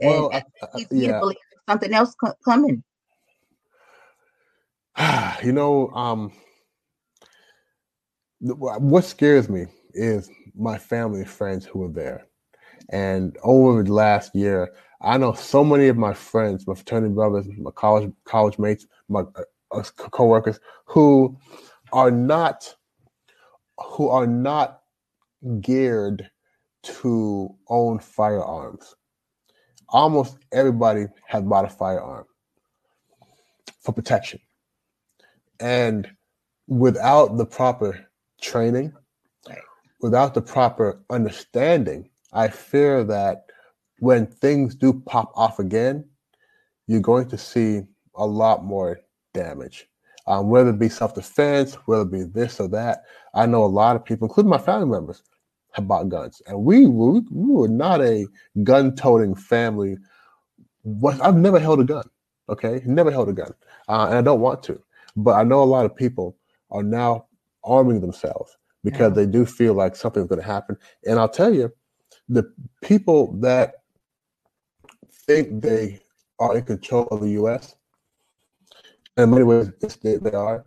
well, 0.00 0.30
I, 0.32 0.42
I, 0.62 0.86
yeah. 0.90 1.20
something 1.68 1.92
else 1.92 2.14
coming. 2.44 2.82
you 5.42 5.52
know, 5.52 5.88
um, 5.90 6.32
what 8.40 9.04
scares 9.04 9.48
me 9.48 9.66
is 9.92 10.30
my 10.56 10.78
family 10.78 11.20
and 11.20 11.28
friends 11.28 11.64
who 11.64 11.84
are 11.84 11.92
there. 11.92 12.26
And 12.90 13.36
over 13.42 13.82
the 13.82 13.92
last 13.92 14.34
year, 14.34 14.72
I 15.02 15.16
know 15.16 15.32
so 15.32 15.62
many 15.62 15.88
of 15.88 15.96
my 15.96 16.12
friends, 16.12 16.66
my 16.66 16.74
fraternity 16.74 17.14
brothers, 17.14 17.46
my 17.58 17.70
college 17.70 18.10
college 18.24 18.58
mates, 18.58 18.86
my 19.08 19.22
uh, 19.72 19.82
coworkers 19.94 20.58
who 20.86 21.38
are 21.92 22.10
not 22.10 22.74
who 23.78 24.08
are 24.08 24.26
not 24.26 24.82
geared 25.60 26.28
to 26.82 27.54
own 27.68 27.98
firearms. 27.98 28.94
Almost 29.88 30.38
everybody 30.52 31.06
has 31.26 31.42
bought 31.42 31.64
a 31.64 31.68
firearm 31.68 32.26
for 33.80 33.92
protection. 33.92 34.40
And 35.58 36.08
without 36.68 37.36
the 37.36 37.44
proper 37.44 38.06
training, 38.40 38.92
without 40.00 40.34
the 40.34 40.42
proper 40.42 41.02
understanding, 41.10 42.08
I 42.32 42.48
fear 42.48 43.04
that 43.04 43.46
when 43.98 44.26
things 44.26 44.74
do 44.74 45.02
pop 45.06 45.32
off 45.34 45.58
again, 45.58 46.08
you're 46.86 47.00
going 47.00 47.28
to 47.28 47.38
see 47.38 47.82
a 48.14 48.26
lot 48.26 48.64
more 48.64 49.00
damage. 49.34 49.86
Um, 50.26 50.48
whether 50.48 50.70
it 50.70 50.78
be 50.78 50.88
self 50.88 51.14
defense, 51.14 51.74
whether 51.86 52.02
it 52.02 52.12
be 52.12 52.22
this 52.22 52.60
or 52.60 52.68
that. 52.68 53.04
I 53.34 53.46
know 53.46 53.64
a 53.64 53.66
lot 53.66 53.96
of 53.96 54.04
people, 54.04 54.28
including 54.28 54.50
my 54.50 54.58
family 54.58 54.86
members, 54.86 55.22
have 55.72 55.86
bought 55.86 56.08
guns, 56.08 56.42
and 56.46 56.62
we 56.62 56.86
we, 56.86 57.20
we 57.30 57.54
were 57.54 57.68
not 57.68 58.00
a 58.00 58.26
gun 58.62 58.94
toting 58.94 59.34
family. 59.34 59.96
What 60.82 61.20
I've 61.20 61.36
never 61.36 61.58
held 61.58 61.80
a 61.80 61.84
gun. 61.84 62.08
Okay, 62.48 62.82
never 62.84 63.10
held 63.10 63.28
a 63.28 63.32
gun, 63.32 63.52
uh, 63.88 64.06
and 64.08 64.18
I 64.18 64.22
don't 64.22 64.40
want 64.40 64.62
to. 64.64 64.82
But 65.16 65.32
I 65.32 65.44
know 65.44 65.62
a 65.62 65.64
lot 65.64 65.84
of 65.84 65.94
people 65.94 66.36
are 66.70 66.82
now 66.82 67.26
arming 67.64 68.00
themselves 68.00 68.56
because 68.84 69.10
yeah. 69.10 69.24
they 69.24 69.26
do 69.26 69.44
feel 69.44 69.74
like 69.74 69.96
something's 69.96 70.28
going 70.28 70.40
to 70.40 70.46
happen. 70.46 70.76
And 71.06 71.18
I'll 71.18 71.28
tell 71.28 71.54
you, 71.54 71.72
the 72.28 72.50
people 72.82 73.32
that 73.40 73.74
think 75.12 75.62
they 75.62 76.00
are 76.38 76.56
in 76.56 76.64
control 76.64 77.06
of 77.08 77.20
the 77.20 77.30
U.S. 77.32 77.74
in 79.16 79.30
many 79.30 79.44
ways 79.44 79.70
they, 80.02 80.16
they 80.16 80.32
are, 80.32 80.64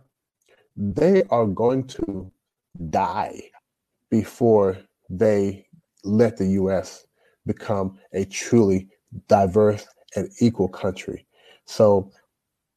they 0.76 1.24
are 1.24 1.46
going 1.46 1.86
to 1.88 2.30
die 2.90 3.50
before 4.10 4.78
they 5.18 5.66
let 6.04 6.36
the 6.36 6.46
U.S. 6.46 7.06
become 7.46 7.98
a 8.12 8.24
truly 8.24 8.88
diverse 9.28 9.86
and 10.16 10.28
equal 10.40 10.68
country. 10.68 11.26
So 11.66 12.10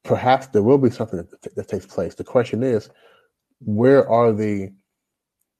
perhaps 0.03 0.47
there 0.47 0.63
will 0.63 0.77
be 0.77 0.89
something 0.89 1.17
that, 1.17 1.55
that 1.55 1.67
takes 1.67 1.85
place. 1.85 2.15
The 2.15 2.23
question 2.23 2.63
is, 2.63 2.89
where 3.59 4.07
are 4.09 4.31
the 4.31 4.71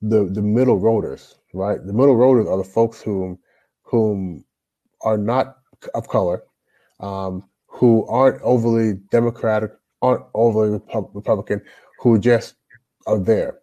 the 0.01 0.25
the 0.25 0.41
middle 0.41 0.79
roaders? 0.79 1.35
Right, 1.53 1.83
the 1.83 1.93
middle 1.93 2.15
roaders 2.15 2.49
are 2.49 2.57
the 2.57 2.63
folks 2.63 3.01
whom 3.01 3.39
whom 3.83 4.43
are 5.01 5.17
not 5.17 5.57
of 5.93 6.07
color, 6.07 6.43
um, 6.99 7.43
who 7.67 8.05
aren't 8.07 8.41
overly 8.41 8.93
democratic, 9.11 9.71
aren't 10.01 10.25
overly 10.33 10.79
Republican, 11.13 11.61
who 11.99 12.19
just 12.19 12.55
are 13.05 13.19
there. 13.19 13.59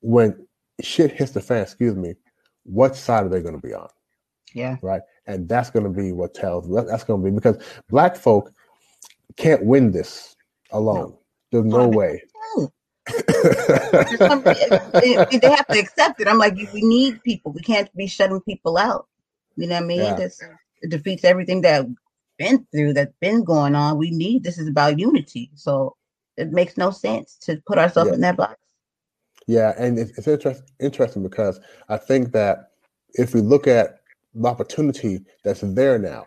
When 0.00 0.46
shit 0.80 1.12
hits 1.12 1.32
the 1.32 1.40
fan, 1.40 1.62
excuse 1.62 1.96
me, 1.96 2.14
what 2.64 2.96
side 2.96 3.26
are 3.26 3.28
they 3.28 3.40
going 3.40 3.54
to 3.54 3.66
be 3.66 3.74
on? 3.74 3.88
Yeah. 4.54 4.76
Right. 4.82 5.02
And 5.26 5.48
that's 5.48 5.70
going 5.70 5.84
to 5.84 5.90
be 5.90 6.12
what 6.12 6.34
tells. 6.34 6.68
That's 6.86 7.04
going 7.04 7.22
to 7.22 7.30
be 7.30 7.34
because 7.34 7.62
black 7.88 8.16
folk 8.16 8.52
can't 9.36 9.64
win 9.64 9.92
this 9.92 10.36
alone. 10.70 11.16
There's 11.50 11.64
no 11.64 11.82
oh, 11.82 11.88
way. 11.88 12.22
they, 13.08 13.22
they 15.38 15.50
have 15.50 15.66
to 15.66 15.78
accept 15.78 16.20
it. 16.20 16.28
I'm 16.28 16.38
like, 16.38 16.54
we 16.54 16.82
need 16.82 17.22
people. 17.22 17.52
We 17.52 17.60
can't 17.60 17.94
be 17.96 18.06
shutting 18.06 18.40
people 18.42 18.78
out. 18.78 19.08
You 19.56 19.66
know 19.66 19.74
what 19.74 19.82
I 19.82 19.86
mean? 19.86 20.00
Yeah. 20.00 20.14
This 20.14 20.40
it 20.82 20.90
defeats 20.90 21.24
everything 21.24 21.62
that 21.62 21.86
been 22.38 22.66
through 22.72 22.94
that's 22.94 23.14
been 23.20 23.44
going 23.44 23.74
on. 23.74 23.98
We 23.98 24.10
need 24.10 24.44
this 24.44 24.58
is 24.58 24.68
about 24.68 24.98
unity. 24.98 25.50
So 25.54 25.96
it 26.36 26.52
makes 26.52 26.76
no 26.76 26.90
sense 26.90 27.36
to 27.42 27.60
put 27.66 27.78
ourselves 27.78 28.10
yeah. 28.10 28.14
in 28.14 28.20
that 28.22 28.36
box. 28.36 28.56
Yeah, 29.52 29.74
and 29.76 29.98
it's, 29.98 30.16
it's 30.16 30.26
interest, 30.26 30.62
interesting 30.80 31.22
because 31.22 31.60
I 31.90 31.98
think 31.98 32.32
that 32.32 32.70
if 33.14 33.34
we 33.34 33.42
look 33.42 33.66
at 33.66 34.00
the 34.34 34.48
opportunity 34.48 35.20
that's 35.44 35.60
there 35.60 35.98
now, 35.98 36.24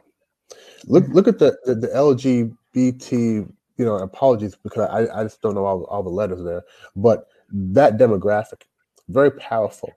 look 0.86 1.06
look 1.08 1.28
at 1.28 1.40
the 1.40 1.58
the, 1.66 1.74
the 1.74 1.88
LGBT. 1.88 3.52
You 3.78 3.84
know, 3.84 3.96
apologies 3.96 4.56
because 4.56 4.88
I, 4.90 5.20
I 5.20 5.24
just 5.24 5.42
don't 5.42 5.56
know 5.56 5.66
all, 5.66 5.84
all 5.86 6.04
the 6.04 6.10
letters 6.10 6.44
there, 6.44 6.64
but 6.96 7.28
that 7.52 7.98
demographic, 7.98 8.62
very 9.10 9.32
powerful. 9.32 9.92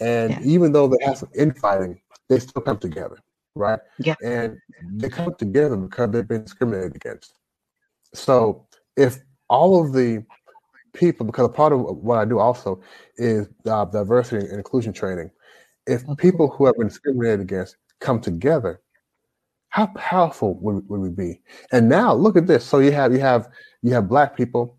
And 0.00 0.30
yeah. 0.32 0.40
even 0.42 0.72
though 0.72 0.88
they 0.88 1.04
have 1.04 1.18
some 1.18 1.28
infighting, 1.36 2.00
they 2.28 2.40
still 2.40 2.62
come 2.62 2.78
together, 2.78 3.18
right? 3.54 3.78
Yeah. 4.00 4.16
And 4.24 4.58
they 4.94 5.10
come 5.10 5.32
together 5.34 5.76
because 5.76 6.10
they've 6.10 6.26
been 6.26 6.42
discriminated 6.42 6.96
against. 6.96 7.38
So 8.14 8.66
if 8.96 9.18
all 9.48 9.80
of 9.80 9.92
the 9.92 10.24
people, 10.94 11.26
because 11.26 11.44
a 11.44 11.50
part 11.50 11.72
of 11.72 11.80
what 11.80 12.18
I 12.18 12.24
do 12.24 12.38
also 12.38 12.80
is 13.16 13.48
uh, 13.66 13.84
diversity 13.84 14.46
and 14.46 14.56
inclusion 14.56 14.92
training. 14.92 15.30
If 15.86 16.02
people 16.16 16.48
who 16.48 16.64
have 16.66 16.76
been 16.76 16.88
discriminated 16.88 17.40
against 17.40 17.76
come 18.00 18.20
together, 18.20 18.80
how 19.68 19.86
powerful 19.88 20.54
would, 20.60 20.88
would 20.88 21.00
we 21.00 21.10
be? 21.10 21.42
And 21.72 21.88
now 21.88 22.14
look 22.14 22.36
at 22.36 22.46
this. 22.46 22.64
So 22.64 22.78
you 22.78 22.92
have 22.92 23.12
you 23.12 23.18
have 23.18 23.48
you 23.82 23.92
have 23.92 24.08
black 24.08 24.36
people, 24.36 24.78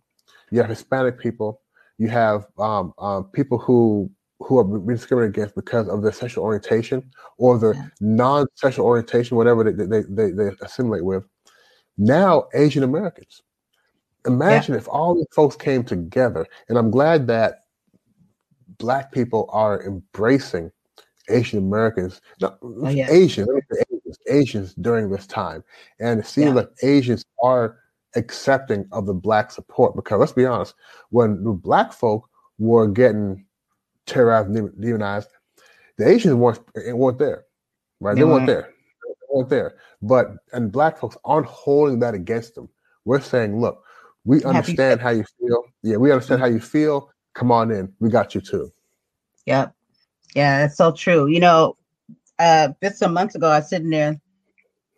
you 0.52 0.60
have 0.62 0.70
Hispanic 0.70 1.20
people, 1.20 1.62
you 1.98 2.08
have 2.08 2.48
um, 2.58 2.94
um, 2.98 3.26
people 3.26 3.58
who 3.58 4.10
who 4.40 4.58
have 4.58 4.68
been 4.86 4.96
discriminated 4.96 5.36
against 5.36 5.56
because 5.56 5.88
of 5.90 6.02
their 6.02 6.12
sexual 6.12 6.44
orientation 6.44 7.10
or 7.38 7.58
their 7.58 7.74
yeah. 7.74 7.88
non-sexual 8.02 8.86
orientation, 8.86 9.38
whatever 9.38 9.64
they, 9.64 9.86
they, 9.86 10.02
they, 10.10 10.32
they 10.32 10.52
assimilate 10.62 11.06
with. 11.06 11.24
Now 11.98 12.48
Asian 12.54 12.84
Americans, 12.84 13.42
Imagine 14.26 14.74
yeah. 14.74 14.80
if 14.80 14.88
all 14.88 15.16
these 15.16 15.26
folks 15.32 15.56
came 15.56 15.84
together, 15.84 16.46
and 16.70 16.78
I'm 16.78 16.92
glad 16.92 17.28
that 17.28 17.66
Black 18.78 19.12
people 19.12 19.50
are 19.52 19.84
embracing 19.84 20.72
Asian 21.30 21.60
Americans, 21.60 22.22
no, 22.42 22.56
oh, 22.62 22.90
yeah. 22.90 23.10
Asians, 23.10 23.48
Asians, 23.50 24.20
Asians 24.30 24.74
during 24.76 25.10
this 25.10 25.28
time, 25.28 25.64
and 26.00 26.20
it 26.20 26.26
seems 26.26 26.48
yeah. 26.48 26.54
like 26.54 26.70
Asians 26.84 27.26
are 27.42 27.78
accepting 28.16 28.88
of 28.92 29.06
the 29.06 29.14
Black 29.14 29.52
support. 29.52 29.96
Because 29.96 30.20
let's 30.20 30.32
be 30.34 30.46
honest, 30.46 30.76
when 31.10 31.44
the 31.44 31.52
Black 31.52 31.94
folk 31.94 32.30
were 32.58 32.88
getting 32.88 33.46
terrorized, 34.06 34.54
demonized, 34.80 35.30
the 35.98 36.08
Asians 36.08 36.36
weren't 36.36 36.60
eh, 36.76 36.92
weren't 36.92 37.20
there, 37.20 37.46
right? 38.00 38.16
They, 38.16 38.22
they 38.22 38.26
weren't 38.26 38.48
there, 38.48 38.74
they 39.04 39.36
weren't 39.36 39.50
there. 39.50 39.76
But 40.02 40.32
and 40.54 40.72
Black 40.72 40.98
folks 40.98 41.18
aren't 41.26 41.48
holding 41.48 42.00
that 42.00 42.14
against 42.14 42.56
them. 42.56 42.70
We're 43.06 43.22
saying, 43.22 43.60
look, 43.60 43.84
we 44.26 44.44
understand 44.44 45.02
how 45.02 45.12
you 45.12 45.24
feel. 45.40 45.64
Yeah, 45.84 45.98
we 45.98 46.12
understand 46.12 46.42
how 46.42 46.48
you 46.48 46.60
feel. 46.60 47.12
Come 47.36 47.52
on 47.52 47.72
in. 47.72 47.94
We 48.00 48.10
got 48.10 48.36
you 48.36 48.42
too. 48.42 48.72
Yep. 49.46 49.74
Yeah, 50.36 50.66
it's 50.66 50.76
so 50.76 50.92
true. 50.92 51.28
You 51.28 51.40
know, 51.40 51.78
uh, 52.40 52.70
just 52.84 52.98
some 52.98 53.14
months 53.14 53.36
ago, 53.36 53.48
I 53.48 53.60
was 53.60 53.70
sitting 53.70 53.92
there 53.92 54.20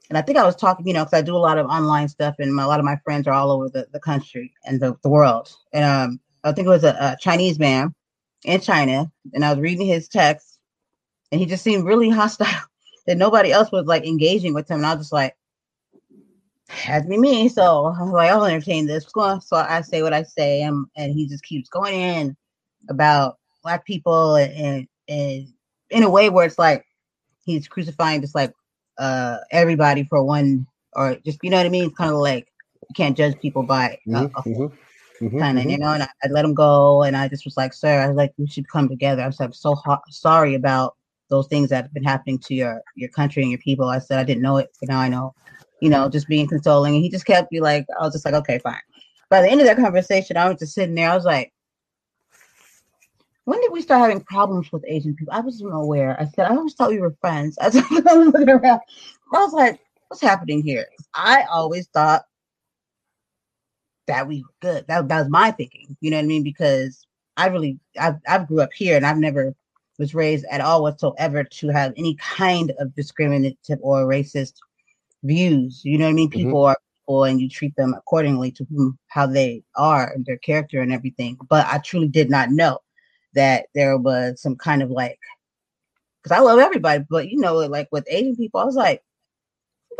and 0.10 0.18
I 0.18 0.22
think 0.22 0.38
I 0.38 0.46
was 0.46 0.56
talking, 0.56 0.88
you 0.88 0.94
know, 0.94 1.04
because 1.04 1.20
I 1.20 1.22
do 1.22 1.36
a 1.36 1.38
lot 1.38 1.58
of 1.58 1.68
online 1.68 2.08
stuff 2.08 2.36
and 2.40 2.56
my, 2.56 2.64
a 2.64 2.68
lot 2.68 2.80
of 2.80 2.86
my 2.86 2.96
friends 3.04 3.28
are 3.28 3.34
all 3.34 3.52
over 3.52 3.70
the, 3.70 3.88
the 3.92 4.00
country 4.00 4.54
and 4.66 4.80
the, 4.80 4.96
the 5.04 5.10
world. 5.10 5.54
And 5.74 5.84
um, 5.84 6.20
I 6.44 6.54
think 6.54 6.66
it 6.66 6.70
was 6.70 6.86
a, 6.86 6.96
a 7.00 7.18
Chinese 7.20 7.60
man 7.60 7.94
in 8.46 8.62
China 8.62 9.12
and 9.34 9.44
I 9.44 9.52
was 9.52 9.60
reading 9.60 9.86
his 9.86 10.08
text 10.08 10.60
and 11.32 11.42
he 11.42 11.46
just 11.46 11.64
seemed 11.64 11.86
really 11.86 12.10
hostile 12.22 12.48
that 13.06 13.18
nobody 13.18 13.52
else 13.52 13.72
was 13.72 13.86
like 13.86 14.06
engaging 14.06 14.54
with 14.54 14.70
him. 14.70 14.78
And 14.78 14.86
I 14.86 14.94
was 14.94 15.06
just 15.06 15.14
like, 15.14 15.36
has 16.70 17.06
me 17.06 17.18
me. 17.18 17.50
So 17.50 17.88
I'm 17.88 18.12
like, 18.12 18.32
I'll 18.32 18.46
entertain 18.46 18.86
this. 18.86 19.06
So 19.14 19.42
I 19.52 19.82
say 19.82 20.02
what 20.02 20.14
I 20.14 20.24
say, 20.24 20.62
and, 20.62 20.86
and 20.96 21.14
he 21.14 21.28
just 21.28 21.44
keeps 21.44 21.70
going 21.70 21.96
in 21.96 22.36
about 22.90 23.38
black 23.64 23.86
people 23.86 24.36
and, 24.36 24.54
and, 24.54 24.88
and 25.08 25.48
in 25.90 26.04
a 26.04 26.10
way 26.10 26.30
where 26.30 26.46
it's 26.46 26.60
like 26.60 26.86
he's 27.46 27.68
crucifying 27.68 28.22
just 28.22 28.36
like 28.36 28.54
uh 28.98 29.38
everybody 29.52 30.04
for 30.04 30.24
one 30.24 30.68
or 30.94 31.16
just 31.26 31.40
you 31.44 31.50
know 31.50 31.58
what 31.58 31.66
I 31.66 31.70
mean. 31.70 31.86
It's 31.86 31.98
kind 31.98 32.12
of 32.12 32.18
like 32.18 32.48
you 32.90 32.94
can't 32.96 33.18
judge 33.18 33.40
people 33.40 33.64
by 33.64 33.98
uh, 34.14 34.28
mm-hmm, 34.28 34.50
mm-hmm, 34.50 35.26
mm-hmm, 35.26 35.40
kind 35.40 35.60
of 35.60 35.66
you 35.66 35.78
know. 35.78 35.94
And 35.94 36.04
I, 36.04 36.10
I, 36.24 36.28
let 36.30 36.46
him 36.46 36.54
go, 36.54 37.04
and 37.04 37.16
I 37.16 37.28
just 37.28 37.46
was 37.46 37.58
like, 37.58 37.74
sir, 37.74 38.02
I 38.02 38.08
was 38.08 38.18
like 38.18 38.34
we 38.38 38.48
should 38.48 38.68
come 38.70 38.90
together. 38.90 39.24
I 39.24 39.30
said 39.30 39.46
I'm 39.46 39.54
so 39.54 39.76
ho- 39.76 40.02
sorry 40.10 40.56
about 40.56 40.96
those 41.30 41.48
things 41.48 41.70
that 41.70 41.84
have 41.84 41.94
been 41.94 42.04
happening 42.04 42.40
to 42.40 42.56
your 42.56 42.82
your 42.96 43.10
country 43.10 43.44
and 43.44 43.52
your 43.52 43.60
people. 43.60 43.88
I 43.88 44.00
said 44.00 44.20
I 44.20 44.24
didn't 44.24 44.44
know 44.44 44.58
it, 44.58 44.70
but 44.80 44.90
now 44.90 45.00
I 45.00 45.10
know 45.10 45.34
you 45.82 45.90
know, 45.90 46.10
just 46.10 46.28
being 46.28 46.48
consoling. 46.48 46.96
And 46.96 47.04
he 47.04 47.10
just 47.10 47.26
kept 47.26 47.52
me 47.52 47.60
like, 47.60 47.86
I 48.00 48.04
was 48.04 48.14
just 48.14 48.26
like, 48.26 48.34
okay, 48.34 48.60
fine. 48.60 48.82
By 49.30 49.42
the 49.42 49.50
end 49.50 49.62
of 49.62 49.68
that 49.68 49.78
conversation, 49.78 50.38
I 50.38 50.50
was 50.50 50.60
just 50.60 50.74
sitting 50.74 50.96
there. 50.96 51.10
I 51.10 51.16
was 51.16 51.26
like, 51.26 51.52
when 53.46 53.62
did 53.62 53.72
we 53.72 53.82
start 53.82 54.02
having 54.02 54.24
problems 54.24 54.72
with 54.72 54.84
Asian 54.88 55.16
people? 55.16 55.34
I 55.34 55.40
wasn't 55.40 55.74
aware. 55.74 56.20
I 56.20 56.26
said, 56.26 56.48
I 56.48 56.56
always 56.56 56.74
thought 56.74 56.90
we 56.90 57.00
were 57.00 57.16
friends. 57.22 57.58
I 57.62 57.68
was 57.68 57.76
looking 57.76 58.50
around. 58.50 58.82
I 59.34 59.38
was 59.38 59.54
like, 59.54 59.80
what's 60.08 60.22
happening 60.22 60.62
here? 60.62 60.88
I 61.14 61.44
always 61.50 61.88
thought 61.88 62.26
that 64.08 64.28
we 64.28 64.42
were 64.42 64.50
good. 64.62 64.88
That, 64.88 65.08
that 65.08 65.20
was 65.20 65.30
my 65.30 65.52
thinking. 65.52 65.96
You 66.02 66.12
know 66.12 66.18
what 66.18 66.24
I 66.24 66.28
mean? 66.28 66.44
Because 66.44 67.06
I 67.38 67.48
really, 67.48 67.80
I've 68.00 68.16
I've 68.28 68.48
grew 68.48 68.62
up 68.62 68.74
here 68.74 68.98
and 68.98 69.06
I've 69.06 69.18
never 69.18 69.54
was 69.98 70.14
raised 70.14 70.46
at 70.52 70.62
all 70.62 70.84
whatsoever 70.84 71.44
to 71.44 71.70
have 71.70 71.94
any 71.98 72.16
kind 72.16 72.72
of 72.80 72.94
discriminative 72.96 73.80
or 73.82 74.06
racist 74.06 74.54
views. 75.24 75.82
You 75.84 75.98
know 75.98 76.06
what 76.06 76.12
I 76.12 76.14
mean? 76.14 76.30
Mm-hmm. 76.30 76.40
People 76.40 76.62
mm-hmm. 76.62 76.72
are 76.72 76.78
people 77.08 77.24
and 77.24 77.42
you 77.42 77.50
treat 77.50 77.76
them 77.76 77.94
accordingly 77.94 78.52
to 78.52 78.66
whom 78.70 78.98
how 79.08 79.26
they 79.26 79.64
are 79.76 80.12
and 80.14 80.26
their 80.26 80.38
character 80.38 80.82
and 80.82 80.92
everything. 80.92 81.38
But 81.50 81.66
I 81.68 81.80
truly 81.80 82.08
did 82.08 82.30
not 82.30 82.52
know 82.52 82.80
that 83.34 83.68
there 83.76 83.98
was 83.98 84.42
some 84.42 84.56
kind 84.56 84.82
of 84.82 84.90
like 84.90 85.20
because 86.24 86.38
I 86.38 86.42
love 86.42 86.60
everybody, 86.60 87.06
but 87.10 87.30
you 87.30 87.40
know, 87.40 87.56
like 87.56 87.88
with 87.92 88.06
Asian 88.10 88.36
people, 88.36 88.60
I 88.60 88.66
was 88.66 88.76
like, 88.76 89.02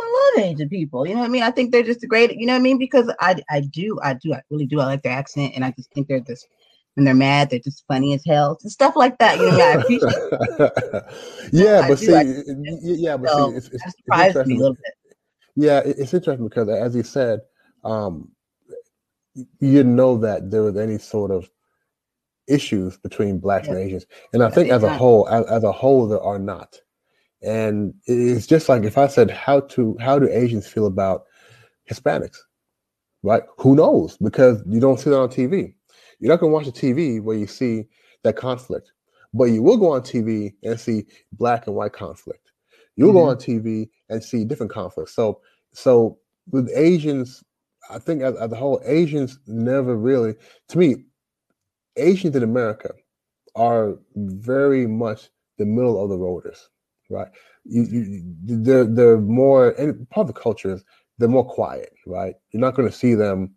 I 0.00 0.32
love 0.36 0.44
Asian 0.44 0.68
people. 0.68 1.06
You 1.06 1.14
know 1.14 1.20
what 1.20 1.26
I 1.26 1.30
mean? 1.30 1.42
I 1.42 1.50
think 1.50 1.72
they're 1.72 1.82
just 1.82 2.06
great, 2.08 2.36
you 2.36 2.46
know 2.46 2.52
what 2.52 2.60
I 2.60 2.62
mean? 2.62 2.78
Because 2.78 3.12
I 3.20 3.36
I 3.50 3.60
do, 3.60 3.98
I 4.02 4.14
do, 4.14 4.34
I 4.34 4.42
really 4.50 4.66
do. 4.66 4.80
I 4.80 4.86
like 4.86 5.02
their 5.02 5.12
accent 5.12 5.52
and 5.54 5.64
I 5.64 5.72
just 5.72 5.92
think 5.92 6.08
they're 6.08 6.20
just 6.20 6.46
when 6.94 7.04
they're 7.04 7.14
mad, 7.14 7.48
they're 7.48 7.60
just 7.60 7.84
funny 7.86 8.12
as 8.14 8.24
hell 8.26 8.58
and 8.60 8.72
stuff 8.72 8.96
like 8.96 9.18
that. 9.18 9.38
You 9.38 9.50
know, 9.52 9.58
I 9.58 9.72
appreciate. 9.74 11.52
yeah, 11.52 11.86
but 11.86 11.98
see, 11.98 12.10
yeah, 12.82 13.16
but 13.16 13.30
see, 13.30 13.56
it's, 13.56 13.68
it's, 13.68 13.94
it's 14.10 14.46
me 14.48 14.56
a 14.56 14.58
little 14.58 14.74
bit. 14.74 14.97
Yeah, 15.58 15.82
it's 15.84 16.14
interesting 16.14 16.46
because, 16.46 16.68
as 16.68 16.94
you 16.94 17.02
said, 17.02 17.40
um, 17.82 18.30
you 19.34 19.72
didn't 19.72 19.96
know 19.96 20.16
that 20.18 20.52
there 20.52 20.62
was 20.62 20.76
any 20.76 20.98
sort 20.98 21.32
of 21.32 21.50
issues 22.46 22.96
between 22.96 23.40
blacks 23.40 23.66
yeah. 23.66 23.74
and 23.74 23.82
Asians, 23.82 24.06
and 24.32 24.44
I 24.44 24.50
think 24.50 24.70
as 24.70 24.84
a 24.84 24.96
whole, 24.96 25.28
as, 25.28 25.44
as, 25.46 25.64
a 25.64 25.72
whole, 25.72 26.06
there 26.06 26.22
are 26.22 26.38
not. 26.38 26.80
And 27.42 27.92
it's 28.06 28.46
just 28.46 28.68
like 28.68 28.84
if 28.84 28.96
I 28.96 29.08
said, 29.08 29.32
"How 29.32 29.58
to 29.74 29.96
how 29.98 30.20
do 30.20 30.28
Asians 30.30 30.68
feel 30.68 30.86
about 30.86 31.24
Hispanics?" 31.90 32.38
Right? 33.24 33.42
Who 33.56 33.74
knows? 33.74 34.16
Because 34.18 34.62
you 34.64 34.78
don't 34.78 35.00
see 35.00 35.10
that 35.10 35.18
on 35.18 35.28
TV. 35.28 35.74
You're 36.20 36.30
not 36.30 36.38
going 36.38 36.52
to 36.52 36.54
watch 36.54 36.68
a 36.68 36.70
TV 36.70 37.20
where 37.20 37.36
you 37.36 37.48
see 37.48 37.86
that 38.22 38.36
conflict, 38.36 38.92
but 39.34 39.46
you 39.46 39.64
will 39.64 39.76
go 39.76 39.90
on 39.90 40.02
TV 40.02 40.54
and 40.62 40.78
see 40.78 41.06
black 41.32 41.66
and 41.66 41.74
white 41.74 41.94
conflict. 41.94 42.47
You'll 42.98 43.10
mm-hmm. 43.10 43.18
go 43.18 43.30
on 43.30 43.36
TV 43.36 43.88
and 44.08 44.22
see 44.22 44.44
different 44.44 44.72
conflicts. 44.72 45.14
So, 45.14 45.40
so 45.72 46.18
with 46.50 46.68
Asians, 46.74 47.44
I 47.90 48.00
think 48.00 48.22
as, 48.22 48.34
as 48.36 48.50
a 48.50 48.56
whole, 48.56 48.82
Asians 48.84 49.38
never 49.46 49.96
really, 49.96 50.34
to 50.70 50.78
me, 50.78 50.96
Asians 51.96 52.34
in 52.34 52.42
America 52.42 52.90
are 53.54 53.94
very 54.16 54.88
much 54.88 55.30
the 55.58 55.64
middle 55.64 56.02
of 56.02 56.10
the 56.10 56.18
roaders. 56.18 56.58
right? 57.08 57.28
You, 57.64 57.82
you 57.84 58.22
they're 58.44 58.84
they're 58.84 59.18
more 59.18 59.70
and 59.70 60.08
part 60.10 60.28
of 60.28 60.34
the 60.34 60.40
culture 60.40 60.74
is 60.74 60.84
they're 61.18 61.28
more 61.28 61.44
quiet, 61.44 61.92
right? 62.06 62.34
You're 62.50 62.60
not 62.60 62.74
going 62.74 62.88
to 62.88 62.94
see 62.94 63.14
them, 63.14 63.54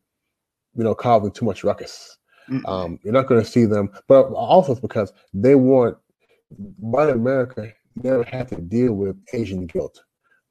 you 0.75 0.83
know, 0.83 0.93
causing 0.93 1.31
too 1.31 1.45
much 1.45 1.63
ruckus. 1.63 2.17
Um, 2.65 2.99
you're 3.03 3.13
not 3.13 3.27
going 3.27 3.41
to 3.41 3.49
see 3.49 3.65
them, 3.65 3.89
but 4.07 4.23
also 4.33 4.73
it's 4.73 4.81
because 4.81 5.13
they 5.33 5.55
want 5.55 5.97
white 6.77 7.09
America 7.09 7.71
never 7.95 8.23
had 8.23 8.47
to 8.49 8.55
deal 8.55 8.93
with 8.93 9.17
Asian 9.33 9.65
guilt, 9.65 10.03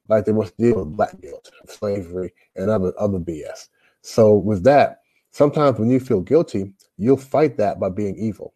like 0.07 0.25
they 0.25 0.33
must 0.33 0.57
deal 0.57 0.79
with 0.79 0.95
black 0.95 1.19
guilt, 1.21 1.51
slavery, 1.67 2.33
and 2.55 2.69
other 2.69 2.93
other 2.99 3.19
BS. 3.19 3.69
So 4.01 4.35
with 4.35 4.63
that, 4.63 5.01
sometimes 5.31 5.79
when 5.79 5.89
you 5.89 5.99
feel 5.99 6.21
guilty, 6.21 6.73
you'll 6.97 7.17
fight 7.17 7.57
that 7.57 7.79
by 7.79 7.89
being 7.89 8.15
evil. 8.17 8.53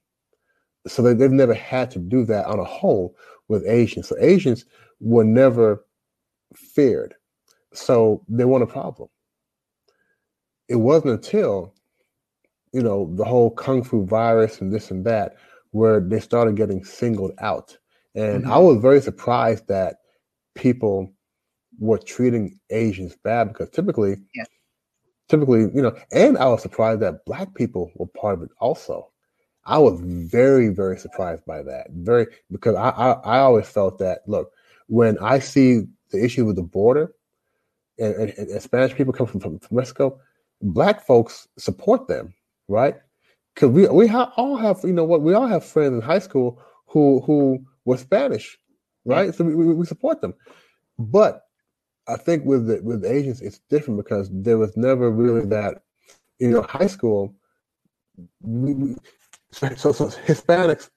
So 0.88 1.02
they, 1.02 1.14
they've 1.14 1.32
never 1.32 1.54
had 1.54 1.90
to 1.92 2.00
do 2.00 2.26
that 2.26 2.46
on 2.46 2.60
a 2.60 2.64
whole 2.64 3.16
with 3.48 3.66
Asians. 3.68 4.08
So 4.08 4.16
Asians 4.20 4.66
were 5.00 5.24
never 5.24 5.86
feared. 6.56 7.16
So 7.74 8.24
they 8.30 8.46
weren't 8.46 8.64
a 8.64 8.68
problem. 8.68 9.10
It 10.68 10.76
wasn't 10.76 11.14
until, 11.14 11.74
you 12.72 12.82
know, 12.82 13.12
the 13.16 13.26
whole 13.26 13.52
Kung 13.52 13.84
Fu 13.84 14.06
virus 14.06 14.62
and 14.62 14.74
this 14.74 14.92
and 14.92 15.06
that, 15.06 15.36
where 15.72 16.00
they 16.00 16.20
started 16.20 16.56
getting 16.56 16.84
singled 16.84 17.34
out. 17.40 17.78
And 18.16 18.44
mm-hmm. 18.44 18.52
I 18.52 18.58
was 18.58 18.82
very 18.82 19.02
surprised 19.02 19.68
that 19.68 19.98
people 20.56 21.14
were 21.80 21.98
treating 21.98 22.60
Asians 22.70 23.16
bad 23.24 23.50
because 23.50 23.70
typically, 23.70 24.16
yeah. 24.34 24.46
typically, 25.28 25.62
you 25.74 25.82
know, 25.82 25.96
and 26.12 26.38
I 26.38 26.48
was 26.48 26.62
surprised 26.62 27.02
that 27.02 27.26
black 27.26 27.54
people 27.54 27.92
were 27.96 28.08
part 28.08 28.36
of 28.36 28.44
it 28.44 28.50
also. 28.60 29.12
I 29.66 29.80
was 29.80 30.00
very, 30.02 30.70
very 30.70 30.98
surprised 30.98 31.44
by 31.46 31.64
that. 31.64 31.88
Very 31.92 32.28
because 32.52 32.76
I, 32.76 32.90
I, 32.90 33.12
I 33.12 33.40
always 33.40 33.68
felt 33.68 33.98
that 34.00 34.22
look, 34.28 34.52
when 34.88 35.18
I 35.20 35.40
see 35.40 35.88
the 36.12 36.24
issue 36.24 36.46
with 36.46 36.56
the 36.56 36.64
border 36.64 37.14
and, 37.98 38.14
and, 38.16 38.32
and 38.38 38.62
Spanish 38.62 38.96
people 38.96 39.12
come 39.12 39.28
from, 39.28 39.40
from, 39.40 39.60
from 39.60 39.78
Mexico, 39.78 40.20
black 40.62 41.06
folks 41.06 41.48
support 41.58 42.08
them, 42.08 42.34
right? 42.68 42.96
Because 43.54 43.70
we 43.70 43.88
we 43.88 44.08
ha- 44.08 44.32
all 44.38 44.56
have 44.56 44.80
you 44.84 44.94
know 44.94 45.04
what 45.04 45.22
we 45.22 45.34
all 45.34 45.48
have 45.48 45.66
friends 45.66 45.96
in 45.96 46.02
high 46.02 46.20
school 46.20 46.62
who 46.86 47.22
who 47.22 47.66
were 47.86 47.98
Spanish, 47.98 48.58
right? 49.06 49.34
So 49.34 49.44
we, 49.44 49.74
we 49.74 49.86
support 49.86 50.22
them, 50.22 50.34
but 51.00 51.44
I 52.08 52.18
think 52.18 52.46
with 52.46 52.68
the, 52.68 52.82
with 52.84 53.02
the 53.02 53.12
Asians 53.12 53.42
it's 53.42 53.60
different 53.70 54.04
because 54.04 54.30
there 54.32 54.58
was 54.58 54.76
never 54.76 55.10
really 55.10 55.46
that 55.48 55.84
you 56.40 56.50
know 56.50 56.62
high 56.64 56.88
school. 56.88 57.36
We, 58.42 58.96
so, 59.52 59.70
so, 59.76 59.92
so 59.92 60.08
Hispanics 60.26 60.90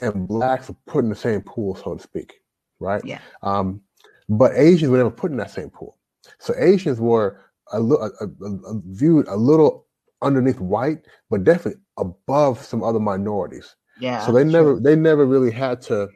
and 0.00 0.26
blacks 0.26 0.70
are 0.70 0.76
put 0.86 1.04
in 1.04 1.10
the 1.10 1.16
same 1.16 1.42
pool, 1.42 1.74
so 1.76 1.94
to 1.94 2.02
speak, 2.02 2.34
right? 2.80 3.02
Yeah. 3.04 3.20
Um, 3.42 3.82
but 4.28 4.52
Asians 4.54 4.90
were 4.90 4.98
never 4.98 5.10
put 5.10 5.30
in 5.30 5.36
that 5.38 5.50
same 5.50 5.70
pool. 5.70 5.96
So 6.38 6.54
Asians 6.58 7.00
were 7.00 7.40
a, 7.72 7.80
a, 7.80 8.10
a, 8.20 8.26
a, 8.44 8.80
viewed 8.86 9.28
a 9.28 9.36
little 9.36 9.86
underneath 10.22 10.60
white, 10.60 11.06
but 11.30 11.44
definitely 11.44 11.80
above 11.98 12.62
some 12.62 12.82
other 12.82 13.00
minorities. 13.00 13.76
Yeah. 14.02 14.26
So 14.26 14.32
they 14.32 14.44
never 14.44 14.78
they 14.78 14.96
never 14.96 15.24
really 15.24 15.50
had 15.50 15.80
to, 15.82 16.08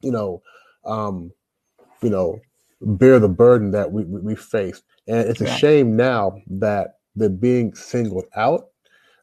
you 0.00 0.10
know, 0.10 0.42
um, 0.84 1.32
you 2.02 2.10
know, 2.10 2.40
bear 2.80 3.18
the 3.18 3.28
burden 3.28 3.70
that 3.70 3.92
we 3.92 4.04
we, 4.04 4.20
we 4.20 4.34
faced. 4.34 4.82
And 5.08 5.28
it's 5.28 5.40
a 5.40 5.48
shame 5.48 5.96
now 5.96 6.40
that 6.48 6.98
they're 7.14 7.28
being 7.28 7.74
singled 7.74 8.26
out 8.34 8.68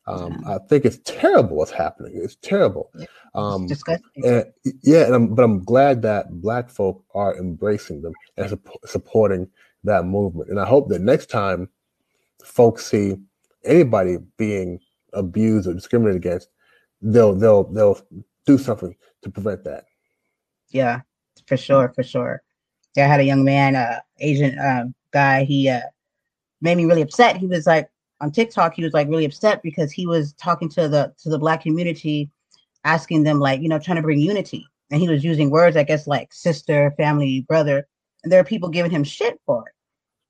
um, 0.06 0.44
yeah. 0.46 0.56
I 0.56 0.60
think 0.68 0.86
it's 0.86 1.00
terrible 1.06 1.58
what's 1.58 1.72
happening. 1.72 2.14
It's 2.16 2.36
terrible. 2.42 2.92
Yeah. 2.98 3.06
Um, 3.36 3.64
it's 3.64 3.74
disgusting. 3.74 4.26
And, 4.26 4.46
yeah, 4.84 5.06
and 5.06 5.16
I'm, 5.16 5.36
but 5.36 5.44
I'm 5.44 5.64
glad 5.64 6.02
that 6.02 6.30
Black 6.42 6.70
folk 6.70 7.04
are 7.16 7.38
embracing 7.38 8.02
them 8.02 8.14
and 8.38 8.50
su- 8.50 8.60
supporting 8.86 9.50
that 9.84 10.06
movement. 10.06 10.50
And 10.50 10.60
I 10.60 10.66
hope 10.66 10.90
that 10.90 11.02
next 11.02 11.30
time 11.30 11.70
folks 12.44 12.86
see 12.86 13.16
anybody 13.64 14.18
being 14.38 14.80
abused 15.14 15.68
or 15.68 15.74
discriminated 15.74 16.18
against, 16.18 16.50
they'll 17.04 17.36
they'll 17.36 17.64
they'll 17.66 18.00
do 18.46 18.58
something 18.58 18.96
to 19.22 19.30
prevent 19.30 19.64
that. 19.66 19.86
Yeah, 20.72 21.02
for 21.48 21.58
sure, 21.58 21.92
for 21.96 22.04
sure. 22.04 22.42
Yeah, 22.96 23.06
I 23.06 23.08
had 23.08 23.20
a 23.20 23.26
young 23.26 23.44
man, 23.44 23.76
uh, 23.76 24.00
Asian 24.20 24.58
uh, 24.58 24.86
guy. 25.12 25.44
He 25.44 25.70
uh, 25.70 25.82
made 26.62 26.76
me 26.76 26.86
really 26.86 27.02
upset. 27.02 27.38
He 27.38 27.48
was 27.48 27.68
like, 27.68 27.90
on 28.22 28.32
TikTok, 28.32 28.74
he 28.74 28.84
was 28.84 28.94
like 28.94 29.08
really 29.10 29.26
upset 29.26 29.62
because 29.62 29.92
he 29.92 30.08
was 30.08 30.34
talking 30.34 30.70
to 30.70 30.88
the 30.88 31.14
to 31.20 31.30
the 31.30 31.40
black 31.40 31.62
community, 31.62 32.30
asking 32.86 33.24
them 33.24 33.40
like, 33.40 33.62
you 33.62 33.70
know, 33.70 33.80
trying 33.80 33.98
to 33.98 34.02
bring 34.02 34.20
unity. 34.20 34.66
And 34.92 35.02
he 35.02 35.10
was 35.10 35.24
using 35.24 35.50
words, 35.50 35.76
I 35.76 35.84
guess, 35.84 36.08
like 36.08 36.32
sister, 36.32 36.94
family, 36.98 37.42
brother. 37.48 37.88
And 38.24 38.32
there 38.32 38.40
are 38.40 38.46
people 38.46 38.70
giving 38.70 38.92
him 38.92 39.04
shit 39.04 39.40
for 39.46 39.68
it. 39.68 39.74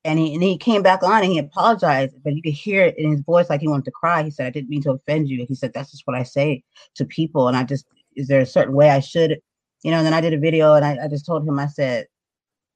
And 0.06 0.20
he 0.20 0.34
and 0.34 0.44
he 0.44 0.58
came 0.58 0.82
back 0.82 1.02
on 1.02 1.24
and 1.24 1.32
he 1.32 1.40
apologized, 1.40 2.16
but 2.24 2.36
you 2.36 2.42
could 2.42 2.54
hear 2.54 2.84
it 2.84 2.98
in 2.98 3.12
his 3.12 3.22
voice 3.22 3.50
like 3.50 3.62
he 3.62 3.70
wanted 3.70 3.86
to 3.86 3.92
cry. 3.92 4.22
He 4.22 4.32
said, 4.32 4.48
I 4.48 4.50
didn't 4.50 4.70
mean 4.70 4.82
to 4.84 4.92
offend 4.92 5.30
you. 5.30 5.40
And 5.40 5.48
he 5.48 5.56
said, 5.56 5.72
That's 5.74 5.92
just 5.92 6.06
what 6.06 6.18
I 6.18 6.24
say 6.24 6.64
to 6.96 7.06
people. 7.06 7.48
And 7.48 7.56
I 7.56 7.64
just 7.64 7.86
is 8.16 8.28
there 8.28 8.42
a 8.42 8.46
certain 8.46 8.76
way 8.76 8.90
I 8.90 9.00
should, 9.00 9.40
you 9.84 9.92
know, 9.92 9.98
and 9.98 10.06
then 10.06 10.14
I 10.14 10.22
did 10.22 10.34
a 10.34 10.40
video 10.40 10.74
and 10.74 10.86
I, 10.86 10.98
I 11.04 11.08
just 11.08 11.26
told 11.26 11.48
him, 11.48 11.60
I 11.60 11.68
said, 11.68 12.08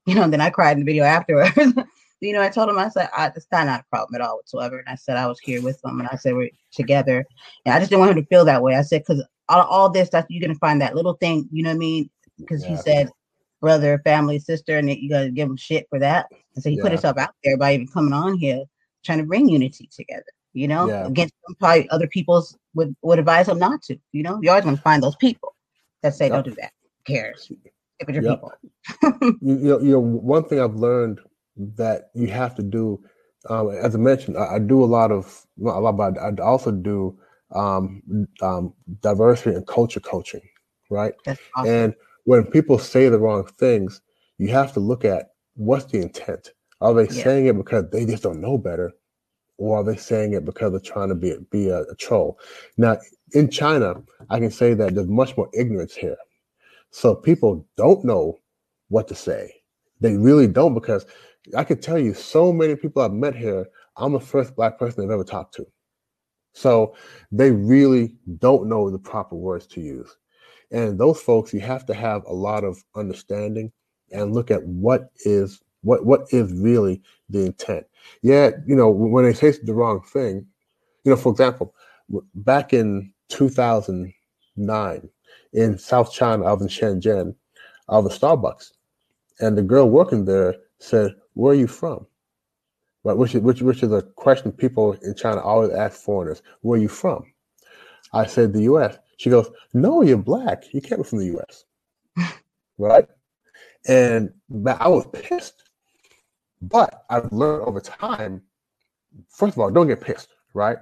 you 0.06 0.16
know, 0.16 0.24
and 0.24 0.34
then 0.34 0.42
I 0.42 0.50
cried 0.50 0.74
in 0.74 0.80
the 0.80 0.86
video 0.86 1.04
afterwards. 1.04 1.52
you 2.22 2.34
know, 2.34 2.42
I 2.42 2.50
told 2.50 2.70
him, 2.70 2.80
I 2.80 2.90
said, 2.90 3.10
I, 3.16 3.28
it's 3.36 3.48
not, 3.52 3.66
not 3.66 3.82
a 3.82 3.86
problem 3.90 4.20
at 4.20 4.26
all 4.26 4.38
whatsoever. 4.38 4.80
And 4.80 4.90
I 4.90 4.96
said, 4.96 5.18
I 5.18 5.28
was 5.28 5.40
here 5.40 5.62
with 5.62 5.84
him 5.84 6.00
and 6.00 6.10
I 6.10 6.16
said, 6.16 6.34
we're 6.34 6.50
together. 6.72 7.26
And 7.66 7.74
I 7.74 7.80
just 7.80 7.90
didn't 7.90 8.02
want 8.02 8.18
him 8.18 8.24
to 8.24 8.28
feel 8.28 8.46
that 8.46 8.64
way. 8.64 8.76
I 8.76 8.82
said, 8.82 9.04
because 9.06 9.24
all, 9.50 9.64
all 9.64 9.90
this 9.90 10.08
stuff, 10.08 10.26
you're 10.30 10.42
going 10.42 10.54
to 10.54 10.60
find 10.60 10.82
that 10.82 10.96
little 10.96 11.14
thing, 11.14 11.48
you 11.52 11.64
know 11.64 11.70
what 11.70 11.76
I 11.76 11.80
mean? 11.80 12.10
Because 12.38 12.64
yeah. 12.64 12.70
he 12.70 12.78
said, 12.78 13.10
brother, 13.62 14.00
family, 14.04 14.40
sister, 14.40 14.78
and 14.78 14.90
you 14.90 15.10
got 15.10 15.24
to 15.24 15.32
give 15.32 15.48
them 15.48 15.58
shit 15.58 15.88
for 15.90 16.00
that. 16.00 16.28
And 16.56 16.64
so 16.64 16.70
he 16.70 16.78
yeah. 16.78 16.84
put 16.84 16.92
himself 16.92 17.18
out 17.18 17.34
there 17.44 17.58
by 17.58 17.74
even 17.74 17.88
coming 17.88 18.14
on 18.14 18.38
here, 18.38 18.64
trying 19.04 19.20
to 19.20 19.26
bring 19.26 19.50
unity 19.50 19.90
together, 19.96 20.24
you 20.54 20.68
know, 20.68 20.88
yeah. 20.88 21.06
against 21.06 21.34
probably 21.60 21.90
other 21.90 22.08
people's 22.08 22.58
would, 22.76 22.96
would 23.02 23.20
advise 23.20 23.48
him 23.48 23.60
not 23.60 23.82
to, 23.84 23.98
you 24.12 24.24
know, 24.24 24.40
you're 24.42 24.52
always 24.52 24.66
going 24.66 24.76
to 24.76 24.82
find 24.82 25.02
those 25.02 25.16
people 25.16 25.56
that 26.04 26.14
say, 26.14 26.26
yep. 26.26 26.34
don't 26.34 26.46
do 26.46 26.62
that. 26.62 26.72
Who 26.84 27.14
cares? 27.14 27.44
Stick 27.44 28.08
with 28.08 28.16
your 28.16 28.24
yep. 28.24 28.36
people. 28.36 28.54
you, 29.42 29.56
know, 29.56 29.80
you 29.80 29.92
know, 29.92 30.00
one 30.00 30.44
thing 30.44 30.60
I've 30.60 30.76
learned 30.76 31.20
that 31.76 32.10
you 32.14 32.28
have 32.28 32.56
to 32.56 32.64
do. 32.64 33.04
Um, 33.50 33.72
as 33.72 33.96
I 33.96 33.98
mentioned, 33.98 34.38
I, 34.38 34.56
I, 34.56 34.60
do 34.60 34.84
a 34.84 34.86
lot 34.86 35.12
of 35.12 35.46
a 35.60 35.80
lot, 35.80 35.94
but 35.94 36.18
I 36.20 36.32
also 36.42 36.72
do 36.72 37.18
um, 37.56 38.28
um, 38.42 38.74
diversity 39.02 39.56
and 39.56 39.66
culture 39.66 40.00
coaching, 40.00 40.42
right? 40.90 41.14
Awesome. 41.56 41.72
And 41.72 41.96
when 42.28 42.44
people 42.44 42.78
say 42.78 43.08
the 43.08 43.18
wrong 43.18 43.46
things, 43.58 44.02
you 44.38 44.50
have 44.50 44.74
to 44.74 44.82
look 44.82 45.06
at 45.06 45.30
what's 45.56 45.86
the 45.86 46.02
intent. 46.02 46.52
Are 46.82 46.94
they 46.94 47.08
yeah. 47.08 47.24
saying 47.24 47.46
it 47.46 47.56
because 47.56 47.90
they 47.90 48.06
just 48.06 48.22
don't 48.22 48.42
know 48.42 48.58
better, 48.58 48.92
or 49.58 49.78
are 49.78 49.84
they 49.86 49.96
saying 49.96 50.34
it 50.34 50.44
because 50.44 50.72
they're 50.72 50.82
trying 50.82 51.08
to 51.08 51.16
be 51.16 51.38
be 51.52 51.70
a, 51.70 51.84
a 51.84 51.96
troll? 51.96 52.38
Now, 52.76 52.98
in 53.32 53.50
China, 53.50 54.04
I 54.30 54.40
can 54.40 54.52
say 54.52 54.74
that 54.74 54.94
there's 54.94 55.08
much 55.08 55.38
more 55.38 55.50
ignorance 55.54 55.96
here, 55.96 56.18
so 56.92 57.16
people 57.16 57.66
don't 57.78 58.04
know 58.04 58.40
what 58.90 59.08
to 59.08 59.16
say. 59.16 59.50
They 60.02 60.18
really 60.18 60.48
don't 60.48 60.74
because 60.74 61.06
I 61.56 61.64
could 61.64 61.82
tell 61.82 61.98
you 61.98 62.14
so 62.14 62.52
many 62.52 62.76
people 62.76 63.04
I've 63.04 63.14
met 63.14 63.38
here. 63.38 63.68
I'm 63.96 64.12
the 64.12 64.20
first 64.20 64.54
black 64.54 64.78
person 64.78 65.02
I've 65.02 65.12
ever 65.12 65.24
talked 65.24 65.56
to. 65.56 65.66
So 66.52 66.94
they 67.32 67.52
really 67.52 68.18
don't 68.40 68.68
know 68.68 68.90
the 68.90 69.00
proper 69.00 69.38
words 69.38 69.66
to 69.68 69.80
use. 69.80 70.18
And 70.72 71.00
those 71.00 71.22
folks, 71.22 71.54
you 71.54 71.62
have 71.62 71.86
to 71.86 71.94
have 71.94 72.24
a 72.26 72.34
lot 72.34 72.64
of 72.64 72.84
understanding 72.96 73.72
and 74.12 74.34
look 74.34 74.52
at 74.52 74.64
what 74.66 75.12
is 75.26 75.62
what 75.82 76.06
what 76.06 76.28
is 76.32 76.52
really 76.54 77.02
the 77.30 77.46
intent. 77.46 77.86
Yeah, 78.22 78.52
you 78.66 78.76
know, 78.76 78.90
when 78.90 79.26
they 79.26 79.34
say 79.34 79.52
the 79.64 79.74
wrong 79.74 80.02
thing, 80.02 80.46
you 81.04 81.12
know, 81.12 81.18
for 81.18 81.32
example, 81.32 81.74
back 82.36 82.74
in 82.74 83.12
2009 83.30 85.10
in 85.54 85.78
South 85.78 86.14
China, 86.14 86.46
I 86.46 86.54
was 86.54 86.62
in 86.62 86.68
Shenzhen, 86.68 87.36
I 87.90 88.00
was 88.00 88.14
at 88.14 88.22
Starbucks, 88.22 88.72
and 89.40 89.58
the 89.58 89.62
girl 89.62 89.90
working 89.90 90.26
there 90.26 90.56
said, 90.80 91.16
where 91.34 91.54
are 91.54 91.58
you 91.58 91.68
from? 91.68 92.06
Right, 93.04 93.18
which 93.18 93.36
is, 93.36 93.42
which, 93.42 93.62
which 93.62 93.84
is 93.84 93.92
a 93.92 94.02
question 94.02 94.52
people 94.52 94.94
in 95.04 95.16
China 95.16 95.40
always 95.40 95.72
ask 95.72 96.02
foreigners. 96.02 96.42
Where 96.62 96.78
are 96.78 96.82
you 96.82 96.90
from? 96.90 97.24
I 98.14 98.26
said 98.26 98.54
the 98.54 98.64
U.S. 98.64 98.98
She 99.18 99.30
goes, 99.30 99.50
No, 99.74 100.02
you're 100.02 100.18
black. 100.18 100.74
You 100.74 100.82
can't 100.82 101.02
be 101.02 101.08
from 101.08 101.20
the 101.20 101.26
U.S. 101.26 101.66
right? 102.78 103.08
And 103.88 104.32
I 104.80 104.88
was 104.88 105.06
pissed. 105.12 105.64
But 106.62 107.06
I've 107.10 107.32
learned 107.32 107.64
over 107.64 107.80
time. 107.80 108.42
First 109.30 109.54
of 109.54 109.60
all, 109.60 109.70
don't 109.70 109.88
get 109.88 110.02
pissed, 110.02 110.30
right? 110.54 110.78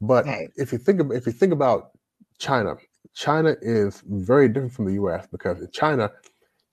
But 0.00 0.26
if 0.56 0.72
you 0.72 0.78
think 0.78 1.00
of, 1.00 1.10
if 1.10 1.26
you 1.26 1.32
think 1.32 1.52
about 1.52 1.90
China, 2.38 2.76
China 3.14 3.56
is 3.60 4.02
very 4.06 4.48
different 4.48 4.72
from 4.72 4.86
the 4.86 4.94
U.S. 4.94 5.26
because 5.30 5.60
in 5.60 5.70
China, 5.70 6.10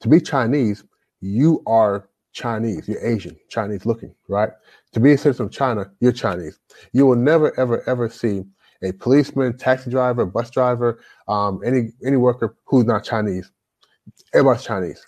to 0.02 0.08
be 0.08 0.22
Chinese, 0.22 0.84
you 1.22 1.64
are 1.66 2.10
Chinese, 2.34 2.88
you're 2.88 3.04
Asian, 3.06 3.36
Chinese 3.50 3.86
looking, 3.86 4.14
right? 4.28 4.50
To 4.94 5.00
be 5.00 5.14
a 5.14 5.18
citizen 5.18 5.48
of 5.48 5.52
China, 5.52 5.90
you're 6.00 6.12
Chinese. 6.12 6.60
You 6.92 7.06
will 7.06 7.16
never, 7.16 7.58
ever, 7.60 7.88
ever 7.90 8.10
see 8.10 8.44
a 8.86 8.94
policeman, 8.94 9.58
taxi 9.58 9.90
driver, 9.90 10.26
bus 10.26 10.50
driver, 10.50 11.00
um, 11.28 11.62
any 11.66 11.90
any 12.06 12.18
worker 12.18 12.56
who's 12.66 12.86
not 12.86 13.04
Chinese. 13.04 13.52
Everybody's 14.34 14.64
Chinese. 14.64 15.06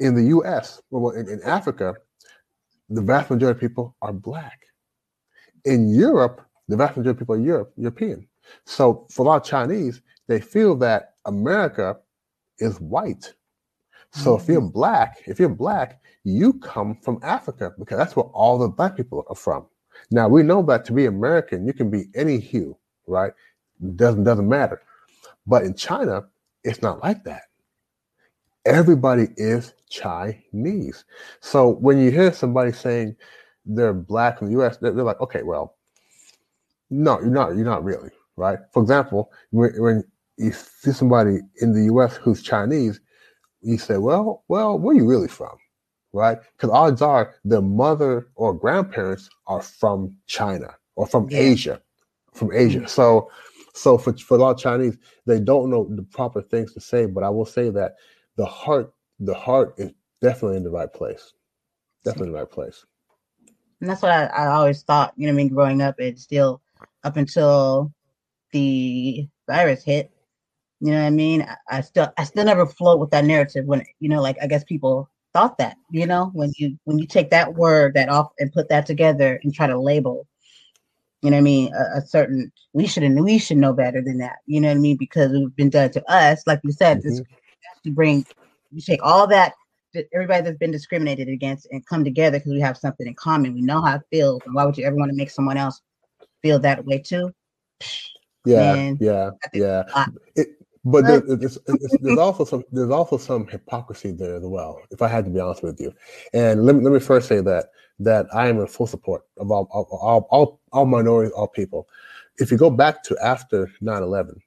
in 0.00 0.14
the 0.14 0.24
U.S., 0.36 0.82
well, 0.90 1.12
in, 1.14 1.28
in 1.28 1.40
Africa, 1.44 1.94
the 2.88 3.02
vast 3.02 3.30
majority 3.30 3.56
of 3.56 3.60
people 3.60 3.94
are 4.02 4.12
black. 4.12 4.60
In 5.64 5.88
Europe, 5.88 6.40
the 6.68 6.76
vast 6.76 6.96
majority 6.96 7.16
of 7.16 7.18
people 7.20 7.34
are 7.36 7.38
Europe, 7.38 7.72
European. 7.76 8.26
So 8.66 9.06
for 9.10 9.24
a 9.24 9.28
lot 9.28 9.42
of 9.42 9.48
Chinese, 9.48 10.02
they 10.26 10.40
feel 10.40 10.74
that 10.76 11.14
America 11.26 11.96
is 12.58 12.80
white. 12.80 13.32
So 14.12 14.36
if 14.36 14.48
you're 14.48 14.60
Mhm. 14.60 14.72
black, 14.72 15.22
if 15.26 15.38
you're 15.40 15.48
black, 15.66 16.00
you 16.24 16.54
come 16.54 16.96
from 17.02 17.18
Africa 17.22 17.74
because 17.78 17.98
that's 17.98 18.16
where 18.16 18.26
all 18.26 18.58
the 18.58 18.68
black 18.68 18.96
people 18.96 19.24
are 19.28 19.34
from. 19.36 19.66
Now 20.10 20.28
we 20.28 20.42
know 20.42 20.62
that 20.62 20.84
to 20.86 20.92
be 20.92 21.06
American, 21.06 21.66
you 21.66 21.72
can 21.72 21.90
be 21.90 22.06
any 22.14 22.38
hue, 22.38 22.76
right? 23.06 23.32
Doesn't 23.96 24.24
doesn't 24.24 24.48
matter. 24.48 24.82
But 25.46 25.64
in 25.64 25.74
China, 25.74 26.24
it's 26.62 26.82
not 26.82 27.02
like 27.02 27.24
that. 27.24 27.42
Everybody 28.64 29.28
is 29.36 29.74
Chinese. 29.90 31.04
So 31.40 31.68
when 31.68 31.98
you 31.98 32.10
hear 32.10 32.32
somebody 32.32 32.72
saying 32.72 33.16
they're 33.66 33.92
black 33.92 34.40
in 34.40 34.48
the 34.48 34.62
US, 34.62 34.78
they're, 34.78 34.92
they're 34.92 35.04
like, 35.04 35.20
okay, 35.20 35.42
well, 35.42 35.76
no, 36.90 37.20
you're 37.20 37.30
not. 37.30 37.56
You're 37.56 37.64
not 37.64 37.84
really, 37.84 38.10
right? 38.36 38.58
For 38.72 38.82
example, 38.82 39.32
when, 39.50 39.72
when 39.82 40.04
you 40.36 40.52
see 40.52 40.92
somebody 40.92 41.40
in 41.60 41.72
the 41.72 41.84
U.S. 41.84 42.16
who's 42.16 42.42
Chinese, 42.42 43.00
you 43.62 43.78
say, 43.78 43.96
"Well, 43.96 44.44
well, 44.48 44.78
where 44.78 44.94
are 44.94 44.98
you 44.98 45.06
really 45.06 45.28
from?" 45.28 45.56
Right? 46.14 46.38
Because 46.52 46.70
odds 46.70 47.02
are 47.02 47.34
the 47.44 47.60
mother 47.60 48.28
or 48.36 48.54
grandparents 48.54 49.28
are 49.48 49.60
from 49.60 50.16
China 50.26 50.76
or 50.94 51.08
from 51.08 51.28
Yeah. 51.28 51.40
Asia, 51.40 51.82
from 52.32 52.52
Asia. 52.52 52.78
Mm-hmm. 52.78 52.86
So, 52.86 53.30
so 53.74 53.98
for 53.98 54.16
for 54.16 54.36
a 54.36 54.40
lot 54.40 54.52
of 54.52 54.58
Chinese, 54.58 54.96
they 55.26 55.40
don't 55.40 55.70
know 55.70 55.88
the 55.90 56.04
proper 56.04 56.40
things 56.40 56.72
to 56.74 56.80
say. 56.80 57.06
But 57.06 57.24
I 57.24 57.30
will 57.30 57.44
say 57.44 57.68
that 57.70 57.96
the 58.36 58.46
heart, 58.46 58.94
the 59.18 59.34
heart 59.34 59.74
is 59.76 59.92
definitely 60.22 60.58
in 60.58 60.62
the 60.62 60.70
right 60.70 60.92
place. 60.92 61.32
Definitely 62.04 62.28
in 62.28 62.32
the 62.34 62.38
right 62.38 62.50
place. 62.50 62.86
And 63.80 63.90
that's 63.90 64.00
what 64.00 64.12
I, 64.12 64.26
I 64.26 64.46
always 64.46 64.82
thought, 64.82 65.14
you 65.16 65.26
know 65.26 65.32
what 65.32 65.40
I 65.40 65.42
mean, 65.42 65.48
growing 65.48 65.82
up 65.82 65.98
and 65.98 66.18
still 66.18 66.62
up 67.02 67.16
until 67.16 67.92
the 68.52 69.28
virus 69.48 69.82
hit. 69.82 70.12
You 70.78 70.92
know 70.92 71.00
what 71.00 71.06
I 71.06 71.10
mean? 71.10 71.42
I, 71.42 71.78
I 71.78 71.80
still 71.80 72.12
I 72.16 72.24
still 72.24 72.44
never 72.44 72.66
float 72.66 73.00
with 73.00 73.10
that 73.10 73.24
narrative 73.24 73.66
when 73.66 73.84
you 73.98 74.08
know, 74.08 74.22
like 74.22 74.36
I 74.40 74.46
guess 74.46 74.62
people 74.62 75.10
thought 75.34 75.58
that, 75.58 75.76
you 75.90 76.06
know, 76.06 76.30
when 76.32 76.52
you 76.56 76.78
when 76.84 76.98
you 76.98 77.06
take 77.06 77.30
that 77.30 77.54
word 77.54 77.94
that 77.94 78.08
off 78.08 78.30
and 78.38 78.52
put 78.52 78.68
that 78.70 78.86
together 78.86 79.40
and 79.42 79.52
try 79.52 79.66
to 79.66 79.78
label, 79.78 80.26
you 81.20 81.30
know 81.30 81.36
what 81.36 81.40
I 81.40 81.42
mean, 81.42 81.74
a, 81.74 81.98
a 81.98 82.02
certain 82.02 82.50
we 82.72 82.86
should 82.86 83.02
and 83.02 83.22
we 83.22 83.38
should 83.38 83.58
know 83.58 83.72
better 83.72 84.00
than 84.00 84.18
that. 84.18 84.36
You 84.46 84.60
know 84.60 84.68
what 84.68 84.76
I 84.76 84.80
mean? 84.80 84.96
Because 84.96 85.32
it's 85.32 85.54
been 85.54 85.70
done 85.70 85.90
to 85.90 86.10
us, 86.10 86.46
like 86.46 86.60
you 86.62 86.72
said, 86.72 87.02
this 87.02 87.20
mm-hmm. 87.20 87.88
to 87.88 87.90
bring 87.90 88.24
you 88.72 88.80
take 88.80 89.00
all 89.02 89.26
that 89.26 89.52
that 89.92 90.06
everybody 90.12 90.42
that's 90.42 90.58
been 90.58 90.72
discriminated 90.72 91.28
against 91.28 91.68
and 91.70 91.86
come 91.86 92.04
together 92.04 92.38
because 92.38 92.52
we 92.52 92.60
have 92.60 92.76
something 92.76 93.06
in 93.06 93.14
common. 93.14 93.54
We 93.54 93.62
know 93.62 93.80
how 93.82 93.96
it 93.96 94.02
feels, 94.10 94.40
and 94.46 94.54
why 94.54 94.64
would 94.64 94.78
you 94.78 94.84
ever 94.84 94.96
want 94.96 95.10
to 95.10 95.16
make 95.16 95.30
someone 95.30 95.56
else 95.56 95.80
feel 96.42 96.58
that 96.60 96.84
way 96.84 96.98
too? 96.98 97.32
Yeah, 98.44 98.74
Man, 98.74 98.98
yeah, 99.00 99.30
yeah. 99.52 100.06
It, 100.36 100.48
but 100.84 101.04
there, 101.04 101.22
it's, 101.26 101.58
it's, 101.66 101.96
there's 102.00 102.18
also 102.18 102.44
some 102.44 102.64
there's 102.70 102.90
also 102.90 103.16
some 103.16 103.46
hypocrisy 103.46 104.12
there 104.12 104.36
as 104.36 104.42
well. 104.42 104.80
If 104.90 105.00
I 105.00 105.08
had 105.08 105.24
to 105.24 105.30
be 105.30 105.40
honest 105.40 105.62
with 105.62 105.80
you, 105.80 105.94
and 106.32 106.64
let 106.64 106.76
me 106.76 106.82
let 106.82 106.92
me 106.92 107.00
first 107.00 107.28
say 107.28 107.40
that 107.40 107.70
that 108.00 108.26
I 108.34 108.48
am 108.48 108.60
in 108.60 108.66
full 108.66 108.86
support 108.86 109.22
of 109.38 109.50
all 109.50 109.68
all 109.70 109.88
all, 109.90 110.26
all, 110.30 110.60
all 110.72 110.86
minorities, 110.86 111.32
all 111.32 111.48
people. 111.48 111.88
If 112.38 112.50
you 112.50 112.58
go 112.58 112.68
back 112.68 113.04
to 113.04 113.16
after 113.22 113.70
9-11, 113.80 114.40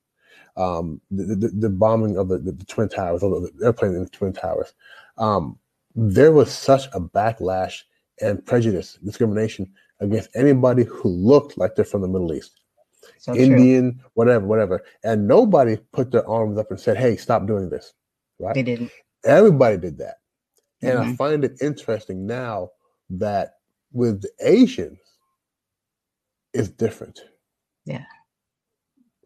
um, 0.57 0.99
the, 1.09 1.35
the, 1.35 1.47
the 1.47 1.69
bombing 1.69 2.17
of 2.17 2.27
the, 2.27 2.37
the, 2.37 2.51
the 2.51 2.65
twin 2.65 2.89
towers, 2.89 3.23
or 3.23 3.39
the 3.39 3.65
airplane 3.65 3.93
in 3.93 4.03
the 4.03 4.09
twin 4.09 4.33
towers, 4.33 4.73
um, 5.17 5.57
there 5.95 6.33
was 6.33 6.51
such 6.51 6.87
a 6.87 6.99
backlash 6.99 7.83
and 8.21 8.45
prejudice, 8.45 8.99
discrimination 9.05 9.71
against 10.01 10.29
anybody 10.35 10.83
who 10.83 11.07
looked 11.07 11.57
like 11.57 11.75
they're 11.75 11.85
from 11.85 12.01
the 12.01 12.07
Middle 12.07 12.33
East. 12.33 12.59
So 13.17 13.33
true. 13.33 13.43
Indian, 13.43 14.01
whatever, 14.13 14.45
whatever. 14.45 14.83
And 15.03 15.27
nobody 15.27 15.77
put 15.93 16.11
their 16.11 16.27
arms 16.27 16.57
up 16.57 16.71
and 16.71 16.79
said, 16.79 16.97
hey, 16.97 17.15
stop 17.17 17.47
doing 17.47 17.69
this. 17.69 17.93
Right? 18.39 18.55
They 18.55 18.63
didn't. 18.63 18.91
Everybody 19.25 19.77
did 19.77 19.97
that. 19.99 20.15
And 20.81 20.99
I 20.99 21.05
Mhm. 21.05 21.17
find 21.17 21.43
it 21.43 21.57
interesting 21.61 22.25
now 22.25 22.69
that 23.09 23.55
with 23.91 24.21
the 24.21 24.31
Asians, 24.41 24.99
it's 26.53 26.69
different. 26.69 27.19
Yeah. 27.85 28.05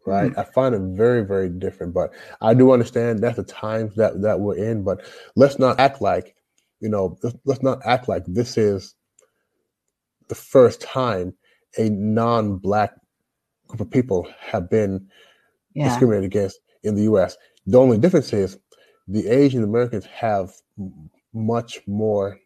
Right. 0.06 0.36
I 0.36 0.44
find 0.44 0.74
it 0.74 0.96
very, 0.96 1.24
very 1.24 1.48
different. 1.48 1.94
But 1.94 2.12
I 2.40 2.54
do 2.54 2.72
understand 2.72 3.20
that's 3.20 3.36
the 3.36 3.44
times 3.44 3.94
that, 3.96 4.20
that 4.22 4.40
we're 4.40 4.56
in. 4.56 4.82
But 4.82 5.04
let's 5.36 5.58
not 5.58 5.78
act 5.78 6.00
like, 6.00 6.34
you 6.80 6.88
know, 6.88 7.16
let's, 7.22 7.36
let's 7.44 7.62
not 7.62 7.80
act 7.84 8.08
like 8.08 8.24
this 8.26 8.56
is 8.56 8.94
the 10.28 10.34
first 10.34 10.80
time 10.80 11.34
a 11.78 11.88
non 11.90 12.56
black 12.56 12.94
group 13.72 13.80
of 13.80 13.90
people 13.90 14.28
have 14.38 14.68
been 14.68 15.08
Yeah. 15.74 15.88
discriminated 15.88 16.26
against 16.26 16.60
in 16.82 16.94
the 16.94 17.04
U.S. 17.04 17.36
The 17.66 17.78
only 17.78 17.96
difference 17.98 18.32
is 18.32 18.58
the 19.08 19.26
Asian 19.28 19.64
Americans 19.64 20.04
have 20.06 20.52
much 21.32 21.80
more 21.86 22.38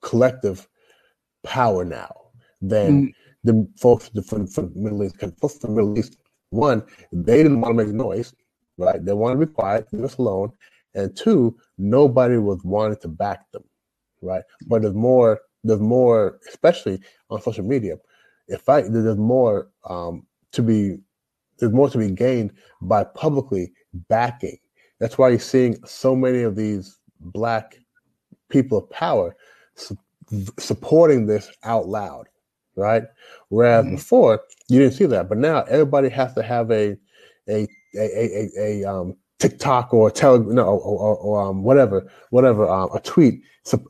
collective 0.00 0.68
power 1.44 1.84
now 1.84 2.12
than 2.60 2.90
Mm. 2.92 3.12
the 3.44 3.68
folks 3.78 4.10
from, 4.28 4.46
from 4.48 4.72
the 4.74 4.80
Middle 4.80 5.04
East. 5.04 5.16
Folks 5.40 5.58
from 5.58 5.70
the 5.74 5.76
Middle 5.82 5.98
East, 5.98 6.16
one, 6.50 6.82
they 7.12 7.42
didn't 7.42 7.60
want 7.60 7.78
to 7.78 7.84
make 7.84 7.94
noise, 7.94 8.34
right? 8.78 9.04
They 9.04 9.12
wanted 9.12 9.38
to 9.40 9.46
be 9.46 9.52
quiet, 9.52 9.86
leave 9.92 10.04
us 10.04 10.18
alone. 10.18 10.50
And 10.94 11.16
two, 11.16 11.56
nobody 11.78 12.38
was 12.38 12.60
wanting 12.64 12.98
to 13.02 13.08
back 13.08 13.50
them, 13.52 13.64
right? 14.22 14.42
But 14.66 14.82
there's 14.82 14.94
more, 14.94 15.40
there's 15.62 15.80
more, 15.80 16.40
especially 16.48 17.00
on 17.30 17.40
social 17.42 17.64
media. 17.64 17.96
If 18.48 18.68
I 18.68 18.82
there's 18.82 19.16
more 19.16 19.68
um, 19.88 20.26
to 20.52 20.62
be 20.62 20.98
there's 21.58 21.72
more 21.72 21.88
to 21.90 21.98
be 21.98 22.10
gained 22.10 22.52
by 22.82 23.04
publicly 23.04 23.72
backing. 24.08 24.58
That's 24.98 25.18
why 25.18 25.30
you're 25.30 25.38
seeing 25.38 25.76
so 25.84 26.14
many 26.16 26.42
of 26.42 26.56
these 26.56 26.98
black 27.20 27.78
people 28.48 28.78
of 28.78 28.90
power 28.90 29.36
su- 29.74 29.96
supporting 30.58 31.26
this 31.26 31.50
out 31.64 31.88
loud, 31.88 32.26
right? 32.76 33.04
Whereas 33.48 33.84
Mhm. 33.84 33.90
before 33.96 34.42
you 34.68 34.78
didn't 34.80 34.94
see 34.94 35.06
that, 35.06 35.28
but 35.28 35.38
now 35.38 35.62
everybody 35.62 36.08
has 36.10 36.34
to 36.34 36.42
have 36.42 36.70
a 36.70 36.96
a 37.48 37.66
a 37.96 37.98
a, 37.98 38.48
a, 38.58 38.82
a 38.82 38.84
um, 38.84 39.16
TikTok 39.38 39.92
or 39.92 40.10
tele 40.10 40.38
no 40.40 40.64
or, 40.64 40.78
or, 40.80 41.16
or 41.16 41.42
um, 41.42 41.62
whatever 41.62 42.10
whatever 42.30 42.68
um, 42.68 42.90
a 42.94 43.00
tweet 43.00 43.42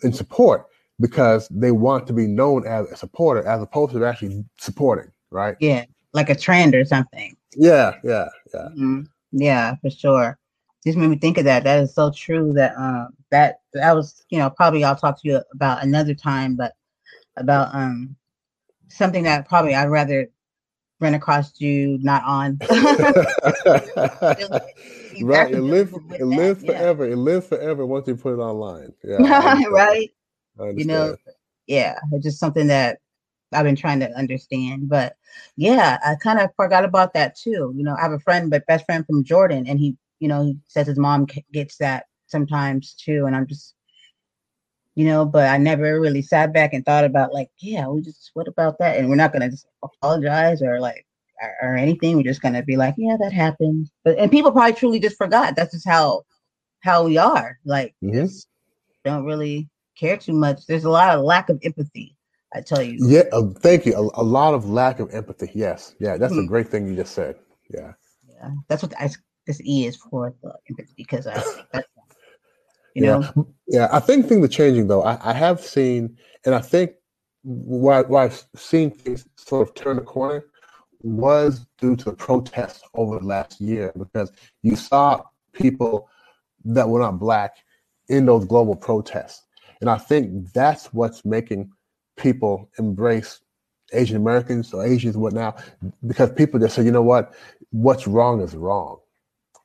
in 0.03 0.13
support 0.13 0.67
because 1.01 1.49
they 1.49 1.71
want 1.71 2.07
to 2.07 2.13
be 2.13 2.27
known 2.27 2.67
as 2.67 2.91
a 2.91 2.97
supporter 2.97 3.47
as 3.47 3.63
opposed 3.63 3.93
to 3.93 4.05
actually 4.05 4.45
supporting, 4.59 5.11
right? 5.31 5.57
Yeah. 5.61 5.85
Like 6.13 6.31
a 6.31 6.35
trend 6.35 6.75
or 6.75 6.85
something. 6.85 7.37
Yeah, 7.57 7.95
yeah, 8.05 8.29
yeah. 8.53 8.69
Mhm. 8.77 9.07
Yeah, 9.33 9.75
for 9.83 9.91
sure. 9.91 10.39
Just 10.87 10.99
made 10.99 11.09
me 11.09 11.17
think 11.17 11.39
of 11.39 11.45
that. 11.45 11.65
That 11.65 11.81
is 11.81 11.95
so 11.95 12.13
true. 12.13 12.53
That 12.53 12.77
um 12.77 13.09
that 13.31 13.61
that 13.73 13.95
was 13.95 14.25
you 14.31 14.39
know 14.39 14.51
probably 14.51 14.85
I'll 14.85 14.97
talk 14.97 15.21
to 15.23 15.29
you 15.29 15.43
about 15.53 15.83
another 15.83 16.15
time, 16.15 16.57
but 16.57 16.75
about 17.37 17.75
um 17.75 18.17
something 18.89 19.25
that 19.25 19.49
probably 19.49 19.75
I'd 19.75 19.91
rather 19.91 20.29
run 21.01 21.15
across 21.15 21.61
you 21.61 21.99
not 22.03 22.23
on. 22.25 22.61
Right, 25.21 25.53
it 25.53 25.61
lives 25.61 25.93
it 26.19 26.25
lives 26.25 26.63
yeah. 26.63 26.73
forever. 26.73 27.09
It 27.09 27.17
lives 27.17 27.47
forever 27.47 27.87
once 27.87 28.09
you 28.09 28.17
put 28.17 28.35
it 28.35 28.43
online. 28.43 28.93
Yeah, 29.05 29.61
right? 29.71 30.11
You 30.77 30.85
know, 30.87 31.17
yeah, 31.67 31.99
it's 32.13 32.25
just 32.25 32.39
something 32.39 32.67
that 32.69 32.99
I've 33.53 33.65
been 33.65 33.77
trying 33.77 34.01
to 34.01 34.11
understand. 34.17 34.89
But 34.89 35.17
yeah, 35.57 35.99
I 36.05 36.17
kind 36.17 36.41
of 36.41 36.51
forgot 36.57 36.85
about 36.85 37.15
that 37.15 37.37
too. 37.37 37.73
You 37.77 37.85
know, 37.85 37.97
I 37.97 38.03
have 38.03 38.13
a 38.13 38.19
friend, 38.21 38.51
but 38.51 38.67
best 38.67 38.85
friend 38.87 39.07
from 39.07 39.25
Jordan, 39.25 39.67
and 39.67 39.79
he, 39.79 39.97
you 40.21 40.29
know, 40.29 40.45
he 40.45 40.59
says 40.69 40.87
his 40.87 40.99
mom 40.99 41.27
gets 41.53 41.77
that 41.79 42.07
sometimes 42.27 42.95
too. 42.95 43.27
And 43.27 43.35
I'm 43.37 43.47
just, 43.47 43.75
you 44.95 45.05
know, 45.05 45.25
but 45.25 45.49
I 45.49 45.59
never 45.59 46.01
really 46.01 46.23
sat 46.23 46.53
back 46.53 46.73
and 46.73 46.85
thought 46.85 47.05
about 47.05 47.33
like, 47.33 47.51
yeah, 47.59 47.87
we 47.89 48.01
just, 48.01 48.31
what 48.35 48.49
about 48.49 48.79
that? 48.79 48.97
And 48.99 49.09
we're 49.09 49.17
not 49.17 49.33
gonna 49.33 49.51
just 49.51 49.67
apologize 49.83 50.63
or 50.63 50.81
like 50.81 51.07
or, 51.43 51.71
or 51.73 51.77
anything. 51.77 52.17
We're 52.17 52.23
just 52.25 52.43
gonna 52.43 52.63
be 52.63 52.77
like, 52.77 52.95
yeah, 52.99 53.17
that 53.21 53.33
happened. 53.33 53.91
But 54.05 54.19
and 54.19 54.31
people 54.31 54.53
probably 54.53 54.75
truly 54.75 55.01
just 55.01 55.17
forgot. 55.19 55.57
That's 55.57 55.73
just 55.73 55.89
how 55.89 56.23
how 56.81 57.05
we 57.05 57.19
are. 57.19 57.59
Like, 57.65 57.95
Mhm. 58.03 58.47
don't 59.05 59.25
really 59.25 59.69
care 59.97 60.17
too 60.17 60.33
much. 60.33 60.67
There's 60.67 60.85
a 60.85 60.91
lot 60.91 61.17
of 61.17 61.25
lack 61.25 61.49
of 61.49 61.61
empathy. 61.63 62.17
I 62.55 62.61
tell 62.61 62.83
you. 62.83 62.99
Yeah, 63.01 63.25
uh, 63.33 63.49
thank 63.59 63.85
you. 63.87 63.95
A, 63.95 64.23
a 64.23 64.23
lot 64.23 64.55
of 64.55 64.69
lack 64.69 65.01
of 65.01 65.13
empathy. 65.13 65.51
Yes, 65.55 65.95
yeah, 65.99 66.17
that's 66.17 66.33
a 66.33 66.37
Mhm. 66.37 66.49
great 66.49 66.69
thing 66.69 66.87
you 66.87 66.95
just 66.95 67.15
said. 67.15 67.37
Yeah, 67.69 67.95
Yeah, 68.29 68.51
that's 68.69 68.83
what 68.83 68.95
I, 69.01 69.11
this 69.47 69.61
E 69.63 69.87
is 69.87 69.97
for, 69.97 70.35
the 70.43 70.53
empathy, 70.71 70.93
because 70.97 71.27
I 71.27 71.41
think 71.73 71.85
you 72.95 73.03
yeah, 73.03 73.21
know, 73.35 73.49
yeah. 73.67 73.89
I 73.91 73.99
think 74.01 74.27
things 74.27 74.45
are 74.45 74.49
changing 74.49 74.87
though. 74.87 75.03
I, 75.03 75.19
I 75.31 75.33
have 75.33 75.61
seen, 75.61 76.17
and 76.45 76.55
I 76.55 76.61
think 76.61 76.93
why 77.43 78.03
why 78.03 78.25
I've 78.25 78.45
seen 78.55 78.91
things 78.93 79.27
sort 79.37 79.69
of 79.69 79.75
turn 79.75 79.97
the 79.97 80.03
corner 80.03 80.45
was 81.03 81.67
due 81.79 81.97
to 81.97 82.05
the 82.07 82.17
protests 82.17 82.83
over 82.95 83.19
the 83.19 83.27
last 83.27 83.61
year 83.61 83.93
because 83.99 84.33
you 84.63 84.77
saw 84.77 85.23
people 85.53 86.09
that 86.65 86.89
were 86.89 87.01
not 87.01 87.19
black 87.19 87.57
in 88.09 88.25
those 88.27 88.45
global 88.47 88.77
protests. 88.77 89.43
And 89.81 89.91
I 89.91 89.99
think 89.99 90.53
that's 90.53 90.93
what's 90.93 91.25
making 91.25 91.71
people 92.17 92.71
embrace 92.79 93.41
Asian 93.93 94.17
Americans 94.17 94.73
or 94.73 94.85
Asians, 94.85 95.17
what 95.17 95.33
now? 95.33 95.55
Because 96.07 96.33
people 96.33 96.59
just 96.61 96.75
say, 96.75 96.85
you 96.85 96.91
know 96.91 97.03
what, 97.03 97.35
what's 97.71 98.07
wrong 98.07 98.41
is 98.41 98.55
wrong. 98.55 98.99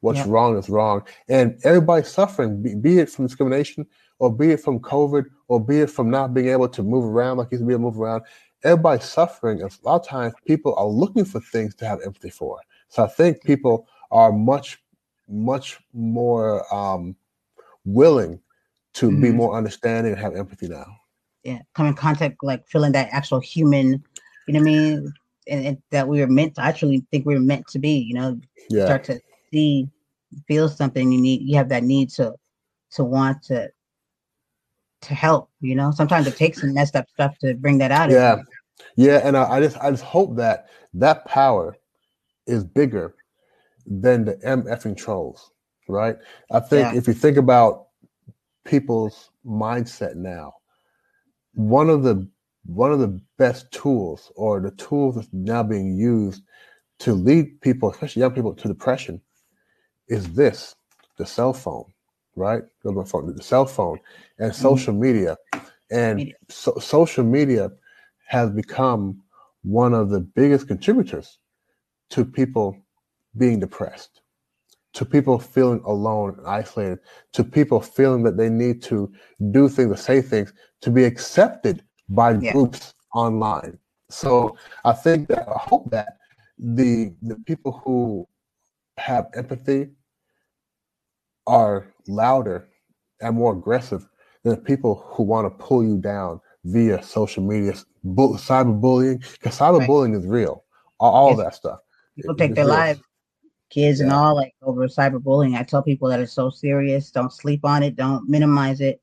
What's 0.01 0.25
wrong 0.25 0.57
is 0.57 0.69
wrong. 0.69 1.03
And 1.27 1.59
everybody's 1.63 2.07
suffering, 2.07 2.61
be, 2.61 2.73
be, 2.75 2.99
it 2.99 3.09
from 3.09 3.25
discrimination 3.25 3.85
or 4.19 4.33
be 4.33 4.51
it 4.51 4.61
from 4.61 4.79
COVID 4.79 5.25
or 5.49 5.59
be 5.63 5.79
it 5.79 5.89
from 5.89 6.09
not 6.09 6.33
being 6.33 6.47
able 6.47 6.69
to 6.69 6.83
move 6.83 7.03
around 7.03 7.37
like 7.37 7.47
you 7.51 7.55
used 7.55 7.63
to 7.63 7.67
be 7.67 7.73
able 7.73 7.91
to 7.91 7.95
move 7.95 8.01
around. 8.01 8.23
Everybody's 8.63 9.03
suffering. 9.03 9.61
And 9.61 9.69
a 9.71 9.87
lot 9.87 10.01
of 10.01 10.07
times 10.07 10.33
people 10.45 10.73
are 10.75 10.87
looking 10.87 11.25
for 11.25 11.41
things 11.41 11.75
to 11.75 11.85
have 11.85 11.99
empathy 12.05 12.29
for. 12.29 12.59
So 12.87 13.03
I 13.03 13.07
think 13.07 13.43
people 13.43 13.87
are 14.11 14.31
much, 14.31 14.81
much 15.27 15.79
more 15.93 16.73
um, 16.73 17.15
willing 17.83 18.39
to 18.93 19.09
mm-hmm. 19.09 19.21
be 19.21 19.31
more 19.31 19.55
understanding 19.55 20.13
and 20.13 20.21
have 20.21 20.35
empathy 20.35 20.67
now. 20.67 20.85
Yeah, 21.43 21.59
come 21.73 21.87
in 21.87 21.93
contact, 21.93 22.37
like 22.43 22.67
feeling 22.67 22.91
that 22.93 23.09
actual 23.11 23.39
human, 23.39 24.03
you 24.47 24.53
know 24.53 24.59
what 24.59 24.69
I 24.69 24.71
mean? 24.71 25.13
And, 25.47 25.65
and 25.65 25.81
that 25.91 26.07
we 26.07 26.19
were 26.19 26.27
meant 26.27 26.55
to 26.55 26.61
actually 26.61 27.05
think 27.11 27.25
we 27.25 27.33
were 27.33 27.39
meant 27.39 27.67
to 27.69 27.79
be, 27.79 27.97
you 27.97 28.13
know, 28.13 28.39
yeah. 28.69 28.85
start 28.85 29.03
to 29.05 29.19
see, 29.51 29.87
feel 30.47 30.69
something. 30.69 31.11
You 31.11 31.21
need, 31.21 31.41
you 31.41 31.55
have 31.55 31.69
that 31.69 31.83
need 31.83 32.09
to, 32.11 32.35
to 32.91 33.03
want 33.03 33.43
to, 33.43 33.71
to 35.01 35.13
help, 35.13 35.49
you 35.61 35.75
know, 35.75 35.91
sometimes 35.91 36.27
it 36.27 36.35
takes 36.35 36.59
some 36.59 36.73
messed 36.73 36.95
up 36.95 37.07
stuff 37.09 37.37
to 37.39 37.53
bring 37.53 37.77
that 37.77 37.91
out. 37.91 38.09
Yeah. 38.09 38.41
Yeah. 38.95 39.21
And 39.23 39.37
I, 39.37 39.49
I 39.49 39.61
just, 39.61 39.77
I 39.77 39.91
just 39.91 40.03
hope 40.03 40.35
that 40.35 40.67
that 40.93 41.25
power 41.25 41.77
is 42.47 42.63
bigger 42.63 43.15
than 43.85 44.25
the 44.25 44.35
MFing 44.35 44.97
trolls, 44.97 45.51
right? 45.87 46.17
I 46.51 46.59
think 46.59 46.93
yeah. 46.93 46.97
if 46.97 47.07
you 47.07 47.13
think 47.13 47.37
about 47.37 47.87
people's 48.65 49.31
mindset 49.45 50.15
now, 50.15 50.53
one 51.53 51.89
of 51.89 52.03
the 52.03 52.27
one 52.65 52.91
of 52.91 52.99
the 52.99 53.19
best 53.37 53.71
tools 53.71 54.31
or 54.35 54.59
the 54.59 54.71
tools 54.71 55.15
that's 55.15 55.29
now 55.31 55.63
being 55.63 55.97
used 55.97 56.43
to 56.99 57.13
lead 57.13 57.59
people, 57.61 57.89
especially 57.89 58.19
young 58.19 58.33
people, 58.33 58.53
to 58.53 58.67
depression 58.67 59.21
is 60.07 60.33
this 60.33 60.75
the 61.17 61.25
cell 61.25 61.53
phone, 61.53 61.85
right? 62.35 62.63
The 62.83 63.37
cell 63.41 63.65
phone 63.65 63.99
and 64.37 64.51
mm-hmm. 64.51 64.61
social 64.61 64.93
media. 64.93 65.37
And 65.91 66.17
media. 66.17 66.35
So, 66.49 66.73
social 66.79 67.23
media 67.23 67.71
has 68.27 68.51
become 68.51 69.21
one 69.63 69.93
of 69.93 70.09
the 70.09 70.19
biggest 70.19 70.67
contributors 70.67 71.39
to 72.11 72.25
people 72.25 72.77
being 73.37 73.59
depressed, 73.59 74.18
to 74.93 75.05
people 75.05 75.39
feeling 75.39 75.81
alone 75.85 76.35
and 76.37 76.47
isolated, 76.47 76.99
to 77.33 77.43
people 77.43 77.79
feeling 77.79 78.23
that 78.23 78.37
they 78.37 78.49
need 78.49 78.81
to 78.83 79.11
do 79.51 79.69
things 79.69 79.91
or 79.91 79.97
say 79.97 80.21
things 80.21 80.53
to 80.81 80.89
be 80.89 81.03
accepted 81.03 81.83
by 82.09 82.31
yeah. 82.31 82.51
groups 82.51 82.93
online. 83.13 83.77
So 84.09 84.57
I 84.85 84.93
think 84.93 85.27
that 85.29 85.47
I 85.47 85.57
hope 85.57 85.91
that 85.91 86.17
the 86.57 87.13
the 87.21 87.35
people 87.45 87.71
who 87.83 88.27
have 88.97 89.27
empathy 89.35 89.89
are 91.47 91.93
louder 92.07 92.67
and 93.21 93.35
more 93.35 93.53
aggressive 93.53 94.07
than 94.43 94.55
the 94.55 94.61
people 94.61 95.05
who 95.09 95.23
want 95.23 95.45
to 95.45 95.63
pull 95.63 95.83
you 95.83 95.97
down 95.97 96.41
via 96.65 97.01
social 97.01 97.43
media, 97.43 97.73
bull, 98.03 98.35
cyberbullying. 98.35 99.19
Because 99.33 99.57
cyberbullying 99.57 100.13
right. 100.13 100.19
is 100.19 100.27
real. 100.27 100.63
All, 100.99 101.13
all 101.13 101.29
yes. 101.29 101.39
that 101.39 101.55
stuff. 101.55 101.79
People 102.15 102.35
take 102.35 102.55
their 102.55 102.65
lives, 102.65 102.99
kids 103.69 103.99
yeah. 103.99 104.05
and 104.05 104.13
all, 104.13 104.35
like 104.35 104.53
over 104.61 104.87
cyberbullying. 104.87 105.57
I 105.57 105.63
tell 105.63 105.83
people 105.83 106.09
that 106.09 106.19
it's 106.19 106.33
so 106.33 106.49
serious. 106.49 107.11
Don't 107.11 107.33
sleep 107.33 107.65
on 107.65 107.83
it. 107.83 107.95
Don't 107.95 108.27
minimize 108.29 108.81
it. 108.81 109.01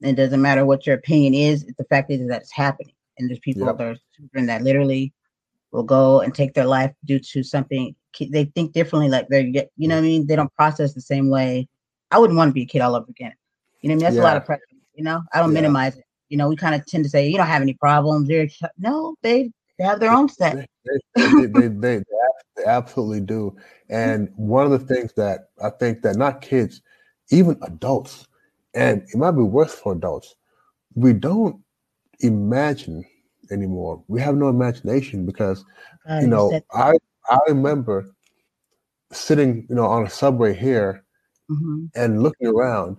It 0.00 0.14
doesn't 0.14 0.42
matter 0.42 0.66
what 0.66 0.86
your 0.86 0.96
opinion 0.96 1.34
is. 1.34 1.64
The 1.64 1.84
fact 1.84 2.10
is 2.10 2.26
that 2.28 2.42
it's 2.42 2.52
happening, 2.52 2.94
and 3.18 3.28
there's 3.28 3.38
people 3.38 3.66
yep. 3.66 3.78
that 3.78 3.98
children 4.16 4.46
that 4.46 4.62
literally 4.62 5.12
will 5.70 5.82
go 5.82 6.20
and 6.20 6.34
take 6.34 6.54
their 6.54 6.66
life 6.66 6.92
due 7.04 7.18
to 7.18 7.42
something 7.42 7.94
they 8.30 8.44
think 8.46 8.72
differently. 8.72 9.08
Like 9.08 9.28
they're, 9.28 9.46
you 9.46 9.88
know, 9.88 9.94
what 9.94 9.98
I 9.98 10.02
mean, 10.02 10.26
they 10.26 10.36
don't 10.36 10.52
process 10.54 10.92
the 10.92 11.00
same 11.00 11.30
way. 11.30 11.68
I 12.10 12.18
wouldn't 12.18 12.36
want 12.36 12.50
to 12.50 12.52
be 12.52 12.62
a 12.62 12.66
kid 12.66 12.80
all 12.80 12.94
over 12.94 13.06
again. 13.08 13.32
You 13.80 13.88
know, 13.88 13.94
I 13.94 13.96
mean, 13.96 14.04
that's 14.04 14.16
yeah. 14.16 14.22
a 14.22 14.24
lot 14.24 14.36
of 14.36 14.44
pressure. 14.44 14.62
You 14.94 15.04
know, 15.04 15.22
I 15.32 15.38
don't 15.38 15.50
yeah. 15.50 15.60
minimize 15.60 15.96
it. 15.96 16.04
You 16.28 16.36
know, 16.36 16.48
we 16.48 16.56
kind 16.56 16.74
of 16.74 16.84
tend 16.86 17.04
to 17.04 17.10
say 17.10 17.28
you 17.28 17.36
don't 17.36 17.46
have 17.46 17.62
any 17.62 17.74
problems. 17.74 18.28
You're 18.28 18.46
no, 18.78 19.14
they 19.22 19.50
they 19.78 19.84
have 19.84 20.00
their 20.00 20.12
own 20.12 20.28
set. 20.28 20.68
They, 21.16 21.26
they, 21.36 21.46
they, 21.46 21.68
they, 21.68 22.02
absolutely 22.66 23.20
do. 23.20 23.56
And 23.88 24.30
one 24.36 24.70
of 24.70 24.72
the 24.72 24.94
things 24.94 25.12
that 25.14 25.48
I 25.62 25.70
think 25.70 26.02
that 26.02 26.16
not 26.16 26.40
kids, 26.40 26.82
even 27.30 27.58
adults, 27.62 28.26
and 28.74 29.02
it 29.02 29.16
might 29.16 29.32
be 29.32 29.42
worse 29.42 29.74
for 29.74 29.92
adults, 29.92 30.34
we 30.94 31.12
don't 31.12 31.60
imagine 32.20 33.04
anymore. 33.50 34.02
We 34.08 34.20
have 34.20 34.36
no 34.36 34.48
imagination 34.48 35.26
because, 35.26 35.64
you 36.20 36.26
know, 36.26 36.60
I 36.72 36.94
I 37.28 37.38
remember 37.48 38.10
sitting, 39.12 39.66
you 39.68 39.74
know, 39.74 39.86
on 39.86 40.06
a 40.06 40.10
subway 40.10 40.54
here 40.54 41.04
mm-hmm. 41.50 41.86
and 41.94 42.22
looking 42.22 42.48
around, 42.48 42.96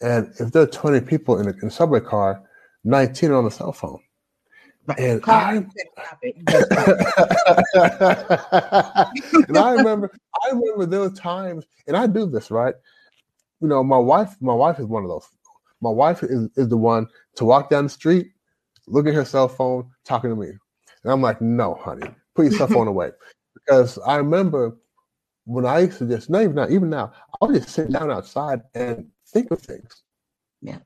and 0.00 0.32
if 0.38 0.52
there 0.52 0.62
are 0.62 0.66
20 0.66 1.00
people 1.00 1.40
in 1.40 1.48
a, 1.48 1.52
in 1.62 1.68
a 1.68 1.70
subway 1.70 2.00
car, 2.00 2.42
19 2.84 3.30
are 3.30 3.36
on 3.36 3.44
the 3.44 3.50
cell 3.50 3.72
phone. 3.72 4.00
And 4.98 5.22
I, 5.26 5.56
and 9.48 9.58
I 9.58 9.72
remember, 9.72 10.10
I 10.44 10.50
remember 10.50 10.86
there 10.86 11.00
were 11.00 11.10
times, 11.10 11.64
and 11.86 11.96
I 11.96 12.06
do 12.06 12.26
this 12.26 12.50
right. 12.50 12.74
You 13.60 13.68
know, 13.68 13.82
my 13.82 13.98
wife, 13.98 14.36
my 14.40 14.54
wife 14.54 14.78
is 14.78 14.86
one 14.86 15.02
of 15.02 15.08
those. 15.08 15.28
My 15.80 15.90
wife 15.90 16.22
is, 16.22 16.48
is 16.56 16.68
the 16.68 16.76
one 16.76 17.08
to 17.36 17.44
walk 17.44 17.70
down 17.70 17.84
the 17.84 17.90
street, 17.90 18.28
look 18.86 19.06
at 19.06 19.14
her 19.14 19.24
cell 19.24 19.48
phone, 19.48 19.90
talking 20.04 20.30
to 20.30 20.36
me, 20.36 20.48
and 20.48 21.12
I'm 21.12 21.22
like, 21.22 21.40
no, 21.40 21.74
honey, 21.74 22.08
put 22.34 22.46
your 22.46 22.54
cell 22.54 22.68
phone 22.68 22.88
away, 22.94 23.10
because 23.54 23.98
I 24.06 24.16
remember 24.16 24.76
when 25.44 25.64
I 25.64 25.80
used 25.80 25.98
to 25.98 26.06
just, 26.06 26.30
not 26.30 26.42
even 26.42 26.54
now, 26.54 26.68
even 26.68 26.90
now, 26.90 27.12
I'll 27.40 27.52
just 27.52 27.70
sit 27.70 27.90
down 27.90 28.10
outside 28.10 28.62
and 28.74 29.06
think 29.28 29.50
of 29.50 29.60
things. 29.60 30.02
Yeah. 30.60 30.78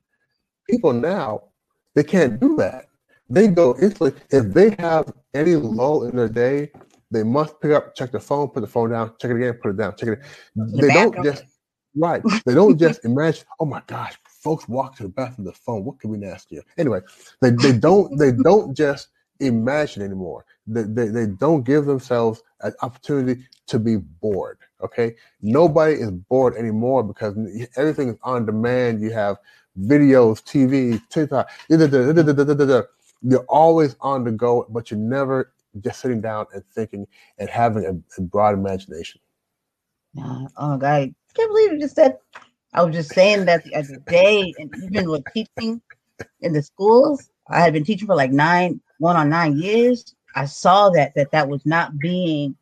People 0.69 0.93
now, 0.93 1.43
they 1.95 2.03
can't 2.03 2.39
do 2.39 2.55
that 2.57 2.85
they 3.31 3.47
go 3.47 3.75
instantly. 3.81 4.13
If 4.29 4.53
they 4.53 4.75
have 4.79 5.11
any 5.33 5.55
lull 5.55 6.03
in 6.03 6.15
their 6.15 6.29
day, 6.29 6.71
they 7.11 7.23
must 7.23 7.59
pick 7.59 7.71
up, 7.71 7.95
check 7.95 8.11
the 8.11 8.19
phone, 8.19 8.49
put 8.49 8.61
the 8.61 8.67
phone 8.67 8.91
down, 8.91 9.13
check 9.19 9.31
it 9.31 9.37
again, 9.37 9.53
put 9.61 9.71
it 9.71 9.77
down, 9.77 9.95
check 9.95 10.09
it. 10.09 10.19
They 10.55 10.87
don't 10.87 11.23
just 11.23 11.43
right. 11.95 12.23
They 12.45 12.53
don't 12.53 12.77
just 12.77 13.03
imagine. 13.05 13.45
Oh 13.59 13.65
my 13.65 13.81
gosh, 13.87 14.17
folks 14.25 14.67
walk 14.67 14.95
to 14.97 15.03
the 15.03 15.09
bathroom 15.09 15.45
the 15.45 15.53
phone. 15.53 15.83
What 15.83 15.99
could 15.99 16.11
be 16.11 16.17
nastier? 16.17 16.63
Anyway, 16.77 17.01
they, 17.41 17.51
they 17.51 17.73
don't 17.73 18.17
they 18.17 18.31
don't 18.31 18.75
just 18.75 19.09
imagine 19.39 20.03
anymore. 20.03 20.45
They, 20.67 20.83
they, 20.83 21.07
they 21.07 21.25
don't 21.25 21.63
give 21.63 21.85
themselves 21.85 22.43
an 22.61 22.73
opportunity 22.81 23.45
to 23.67 23.79
be 23.79 23.97
bored. 23.97 24.59
Okay, 24.81 25.15
nobody 25.41 25.95
is 25.95 26.11
bored 26.11 26.55
anymore 26.55 27.03
because 27.03 27.35
everything 27.75 28.09
is 28.09 28.17
on 28.23 28.45
demand. 28.45 29.01
You 29.01 29.11
have 29.11 29.37
videos, 29.77 30.41
TV, 30.43 31.01
TikTok. 31.09 31.49
Da, 31.69 31.77
da, 31.77 31.87
da, 31.87 32.83
you're 33.21 33.45
always 33.47 33.95
on 34.01 34.23
the 34.23 34.31
go, 34.31 34.65
but 34.69 34.91
you're 34.91 34.99
never 34.99 35.53
just 35.79 36.01
sitting 36.01 36.21
down 36.21 36.45
and 36.53 36.63
thinking 36.73 37.07
and 37.37 37.49
having 37.49 37.85
a, 37.85 38.19
a 38.19 38.21
broad 38.21 38.53
imagination. 38.53 39.21
Uh, 40.21 40.47
oh 40.57 40.77
God, 40.77 40.85
I 40.85 41.13
can't 41.35 41.49
believe 41.49 41.73
you 41.73 41.79
just 41.79 41.95
said. 41.95 42.17
I 42.73 42.83
was 42.83 42.95
just 42.95 43.13
saying 43.13 43.45
that 43.45 43.63
the 43.63 43.75
other 43.75 44.01
day, 44.07 44.53
and 44.57 44.71
even 44.83 45.09
with 45.09 45.23
teaching 45.33 45.81
in 46.41 46.53
the 46.53 46.61
schools, 46.61 47.29
I 47.49 47.59
had 47.59 47.73
been 47.73 47.83
teaching 47.83 48.07
for 48.07 48.15
like 48.15 48.31
nine, 48.31 48.81
one 48.99 49.15
on 49.15 49.29
nine 49.29 49.57
years. 49.57 50.15
I 50.35 50.45
saw 50.45 50.89
that 50.91 51.13
that 51.15 51.31
that 51.31 51.49
was 51.49 51.65
not 51.65 51.97
being, 51.99 52.55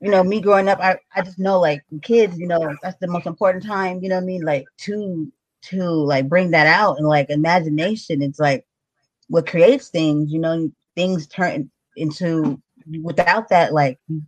you 0.00 0.10
know, 0.10 0.24
me 0.24 0.40
growing 0.40 0.68
up. 0.68 0.80
I 0.80 0.98
I 1.14 1.22
just 1.22 1.38
know 1.38 1.60
like 1.60 1.82
kids, 2.02 2.38
you 2.38 2.48
know, 2.48 2.76
that's 2.82 2.98
the 2.98 3.06
most 3.06 3.26
important 3.26 3.64
time. 3.64 4.02
You 4.02 4.08
know 4.08 4.16
what 4.16 4.22
I 4.22 4.26
mean? 4.26 4.42
Like 4.42 4.66
to 4.78 5.32
to 5.66 5.84
like 5.84 6.28
bring 6.28 6.50
that 6.50 6.66
out 6.66 6.98
and 6.98 7.06
like 7.06 7.30
imagination. 7.30 8.20
It's 8.20 8.40
like 8.40 8.66
what 9.28 9.46
creates 9.46 9.88
things, 9.88 10.32
you 10.32 10.38
know, 10.38 10.70
things 10.94 11.26
turn 11.26 11.70
into 11.96 12.60
without 13.02 13.48
that, 13.48 13.72
like 13.72 13.98
you 14.08 14.22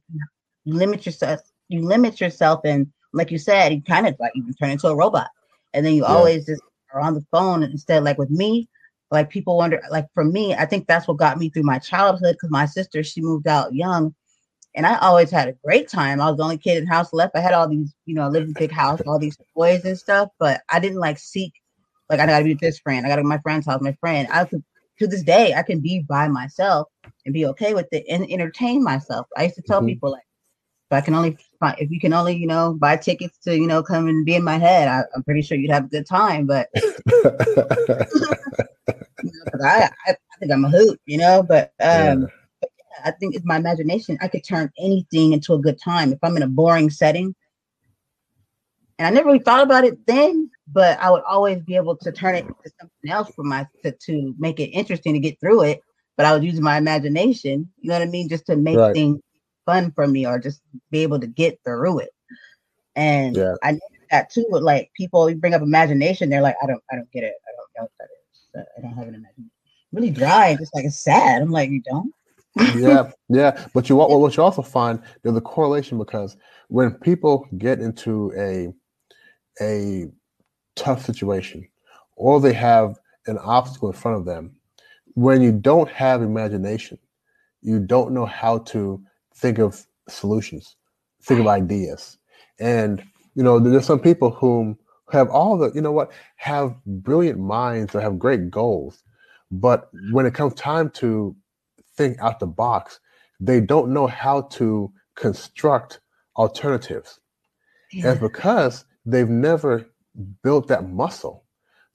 limit 0.64 1.06
yourself, 1.06 1.40
you 1.68 1.82
limit 1.82 2.20
yourself, 2.20 2.60
and 2.64 2.86
like 3.12 3.30
you 3.30 3.38
said, 3.38 3.72
you 3.72 3.82
kind 3.82 4.06
of 4.06 4.16
like 4.18 4.32
you 4.34 4.52
turn 4.54 4.70
into 4.70 4.88
a 4.88 4.96
robot, 4.96 5.28
and 5.74 5.84
then 5.84 5.94
you 5.94 6.02
yeah. 6.02 6.08
always 6.08 6.46
just 6.46 6.62
are 6.92 7.00
on 7.00 7.14
the 7.14 7.24
phone 7.30 7.62
instead. 7.62 8.04
Like 8.04 8.18
with 8.18 8.30
me, 8.30 8.68
like 9.10 9.30
people 9.30 9.56
wonder, 9.56 9.80
like 9.90 10.06
for 10.14 10.24
me, 10.24 10.54
I 10.54 10.66
think 10.66 10.86
that's 10.86 11.06
what 11.06 11.18
got 11.18 11.38
me 11.38 11.50
through 11.50 11.64
my 11.64 11.78
childhood 11.78 12.34
because 12.34 12.50
my 12.50 12.66
sister 12.66 13.02
she 13.02 13.20
moved 13.20 13.46
out 13.46 13.74
young, 13.74 14.14
and 14.74 14.86
I 14.86 14.98
always 14.98 15.30
had 15.30 15.48
a 15.48 15.56
great 15.64 15.88
time. 15.88 16.20
I 16.20 16.28
was 16.28 16.36
the 16.36 16.44
only 16.44 16.58
kid 16.58 16.78
in 16.78 16.84
the 16.84 16.94
house 16.94 17.12
left. 17.12 17.36
I 17.36 17.40
had 17.40 17.54
all 17.54 17.68
these, 17.68 17.94
you 18.06 18.14
know, 18.14 18.24
lived 18.24 18.48
living 18.48 18.54
big 18.58 18.72
house, 18.72 19.00
all 19.06 19.18
these 19.18 19.38
toys 19.54 19.84
and 19.84 19.98
stuff, 19.98 20.30
but 20.38 20.62
I 20.70 20.80
didn't 20.80 20.98
like 20.98 21.18
seek. 21.18 21.52
Like 22.08 22.20
I 22.20 22.26
gotta 22.26 22.44
be 22.44 22.52
with 22.52 22.60
this 22.60 22.78
friend. 22.78 23.04
I 23.04 23.08
gotta 23.08 23.22
go 23.22 23.28
to 23.28 23.28
my 23.28 23.38
friend's 23.38 23.66
house. 23.66 23.80
My 23.80 23.96
friend. 24.00 24.28
I 24.30 24.44
could 24.44 24.62
to 24.98 25.06
this 25.06 25.22
day, 25.22 25.54
I 25.54 25.62
can 25.62 25.80
be 25.80 26.00
by 26.00 26.28
myself 26.28 26.88
and 27.24 27.32
be 27.34 27.46
okay 27.46 27.74
with 27.74 27.88
it 27.92 28.04
and 28.08 28.30
entertain 28.30 28.82
myself. 28.82 29.26
I 29.36 29.44
used 29.44 29.56
to 29.56 29.62
tell 29.62 29.80
mm-hmm. 29.80 29.88
people 29.88 30.12
like, 30.12 30.22
If 30.90 30.96
I 30.96 31.00
can 31.00 31.14
only 31.14 31.36
find, 31.60 31.76
if 31.78 31.90
you 31.90 32.00
can 32.00 32.12
only, 32.12 32.36
you 32.36 32.46
know, 32.46 32.74
buy 32.74 32.96
tickets 32.96 33.38
to, 33.44 33.56
you 33.56 33.66
know, 33.66 33.82
come 33.82 34.08
and 34.08 34.24
be 34.24 34.34
in 34.34 34.44
my 34.44 34.58
head, 34.58 34.88
I, 34.88 35.02
am 35.14 35.24
pretty 35.24 35.42
sure 35.42 35.58
you'd 35.58 35.70
have 35.70 35.84
a 35.84 35.88
good 35.88 36.06
time. 36.06 36.46
But, 36.46 36.68
you 36.74 36.92
know, 39.24 39.64
I, 39.64 39.90
I, 40.06 40.10
I, 40.10 40.38
think 40.38 40.52
I'm 40.52 40.64
a 40.64 40.70
hoot, 40.70 41.00
you 41.06 41.18
know. 41.18 41.42
But, 41.42 41.72
um, 41.80 42.22
yeah. 42.22 42.26
but 42.60 42.70
yeah, 42.78 43.00
I 43.04 43.10
think 43.12 43.34
it's 43.34 43.44
my 43.44 43.56
imagination. 43.56 44.18
I 44.20 44.28
could 44.28 44.44
turn 44.44 44.70
anything 44.78 45.32
into 45.32 45.54
a 45.54 45.58
good 45.58 45.80
time 45.80 46.12
if 46.12 46.18
I'm 46.22 46.36
in 46.36 46.42
a 46.42 46.48
boring 46.48 46.90
setting. 46.90 47.34
And 48.98 49.06
I 49.06 49.10
never 49.10 49.26
really 49.26 49.40
thought 49.40 49.62
about 49.62 49.84
it 49.84 50.06
then, 50.06 50.50
but 50.72 50.98
I 51.00 51.10
would 51.10 51.22
always 51.24 51.60
be 51.62 51.76
able 51.76 51.96
to 51.96 52.12
turn 52.12 52.34
it 52.34 52.46
into 52.46 52.54
something 52.80 53.10
else 53.10 53.30
for 53.34 53.44
my 53.44 53.66
to, 53.82 53.92
to 53.92 54.34
make 54.38 54.58
it 54.58 54.68
interesting 54.68 55.12
to 55.12 55.20
get 55.20 55.38
through 55.38 55.62
it. 55.64 55.80
But 56.16 56.24
I 56.24 56.34
was 56.34 56.42
using 56.42 56.62
my 56.62 56.78
imagination, 56.78 57.70
you 57.78 57.90
know 57.90 57.94
what 57.98 58.02
I 58.02 58.10
mean, 58.10 58.28
just 58.28 58.46
to 58.46 58.56
make 58.56 58.78
right. 58.78 58.94
things 58.94 59.20
fun 59.66 59.92
for 59.92 60.06
me 60.06 60.26
or 60.26 60.38
just 60.38 60.62
be 60.90 61.00
able 61.00 61.20
to 61.20 61.26
get 61.26 61.58
through 61.64 61.98
it. 61.98 62.10
And 62.94 63.36
yeah. 63.36 63.54
I 63.62 63.78
that 64.10 64.30
too 64.30 64.46
with 64.48 64.62
like 64.62 64.90
people 64.96 65.28
you 65.28 65.36
bring 65.36 65.52
up 65.52 65.60
imagination, 65.60 66.30
they're 66.30 66.40
like, 66.40 66.56
I 66.62 66.66
don't 66.66 66.82
I 66.90 66.96
don't 66.96 67.10
get 67.12 67.24
it. 67.24 67.34
I 67.46 67.52
don't 67.56 67.68
know 67.76 67.82
what 67.82 67.92
that 67.98 68.08
is. 68.62 68.66
I 68.78 68.80
don't 68.80 68.96
have 68.96 69.08
an 69.08 69.14
imagination. 69.14 69.50
Really 69.92 70.10
dry, 70.10 70.56
just 70.56 70.74
like 70.74 70.84
it's 70.84 71.02
sad. 71.02 71.42
I'm 71.42 71.50
like, 71.50 71.70
you 71.70 71.82
don't? 71.82 72.12
yeah, 72.76 73.10
yeah. 73.28 73.66
But 73.74 73.88
you 73.88 73.96
what 73.96 74.08
what 74.08 74.36
you 74.36 74.42
also 74.42 74.62
find 74.62 75.02
there's 75.22 75.36
a 75.36 75.40
correlation 75.42 75.98
because 75.98 76.36
when 76.68 76.92
people 76.92 77.46
get 77.58 77.80
into 77.80 78.32
a 78.36 78.72
a 79.60 80.06
tough 80.74 81.04
situation 81.04 81.66
or 82.16 82.40
they 82.40 82.52
have 82.52 82.98
an 83.26 83.38
obstacle 83.38 83.88
in 83.88 83.94
front 83.94 84.18
of 84.18 84.24
them, 84.24 84.54
when 85.14 85.40
you 85.40 85.52
don't 85.52 85.90
have 85.90 86.22
imagination, 86.22 86.98
you 87.62 87.78
don't 87.78 88.12
know 88.12 88.26
how 88.26 88.58
to 88.58 89.02
think 89.34 89.58
of 89.58 89.86
solutions, 90.08 90.76
think 91.22 91.40
of 91.40 91.46
ideas. 91.46 92.18
And, 92.58 93.02
you 93.34 93.42
know, 93.42 93.58
there's 93.58 93.86
some 93.86 94.00
people 94.00 94.30
whom 94.30 94.78
have 95.12 95.28
all 95.30 95.56
the, 95.56 95.72
you 95.72 95.80
know 95.80 95.92
what, 95.92 96.12
have 96.36 96.74
brilliant 96.84 97.38
minds 97.38 97.94
or 97.94 98.00
have 98.00 98.18
great 98.18 98.50
goals. 98.50 99.02
But 99.50 99.88
when 100.10 100.26
it 100.26 100.34
comes 100.34 100.54
time 100.54 100.90
to 100.90 101.34
think 101.96 102.18
out 102.20 102.40
the 102.40 102.46
box, 102.46 103.00
they 103.40 103.60
don't 103.60 103.92
know 103.92 104.06
how 104.06 104.42
to 104.42 104.92
construct 105.14 106.00
alternatives. 106.36 107.20
Yeah. 107.92 108.12
And 108.12 108.20
because 108.20 108.84
they've 109.06 109.28
never 109.28 109.88
built 110.42 110.68
that 110.68 110.88
muscle. 110.88 111.44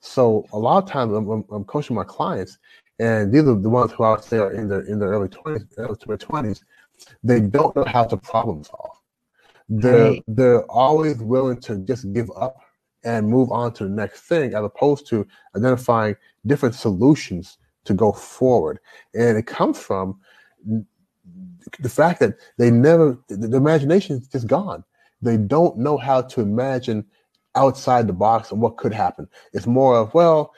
So 0.00 0.46
a 0.52 0.58
lot 0.58 0.82
of 0.82 0.90
times 0.90 1.12
I'm, 1.12 1.44
I'm, 1.52 1.64
coaching 1.64 1.94
my 1.94 2.04
clients, 2.04 2.58
and 2.98 3.32
these 3.32 3.42
are 3.42 3.54
the 3.54 3.68
ones 3.68 3.92
who 3.92 4.02
I 4.02 4.12
would 4.12 4.24
say 4.24 4.38
are 4.38 4.52
in 4.52 4.68
their 4.68 4.80
in 4.80 4.98
their 4.98 5.10
early 5.10 5.28
twenties, 5.28 5.66
early 5.78 6.18
twenties, 6.18 6.64
they 7.22 7.40
don't 7.40 7.74
know 7.76 7.84
how 7.84 8.04
to 8.04 8.16
problem 8.16 8.64
solve. 8.64 8.98
They're 9.68 10.10
right. 10.10 10.24
they're 10.26 10.64
always 10.64 11.18
willing 11.18 11.60
to 11.62 11.76
just 11.78 12.12
give 12.12 12.30
up 12.36 12.56
and 13.04 13.28
move 13.28 13.50
on 13.52 13.72
to 13.74 13.84
the 13.84 13.90
next 13.90 14.22
thing, 14.22 14.54
as 14.54 14.64
opposed 14.64 15.06
to 15.08 15.26
identifying 15.56 16.16
different 16.46 16.74
solutions 16.74 17.58
to 17.84 17.94
go 17.94 18.12
forward. 18.12 18.80
And 19.14 19.36
it 19.36 19.46
comes 19.46 19.78
from 19.78 20.20
the 21.78 21.88
fact 21.88 22.20
that 22.20 22.34
they 22.58 22.70
never 22.70 23.18
the 23.28 23.56
imagination 23.56 24.16
is 24.16 24.28
just 24.28 24.46
gone. 24.46 24.84
They 25.22 25.36
don't 25.36 25.78
know 25.78 25.96
how 25.96 26.22
to 26.22 26.40
imagine 26.40 27.06
outside 27.54 28.06
the 28.06 28.12
box 28.12 28.50
and 28.50 28.60
what 28.60 28.76
could 28.76 28.92
happen. 28.92 29.28
It's 29.52 29.66
more 29.66 29.96
of 29.96 30.12
well, 30.14 30.52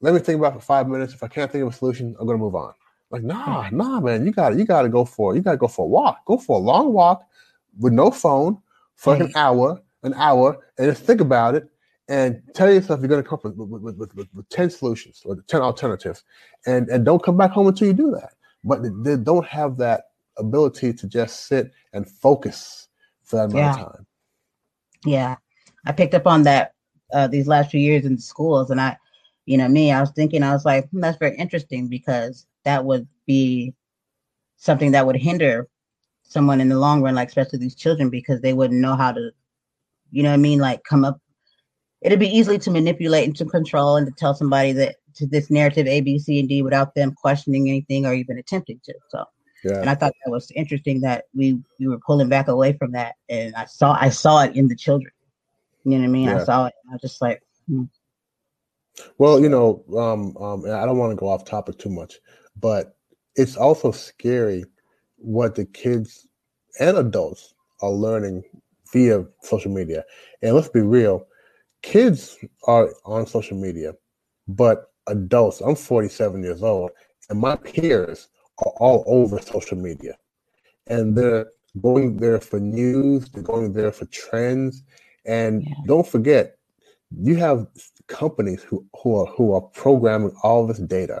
let 0.00 0.14
me 0.14 0.20
think 0.20 0.38
about 0.38 0.52
it 0.52 0.56
for 0.56 0.64
five 0.64 0.88
minutes. 0.88 1.14
If 1.14 1.22
I 1.22 1.28
can't 1.28 1.50
think 1.50 1.62
of 1.62 1.72
a 1.72 1.76
solution, 1.76 2.16
I'm 2.18 2.26
gonna 2.26 2.38
move 2.38 2.54
on. 2.54 2.72
Like, 3.10 3.22
nah, 3.22 3.68
nah, 3.70 4.00
man, 4.00 4.26
you 4.26 4.32
got 4.32 4.50
to 4.50 4.56
you 4.56 4.64
got 4.64 4.82
to 4.82 4.88
go 4.88 5.04
for 5.04 5.34
you 5.34 5.40
got 5.40 5.52
to 5.52 5.56
go 5.56 5.68
for 5.68 5.86
a 5.86 5.88
walk. 5.88 6.24
Go 6.26 6.36
for 6.36 6.58
a 6.58 6.62
long 6.62 6.92
walk 6.92 7.24
with 7.78 7.92
no 7.92 8.10
phone 8.10 8.58
for 8.96 9.14
like 9.14 9.22
an 9.22 9.32
hour, 9.36 9.80
an 10.02 10.12
hour, 10.14 10.58
and 10.76 10.90
just 10.90 11.04
think 11.04 11.20
about 11.20 11.54
it 11.54 11.68
and 12.08 12.42
tell 12.54 12.72
yourself 12.72 13.00
you're 13.00 13.08
going 13.08 13.22
to 13.22 13.28
come 13.28 13.38
up 13.38 13.44
with, 13.44 13.68
with, 13.68 13.96
with, 13.96 14.14
with, 14.14 14.28
with 14.34 14.48
10 14.48 14.70
solutions 14.70 15.22
or 15.24 15.36
10 15.46 15.60
alternatives 15.60 16.24
and, 16.66 16.88
and 16.88 17.04
don't 17.04 17.22
come 17.22 17.36
back 17.36 17.50
home 17.50 17.66
until 17.68 17.86
you 17.86 17.94
do 17.94 18.10
that. 18.12 18.30
But 18.64 18.82
they 19.04 19.16
don't 19.16 19.46
have 19.46 19.76
that 19.78 20.04
ability 20.38 20.92
to 20.94 21.06
just 21.06 21.46
sit 21.46 21.70
and 21.92 22.08
focus 22.08 22.88
for 23.22 23.36
that 23.36 23.52
amount 23.52 23.56
yeah. 23.56 23.84
of 23.84 23.92
time. 23.92 24.06
Yeah. 25.04 25.36
I 25.86 25.92
picked 25.92 26.14
up 26.14 26.26
on 26.26 26.42
that 26.42 26.74
uh, 27.12 27.26
these 27.26 27.48
last 27.48 27.70
few 27.70 27.80
years 27.80 28.04
in 28.04 28.18
schools 28.18 28.70
and 28.70 28.80
I, 28.80 28.96
you 29.46 29.56
know, 29.56 29.68
me, 29.68 29.92
I 29.92 30.00
was 30.00 30.10
thinking, 30.10 30.42
I 30.42 30.52
was 30.52 30.64
like, 30.64 30.88
hmm, 30.90 31.00
that's 31.00 31.16
very 31.16 31.36
interesting 31.36 31.88
because 31.88 32.46
that 32.64 32.84
would 32.84 33.08
be 33.26 33.72
something 34.56 34.92
that 34.92 35.06
would 35.06 35.16
hinder 35.16 35.68
someone 36.22 36.60
in 36.60 36.68
the 36.68 36.78
long 36.78 37.00
run, 37.00 37.14
like 37.14 37.28
especially 37.28 37.58
these 37.58 37.74
children, 37.74 38.10
because 38.10 38.40
they 38.42 38.52
wouldn't 38.52 38.80
know 38.80 38.94
how 38.94 39.12
to, 39.12 39.30
you 40.10 40.22
know 40.22 40.32
I 40.32 40.36
mean, 40.36 40.58
like 40.58 40.84
come 40.84 41.04
up. 41.04 41.18
It'd 42.02 42.20
be 42.20 42.28
easily 42.28 42.58
to 42.58 42.70
manipulate 42.70 43.26
and 43.26 43.36
to 43.36 43.44
control 43.46 43.96
and 43.96 44.06
to 44.06 44.12
tell 44.12 44.34
somebody 44.34 44.72
that 44.72 44.96
to 45.14 45.26
this 45.26 45.50
narrative 45.50 45.86
A, 45.86 46.00
B, 46.00 46.18
C, 46.18 46.38
and 46.38 46.48
D 46.48 46.62
without 46.62 46.94
them 46.94 47.12
questioning 47.12 47.68
anything 47.68 48.06
or 48.06 48.14
even 48.14 48.38
attempting 48.38 48.80
to. 48.84 48.94
So 49.08 49.24
yeah. 49.64 49.80
And 49.80 49.90
I 49.90 49.94
thought 49.94 50.12
that 50.24 50.30
was 50.30 50.50
interesting 50.52 51.00
that 51.02 51.24
we 51.34 51.60
we 51.78 51.88
were 51.88 51.98
pulling 51.98 52.28
back 52.28 52.48
away 52.48 52.74
from 52.74 52.92
that, 52.92 53.14
and 53.28 53.54
I 53.54 53.64
saw 53.64 53.96
I 54.00 54.08
saw 54.08 54.42
it 54.42 54.56
in 54.56 54.68
the 54.68 54.76
children. 54.76 55.12
You 55.84 55.92
know 55.92 55.98
what 55.98 56.04
I 56.04 56.08
mean? 56.08 56.28
Yeah. 56.28 56.40
I 56.40 56.44
saw 56.44 56.66
it. 56.66 56.74
I 56.88 56.92
was 56.92 57.00
just 57.00 57.22
like, 57.22 57.42
hmm. 57.66 57.84
well, 59.16 59.40
you 59.40 59.48
know, 59.48 59.84
um, 59.96 60.36
um, 60.36 60.64
I 60.64 60.84
don't 60.86 60.98
want 60.98 61.12
to 61.12 61.16
go 61.16 61.28
off 61.28 61.44
topic 61.44 61.78
too 61.78 61.90
much, 61.90 62.18
but 62.60 62.96
it's 63.36 63.56
also 63.56 63.90
scary 63.90 64.64
what 65.16 65.54
the 65.54 65.64
kids 65.64 66.26
and 66.80 66.96
adults 66.96 67.54
are 67.80 67.90
learning 67.90 68.44
via 68.92 69.24
social 69.42 69.70
media. 69.70 70.04
And 70.42 70.54
let's 70.54 70.68
be 70.68 70.80
real, 70.80 71.26
kids 71.82 72.38
are 72.66 72.90
on 73.04 73.26
social 73.26 73.56
media, 73.56 73.92
but 74.46 74.90
adults, 75.06 75.60
I'm 75.60 75.74
47 75.74 76.42
years 76.42 76.62
old, 76.62 76.90
and 77.30 77.40
my 77.40 77.56
peers 77.56 78.28
are 78.60 78.72
all 78.78 79.04
over 79.06 79.40
social 79.40 79.76
media. 79.76 80.16
And 80.86 81.16
they're 81.16 81.46
going 81.80 82.16
there 82.16 82.40
for 82.40 82.58
news, 82.60 83.28
they're 83.30 83.42
going 83.42 83.72
there 83.72 83.92
for 83.92 84.06
trends. 84.06 84.82
And 85.26 85.62
yeah. 85.62 85.74
don't 85.86 86.06
forget, 86.06 86.58
you 87.22 87.36
have 87.36 87.66
companies 88.06 88.62
who, 88.62 88.84
who 89.02 89.16
are 89.16 89.26
who 89.26 89.52
are 89.52 89.60
programming 89.60 90.34
all 90.42 90.66
this 90.66 90.78
data 90.78 91.20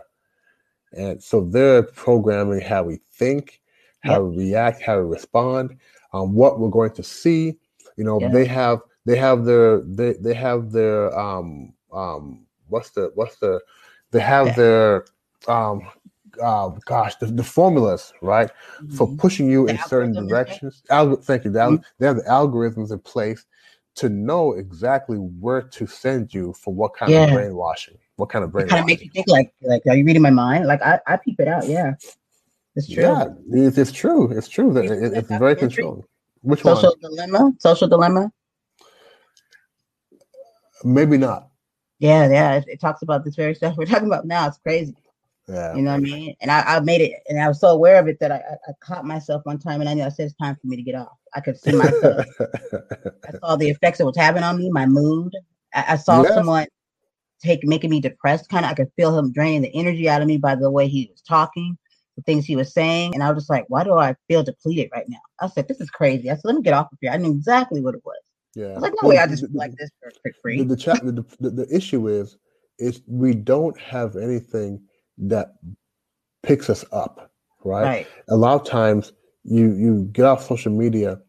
and 0.92 1.22
so 1.22 1.42
they're 1.42 1.82
programming 1.82 2.60
how 2.60 2.84
we 2.84 3.00
think, 3.12 3.60
how 4.00 4.24
yep. 4.24 4.36
we 4.36 4.44
react, 4.50 4.82
how 4.82 4.98
we 5.00 5.08
respond, 5.08 5.76
um, 6.12 6.32
what 6.34 6.58
we're 6.58 6.70
going 6.70 6.92
to 6.92 7.02
see. 7.02 7.58
You 7.96 8.04
know, 8.04 8.20
yeah. 8.20 8.28
they 8.28 8.44
have 8.46 8.80
they 9.04 9.16
have 9.16 9.44
their 9.44 9.80
they 9.80 10.14
they 10.14 10.34
have 10.34 10.72
their 10.72 11.16
um 11.18 11.74
um 11.92 12.46
what's 12.68 12.90
the 12.90 13.10
what's 13.14 13.36
the 13.36 13.60
they 14.12 14.20
have 14.20 14.48
yeah. 14.48 14.54
their 14.54 15.04
um 15.48 15.88
uh, 16.42 16.68
gosh 16.86 17.14
the, 17.16 17.26
the 17.26 17.44
formulas 17.44 18.12
right 18.22 18.50
mm-hmm. 18.50 18.94
for 18.94 19.08
pushing 19.16 19.50
you 19.50 19.66
the 19.66 19.72
in 19.72 19.78
certain 19.86 20.12
directions. 20.26 20.82
Alg- 20.90 21.22
thank 21.24 21.44
you. 21.44 21.50
Mm-hmm. 21.50 21.82
They 21.98 22.06
have 22.06 22.16
the 22.16 22.22
algorithms 22.22 22.92
in 22.92 22.98
place 23.00 23.44
to 23.96 24.08
know 24.08 24.52
exactly 24.52 25.16
where 25.16 25.62
to 25.62 25.86
send 25.86 26.32
you 26.32 26.52
for 26.52 26.72
what 26.72 26.94
kind 26.94 27.10
yeah. 27.10 27.24
of 27.24 27.32
brainwashing. 27.32 27.98
What 28.14 28.28
kind 28.30 28.44
of 28.44 28.52
brain? 28.52 28.68
kind 28.68 28.80
of 28.80 28.86
makes 28.86 29.02
you 29.02 29.10
think 29.10 29.26
like, 29.28 29.52
like, 29.62 29.82
are 29.86 29.96
you 29.96 30.04
reading 30.04 30.22
my 30.22 30.30
mind? 30.30 30.66
Like, 30.66 30.82
I, 30.82 31.00
I 31.06 31.16
peep 31.16 31.40
it 31.40 31.48
out. 31.48 31.66
Yeah, 31.66 31.94
it's 32.76 32.88
true. 32.88 33.02
Yeah, 33.02 33.28
it's, 33.50 33.76
it's 33.76 33.92
true. 33.92 34.30
It's 34.30 34.48
true. 34.48 34.72
That 34.72 34.84
it, 34.84 35.12
it's 35.12 35.28
very 35.28 35.56
controlling. 35.56 36.04
Which 36.42 36.62
social 36.62 36.96
one? 37.00 37.10
dilemma? 37.10 37.52
Social 37.58 37.88
dilemma? 37.88 38.32
Maybe 40.84 41.16
not. 41.18 41.48
Yeah, 41.98 42.28
yeah. 42.28 42.54
It, 42.54 42.64
it, 42.68 42.80
talks 42.80 43.02
about 43.02 43.24
this 43.24 43.34
very 43.34 43.54
stuff 43.54 43.76
we're 43.76 43.86
talking 43.86 44.06
about 44.06 44.26
now. 44.26 44.46
It's 44.46 44.58
crazy. 44.58 44.94
Yeah. 45.48 45.74
You 45.74 45.82
know 45.82 45.92
what 45.92 45.96
I 45.96 46.00
mean? 46.00 46.34
And 46.42 46.50
I, 46.50 46.60
I 46.76 46.80
made 46.80 47.00
it, 47.00 47.22
and 47.28 47.40
I 47.40 47.48
was 47.48 47.58
so 47.58 47.68
aware 47.68 47.98
of 47.98 48.06
it 48.06 48.18
that 48.20 48.30
I, 48.30 48.36
I, 48.36 48.72
caught 48.80 49.06
myself 49.06 49.40
one 49.46 49.58
time, 49.58 49.80
and 49.80 49.88
I 49.88 49.94
knew 49.94 50.02
I 50.02 50.10
said 50.10 50.26
it's 50.26 50.34
time 50.36 50.56
for 50.60 50.66
me 50.66 50.76
to 50.76 50.82
get 50.82 50.94
off. 50.94 51.16
I 51.34 51.40
could 51.40 51.58
see 51.58 51.72
myself. 51.72 52.26
I 52.40 53.38
saw 53.40 53.56
the 53.56 53.70
effects 53.70 53.98
it 54.00 54.04
was 54.04 54.16
having 54.16 54.42
on 54.42 54.58
me, 54.58 54.70
my 54.70 54.84
mood. 54.84 55.34
I, 55.74 55.94
I 55.94 55.96
saw 55.96 56.22
someone 56.24 56.66
take 57.42 57.64
making 57.64 57.88
me 57.88 58.00
depressed. 58.00 58.50
Kind 58.50 58.66
of, 58.66 58.72
I 58.72 58.74
could 58.74 58.92
feel 58.94 59.18
him 59.18 59.32
draining 59.32 59.62
the 59.62 59.74
energy 59.74 60.06
out 60.08 60.20
of 60.20 60.28
me 60.28 60.36
by 60.36 60.54
the 60.54 60.70
way 60.70 60.86
he 60.86 61.08
was 61.10 61.22
talking, 61.22 61.78
the 62.16 62.22
things 62.22 62.44
he 62.44 62.56
was 62.56 62.74
saying, 62.74 63.14
and 63.14 63.22
I 63.22 63.30
was 63.30 63.42
just 63.42 63.50
like, 63.50 63.64
why 63.68 63.84
do 63.84 63.94
I 63.94 64.16
feel 64.28 64.42
depleted 64.42 64.90
right 64.92 65.08
now? 65.08 65.18
I 65.40 65.48
said, 65.48 65.66
this 65.66 65.80
is 65.80 65.88
crazy. 65.88 66.30
I 66.30 66.34
said, 66.34 66.44
let 66.44 66.56
me 66.56 66.62
get 66.62 66.74
off 66.74 66.92
of 66.92 66.98
here. 67.00 67.10
I 67.10 67.16
knew 67.16 67.30
exactly 67.30 67.80
what 67.80 67.94
it 67.94 68.02
was. 68.04 68.20
Yeah, 68.54 68.66
I 68.66 68.72
was 68.74 68.82
like, 68.82 68.92
no 68.92 69.08
well, 69.08 69.16
way, 69.16 69.18
I 69.18 69.26
just 69.26 69.50
the, 69.50 69.56
like 69.56 69.74
this 69.76 69.90
for 70.02 70.10
quick 70.20 70.34
free. 70.42 70.62
The, 70.62 70.76
the, 70.76 71.24
the, 71.40 71.50
the 71.50 71.74
issue 71.74 72.08
is, 72.08 72.36
is 72.78 73.00
we 73.06 73.34
don't 73.34 73.78
have 73.80 74.16
anything 74.16 74.82
that 75.18 75.54
picks 76.42 76.70
us 76.70 76.84
up, 76.92 77.30
right? 77.64 77.82
right? 77.82 78.06
A 78.28 78.36
lot 78.36 78.60
of 78.60 78.66
times, 78.66 79.12
you 79.44 79.74
you 79.74 80.08
get 80.12 80.24
off 80.24 80.46
social 80.46 80.72
media, 80.72 81.20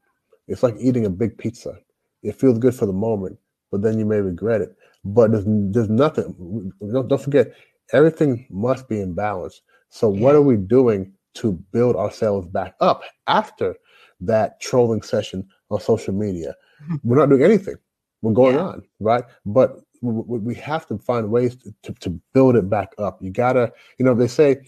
it's 0.48 0.64
like 0.64 0.76
eating 0.80 1.06
a 1.06 1.10
big 1.10 1.38
pizza. 1.38 1.78
It 2.24 2.36
feels 2.36 2.60
good 2.60 2.76
for 2.76 2.86
the 2.86 2.94
moment, 2.94 3.38
but 3.72 3.82
then 3.82 3.98
you 3.98 4.06
may 4.06 4.20
regret 4.22 4.62
it. 4.62 4.76
But 5.06 5.32
there's 5.32 5.46
there's 5.48 5.90
nothing. 5.90 6.72
Don't, 6.82 7.08
don't 7.08 7.22
forget, 7.22 7.54
everything 7.94 8.46
must 8.50 8.90
be 8.90 9.00
in 9.00 9.14
balance. 9.14 9.62
So 9.90 10.14
yeah. 10.14 10.22
what 10.22 10.36
are 10.36 10.42
we 10.42 10.58
doing 10.58 11.14
to 11.36 11.54
build 11.72 11.96
ourselves 11.96 12.48
back 12.48 12.76
up 12.82 13.04
after 13.28 13.76
that 14.22 14.60
trolling 14.60 15.02
session 15.02 15.48
on 15.70 15.80
social 15.80 16.14
media. 16.14 16.56
We're 17.04 17.18
not 17.18 17.30
doing 17.30 17.44
anything. 17.44 17.76
We're 18.22 18.34
going 18.34 18.56
yeah. 18.56 18.62
on, 18.64 18.84
right? 19.00 19.24
But 19.46 19.80
we 20.02 20.56
have 20.56 20.88
to 20.88 20.98
find 20.98 21.30
ways 21.30 21.56
to, 21.58 21.74
to, 21.84 21.94
to, 21.94 22.10
build 22.34 22.56
it 22.56 22.70
back 22.70 22.94
up. 22.98 23.22
You 23.22 23.32
gotta, 23.32 23.72
you 23.98 24.06
know, 24.06 24.14
they 24.14 24.28
say 24.28 24.62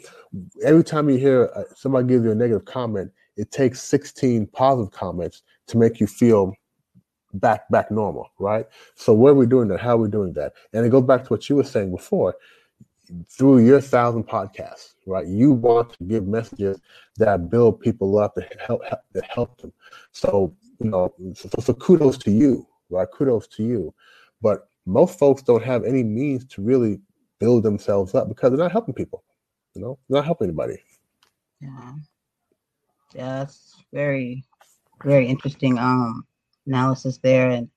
every 0.64 0.84
time 0.84 1.10
you 1.10 1.18
hear 1.18 1.52
uh, 1.56 1.64
somebody 1.76 2.08
give 2.08 2.24
you 2.24 2.32
a 2.32 2.36
negative 2.36 2.66
comment, 2.66 3.12
it 3.38 3.52
takes 3.52 3.82
16 3.84 4.48
positive 4.48 4.92
comments 4.92 5.44
to 5.68 5.78
make 5.78 6.00
you 6.00 6.08
feel 6.08 6.54
back 7.34 7.70
back 7.70 7.92
normal, 7.92 8.30
right? 8.40 8.66
So 8.96 9.14
where 9.14 9.32
are 9.32 9.36
we 9.36 9.46
doing 9.46 9.68
that? 9.70 9.80
How 9.80 9.92
are 9.92 10.02
we 10.02 10.10
doing 10.10 10.34
that? 10.34 10.54
And 10.74 10.86
it 10.86 10.90
goes 10.90 11.04
back 11.04 11.24
to 11.24 11.30
what 11.30 11.50
you 11.50 11.56
were 11.56 11.64
saying 11.64 11.92
before. 11.92 12.36
Through 13.28 13.66
your 13.66 13.82
thousand 13.82 14.28
podcasts, 14.28 14.94
right? 15.06 15.28
You 15.28 15.52
want 15.52 15.94
to 15.94 16.04
give 16.06 16.28
messages 16.28 16.80
that 17.18 17.50
build 17.50 17.82
people 17.82 18.18
up 18.20 18.36
that 18.36 18.56
help, 18.66 18.86
help 18.86 19.02
that 19.14 19.26
help 19.26 19.60
them. 19.60 19.74
So 20.12 20.56
you 20.80 20.90
know, 20.90 21.14
so, 21.34 21.50
so 21.60 21.74
kudos 21.74 22.18
to 22.20 22.32
you, 22.32 22.66
right? 22.90 23.08
Kudos 23.12 23.48
to 23.48 23.64
you. 23.64 23.94
But 24.42 24.68
most 24.86 25.20
folks 25.20 25.42
don't 25.42 25.64
have 25.64 25.84
any 25.84 26.04
means 26.04 26.46
to 26.46 26.62
really 26.62 27.00
build 27.40 27.64
themselves 27.64 28.16
up 28.16 28.28
because 28.28 28.52
they're 28.52 28.60
not 28.60 28.72
helping 28.72 28.94
people. 28.94 29.24
You 29.76 29.82
know, 29.82 30.00
they're 30.10 30.20
not 30.20 30.26
helping 30.26 30.48
anybody. 30.48 30.84
Yeah, 31.60 31.94
yeah, 33.14 33.40
that's 33.40 33.76
very, 33.94 34.44
very 35.04 35.28
interesting 35.28 35.78
um 35.78 36.26
analysis 36.66 37.18
there, 37.18 37.50
and 37.50 37.70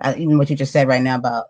uh, 0.00 0.14
even 0.16 0.38
what 0.38 0.50
you 0.50 0.56
just 0.56 0.72
said 0.72 0.88
right 0.88 1.02
now 1.02 1.16
about 1.16 1.46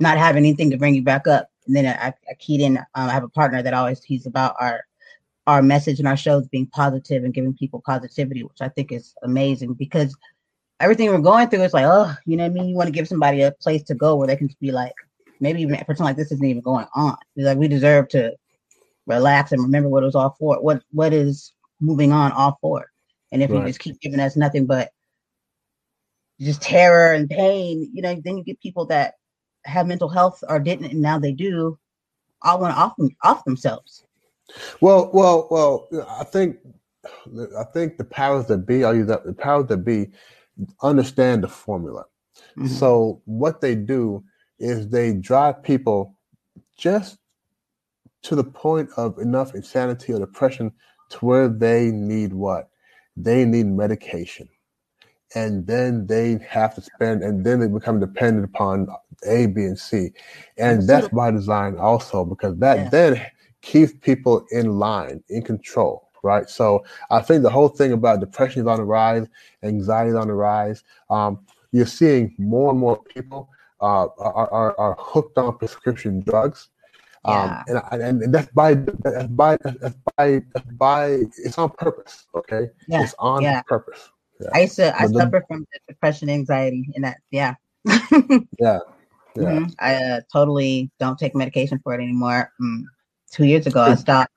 not 0.00 0.18
having 0.18 0.44
anything 0.44 0.70
to 0.70 0.76
bring 0.76 0.94
you 0.94 1.02
back 1.02 1.26
up. 1.26 1.48
And 1.66 1.76
then 1.76 1.86
I, 1.86 2.08
I 2.08 2.34
keyed 2.38 2.60
in. 2.60 2.76
Um, 2.76 2.84
I 2.94 3.12
have 3.12 3.24
a 3.24 3.28
partner 3.28 3.62
that 3.62 3.74
always 3.74 4.02
he's 4.02 4.26
about 4.26 4.56
our 4.58 4.84
our 5.46 5.62
message 5.62 5.98
and 5.98 6.06
our 6.06 6.16
shows 6.16 6.46
being 6.48 6.66
positive 6.66 7.24
and 7.24 7.34
giving 7.34 7.54
people 7.54 7.82
positivity, 7.84 8.42
which 8.42 8.60
I 8.60 8.68
think 8.68 8.92
is 8.92 9.14
amazing 9.22 9.74
because 9.74 10.16
everything 10.82 11.08
we're 11.08 11.18
going 11.18 11.48
through 11.48 11.62
is 11.62 11.72
like, 11.72 11.86
oh, 11.86 12.12
you 12.26 12.36
know 12.36 12.42
what 12.42 12.50
I 12.50 12.54
mean? 12.54 12.68
You 12.68 12.74
want 12.74 12.88
to 12.88 12.92
give 12.92 13.06
somebody 13.06 13.42
a 13.42 13.52
place 13.52 13.84
to 13.84 13.94
go 13.94 14.16
where 14.16 14.26
they 14.26 14.36
can 14.36 14.50
be 14.60 14.72
like, 14.72 14.92
maybe 15.40 15.62
even 15.62 15.76
pretend 15.76 16.00
like 16.00 16.16
this 16.16 16.32
isn't 16.32 16.44
even 16.44 16.60
going 16.60 16.86
on. 16.94 17.16
It's 17.36 17.46
like 17.46 17.56
we 17.56 17.68
deserve 17.68 18.08
to 18.08 18.36
relax 19.06 19.52
and 19.52 19.62
remember 19.62 19.88
what 19.88 20.02
it 20.02 20.06
was 20.06 20.16
all 20.16 20.36
for. 20.38 20.60
What 20.60 20.82
what 20.90 21.14
is 21.14 21.52
moving 21.80 22.12
on 22.12 22.32
all 22.32 22.58
for? 22.60 22.90
And 23.30 23.42
if 23.42 23.50
right. 23.50 23.60
you 23.60 23.66
just 23.66 23.78
keep 23.78 24.00
giving 24.00 24.20
us 24.20 24.36
nothing 24.36 24.66
but 24.66 24.90
just 26.40 26.60
terror 26.60 27.12
and 27.12 27.30
pain, 27.30 27.88
you 27.94 28.02
know, 28.02 28.20
then 28.24 28.36
you 28.36 28.44
get 28.44 28.60
people 28.60 28.84
that 28.86 29.14
have 29.64 29.86
mental 29.86 30.08
health 30.08 30.42
or 30.48 30.58
didn't, 30.58 30.90
and 30.90 31.00
now 31.00 31.18
they 31.18 31.32
do, 31.32 31.78
all 32.42 32.60
want 32.60 32.74
to 32.74 32.80
off 32.80 32.96
them, 32.96 33.10
off 33.22 33.44
themselves. 33.44 34.04
Well, 34.80 35.10
well, 35.14 35.46
well. 35.50 35.88
I 36.18 36.24
think, 36.24 36.58
I 37.58 37.64
think 37.72 37.96
the 37.96 38.04
powers 38.04 38.46
that 38.46 38.66
be, 38.66 38.84
I'll 38.84 38.94
use 38.94 39.06
that. 39.06 39.24
The 39.24 39.32
powers 39.32 39.68
that 39.68 39.78
be 39.78 40.10
understand 40.82 41.42
the 41.42 41.48
formula. 41.48 42.04
Mm-hmm. 42.56 42.66
So 42.66 43.20
what 43.24 43.60
they 43.60 43.74
do 43.74 44.24
is 44.58 44.88
they 44.88 45.14
drive 45.14 45.62
people 45.62 46.16
just 46.76 47.18
to 48.22 48.36
the 48.36 48.44
point 48.44 48.88
of 48.96 49.18
enough 49.18 49.54
insanity 49.54 50.12
or 50.12 50.20
depression 50.20 50.72
to 51.10 51.18
where 51.18 51.48
they 51.48 51.90
need 51.90 52.32
what? 52.32 52.68
They 53.16 53.44
need 53.44 53.66
medication. 53.66 54.48
And 55.34 55.66
then 55.66 56.06
they 56.06 56.38
have 56.48 56.74
to 56.74 56.82
spend, 56.82 57.22
and 57.22 57.44
then 57.44 57.60
they 57.60 57.66
become 57.66 58.00
dependent 58.00 58.44
upon 58.44 58.88
A, 59.26 59.46
B, 59.46 59.62
and 59.62 59.78
C. 59.78 60.10
And 60.58 60.86
that's 60.86 61.08
by 61.08 61.30
design 61.30 61.78
also, 61.78 62.24
because 62.24 62.56
that 62.58 62.76
yeah. 62.76 62.88
then 62.90 63.26
keeps 63.62 63.92
people 64.00 64.44
in 64.50 64.78
line, 64.78 65.22
in 65.30 65.42
control 65.42 66.11
right? 66.22 66.48
So 66.48 66.84
I 67.10 67.20
think 67.20 67.42
the 67.42 67.50
whole 67.50 67.68
thing 67.68 67.92
about 67.92 68.20
depression 68.20 68.62
is 68.62 68.66
on 68.66 68.78
the 68.78 68.84
rise, 68.84 69.26
anxiety 69.62 70.10
is 70.10 70.16
on 70.16 70.28
the 70.28 70.34
rise. 70.34 70.84
Um, 71.10 71.40
you're 71.72 71.86
seeing 71.86 72.34
more 72.38 72.70
and 72.70 72.78
more 72.78 73.02
people 73.02 73.48
uh, 73.80 74.06
are, 74.18 74.52
are, 74.52 74.78
are 74.78 74.96
hooked 74.98 75.38
on 75.38 75.56
prescription 75.58 76.20
drugs. 76.20 76.68
Um, 77.24 77.62
yeah. 77.68 77.88
and, 77.92 78.22
and, 78.22 78.34
that's 78.34 78.50
by 78.50 78.74
that's 78.74 79.28
by 79.28 79.56
that's 79.62 79.94
by 80.16 80.42
that's 80.52 80.70
by 80.72 81.06
it's 81.38 81.56
on 81.56 81.70
purpose. 81.70 82.26
Okay, 82.34 82.68
yeah. 82.88 83.04
it's 83.04 83.14
on 83.20 83.42
yeah. 83.42 83.62
purpose. 83.62 84.10
Yeah. 84.40 84.48
I 84.54 84.60
used 84.62 84.74
to 84.76 84.96
I 84.96 85.06
but 85.06 85.12
suffer 85.12 85.30
the, 85.30 85.42
from 85.46 85.66
depression, 85.86 86.28
anxiety, 86.28 86.88
and 86.96 87.04
that 87.04 87.18
yeah. 87.30 87.54
yeah, 87.86 88.00
yeah. 88.58 88.80
Mm-hmm. 89.36 89.64
I 89.78 89.94
uh, 89.94 90.20
totally 90.32 90.90
don't 90.98 91.16
take 91.16 91.36
medication 91.36 91.78
for 91.84 91.94
it 91.94 92.02
anymore. 92.02 92.50
Mm. 92.60 92.82
Two 93.30 93.44
years 93.44 93.68
ago, 93.68 93.82
I 93.82 93.94
stopped 93.94 94.32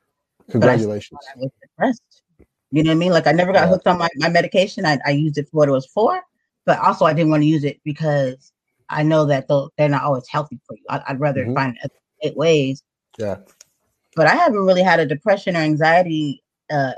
Congratulations. 0.50 1.20
I, 1.36 1.40
was 1.40 1.52
depressed. 1.76 2.24
You 2.72 2.84
know 2.84 2.90
what 2.90 2.96
I 2.96 3.00
mean? 3.00 3.12
Like 3.12 3.28
I 3.28 3.32
never 3.32 3.54
got 3.54 3.66
yeah. 3.66 3.70
hooked 3.70 3.88
on 3.88 3.98
my, 3.98 4.10
my 4.18 4.30
medication. 4.30 4.86
I, 4.86 5.00
I 5.06 5.12
used 5.12 5.38
it 5.38 5.48
for 5.50 5.58
what 5.58 5.70
it 5.70 5.72
was 5.72 5.86
for, 5.86 6.22
but 6.66 6.80
also 6.80 7.06
I 7.06 7.14
didn't 7.14 7.32
want 7.32 7.44
to 7.44 7.48
use 7.48 7.64
it 7.64 7.80
because 7.84 8.52
I 8.90 9.04
know 9.04 9.26
that 9.26 9.48
they're 9.78 9.90
not 9.90 10.04
always 10.04 10.28
healthy 10.28 10.60
for 10.68 10.76
you. 10.76 10.84
I, 10.90 11.02
would 11.12 11.20
rather 11.20 11.44
mm-hmm. 11.44 11.54
find 11.54 11.78
eight 12.22 12.36
ways. 12.36 12.84
Yeah. 13.18 13.38
But 14.16 14.28
I 14.28 14.36
haven't 14.36 14.66
really 14.66 14.84
had 14.84 15.00
a 15.00 15.06
depression 15.06 15.56
or 15.56 15.60
anxiety 15.60 16.44
uh, 16.70 16.94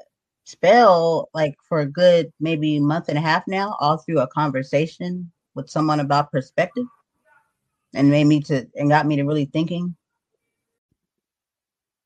spell 0.45 1.29
like 1.33 1.55
for 1.67 1.79
a 1.81 1.85
good 1.85 2.31
maybe 2.39 2.79
month 2.79 3.09
and 3.09 3.17
a 3.17 3.21
half 3.21 3.43
now, 3.47 3.75
all 3.79 3.97
through 3.97 4.19
a 4.19 4.27
conversation 4.27 5.31
with 5.55 5.69
someone 5.69 5.99
about 5.99 6.31
perspective, 6.31 6.85
and 7.93 8.09
made 8.09 8.25
me 8.25 8.41
to 8.41 8.67
and 8.75 8.89
got 8.89 9.05
me 9.05 9.15
to 9.15 9.23
really 9.23 9.45
thinking. 9.45 9.95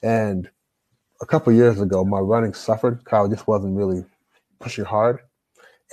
and 0.04 0.50
a 1.22 1.26
couple 1.26 1.52
years 1.54 1.82
ago, 1.82 2.04
my 2.04 2.20
running 2.20 2.54
suffered 2.54 3.04
Kyle 3.06 3.28
just 3.28 3.48
wasn't 3.48 3.76
really 3.76 4.06
pushing 4.60 4.86
hard. 4.86 5.20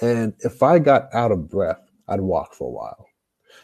And 0.00 0.34
if 0.40 0.62
I 0.62 0.78
got 0.78 1.14
out 1.14 1.32
of 1.32 1.48
breath, 1.48 1.80
I'd 2.08 2.20
walk 2.20 2.54
for 2.54 2.68
a 2.68 2.70
while. 2.70 3.06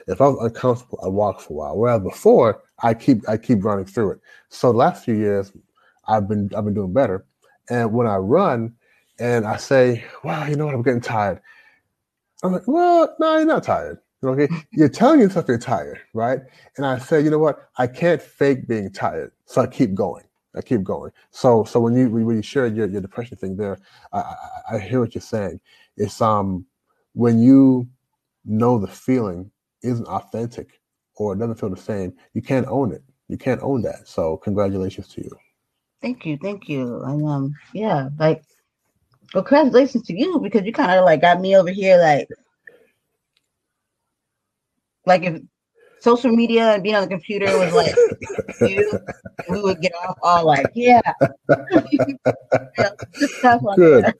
If 0.06 0.20
I 0.20 0.28
was 0.28 0.38
uncomfortable, 0.44 0.98
I'd 1.02 1.12
walk 1.12 1.40
for 1.40 1.52
a 1.52 1.56
while. 1.56 1.78
Whereas 1.78 2.02
before, 2.02 2.62
I 2.82 2.94
keep 2.94 3.28
I 3.28 3.36
keep 3.36 3.64
running 3.64 3.84
through 3.84 4.12
it. 4.12 4.20
So 4.48 4.72
the 4.72 4.78
last 4.78 5.04
few 5.04 5.14
years, 5.14 5.52
I've 6.06 6.28
been 6.28 6.50
I've 6.56 6.64
been 6.64 6.74
doing 6.74 6.92
better. 6.92 7.26
And 7.70 7.92
when 7.92 8.06
I 8.06 8.16
run, 8.16 8.74
and 9.18 9.46
I 9.46 9.56
say, 9.56 10.04
"Wow, 10.24 10.46
you 10.46 10.56
know 10.56 10.66
what? 10.66 10.74
I'm 10.74 10.82
getting 10.82 11.00
tired." 11.00 11.40
I'm 12.42 12.52
like, 12.52 12.66
"Well, 12.66 13.14
no, 13.18 13.36
you're 13.36 13.46
not 13.46 13.64
tired. 13.64 13.98
Okay, 14.22 14.48
you're 14.72 14.88
telling 14.88 15.20
yourself 15.20 15.46
you're 15.48 15.58
tired, 15.58 16.00
right?" 16.14 16.40
And 16.76 16.86
I 16.86 16.98
say, 16.98 17.20
"You 17.20 17.30
know 17.30 17.38
what? 17.38 17.68
I 17.78 17.86
can't 17.86 18.22
fake 18.22 18.68
being 18.68 18.90
tired, 18.90 19.32
so 19.46 19.62
I 19.62 19.66
keep 19.66 19.94
going." 19.94 20.24
I 20.56 20.62
keep 20.62 20.82
going. 20.82 21.12
So 21.30 21.64
so 21.64 21.78
when 21.78 21.94
you 21.94 22.08
when 22.10 22.36
you 22.36 22.42
share 22.42 22.66
your, 22.66 22.88
your 22.88 23.00
depression 23.00 23.36
thing 23.36 23.56
there, 23.56 23.78
I, 24.12 24.18
I, 24.18 24.36
I 24.72 24.78
hear 24.78 25.00
what 25.00 25.14
you're 25.14 25.22
saying. 25.22 25.60
It's 25.98 26.22
um 26.22 26.64
when 27.12 27.40
you 27.40 27.88
know 28.44 28.78
the 28.78 28.86
feeling 28.86 29.50
isn't 29.82 30.06
authentic 30.06 30.80
or 31.16 31.34
it 31.34 31.38
doesn't 31.38 31.56
feel 31.56 31.70
the 31.70 31.76
same, 31.76 32.14
you 32.32 32.40
can't 32.40 32.66
own 32.68 32.92
it. 32.92 33.02
You 33.28 33.36
can't 33.36 33.60
own 33.62 33.82
that. 33.82 34.08
So 34.08 34.38
congratulations 34.38 35.08
to 35.08 35.22
you. 35.22 35.30
Thank 36.00 36.24
you, 36.24 36.38
thank 36.40 36.68
you. 36.68 37.02
And 37.02 37.26
um, 37.26 37.54
yeah, 37.74 38.08
like, 38.18 38.42
well, 39.34 39.42
congratulations 39.42 40.06
to 40.06 40.16
you 40.16 40.38
because 40.38 40.64
you 40.64 40.72
kind 40.72 40.92
of 40.92 41.04
like 41.04 41.20
got 41.20 41.40
me 41.40 41.56
over 41.56 41.70
here, 41.70 41.98
like, 41.98 42.28
like 45.04 45.24
if 45.24 45.42
social 46.00 46.30
media 46.30 46.74
and 46.74 46.82
being 46.82 46.94
on 46.94 47.02
the 47.02 47.08
computer 47.08 47.46
was 47.58 47.74
like 47.74 47.94
you, 48.60 48.98
we 49.50 49.60
would 49.60 49.80
get 49.80 49.92
off 50.06 50.16
all 50.22 50.46
like, 50.46 50.70
yeah, 50.74 51.00
good, 53.74 54.14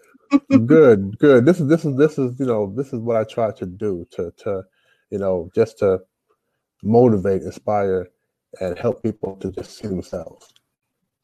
good, 0.66 1.18
good. 1.18 1.44
This 1.44 1.60
is 1.60 1.68
this 1.68 1.84
is 1.84 1.96
this 1.96 2.18
is 2.18 2.38
you 2.38 2.46
know 2.46 2.72
this 2.76 2.92
is 2.92 3.00
what 3.00 3.16
I 3.16 3.24
try 3.24 3.50
to 3.52 3.66
do 3.66 4.06
to 4.12 4.32
to 4.38 4.62
you 5.10 5.18
know 5.18 5.50
just 5.54 5.78
to 5.78 6.00
motivate, 6.82 7.42
inspire, 7.42 8.08
and 8.60 8.78
help 8.78 9.02
people 9.02 9.36
to 9.36 9.50
just 9.50 9.78
see 9.78 9.88
themselves. 9.88 10.52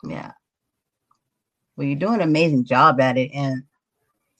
Yeah. 0.04 0.32
Well, 1.76 1.86
you're 1.86 1.96
doing 1.98 2.14
an 2.14 2.20
amazing 2.28 2.64
job 2.64 3.00
at 3.00 3.16
it, 3.16 3.30
and 3.34 3.62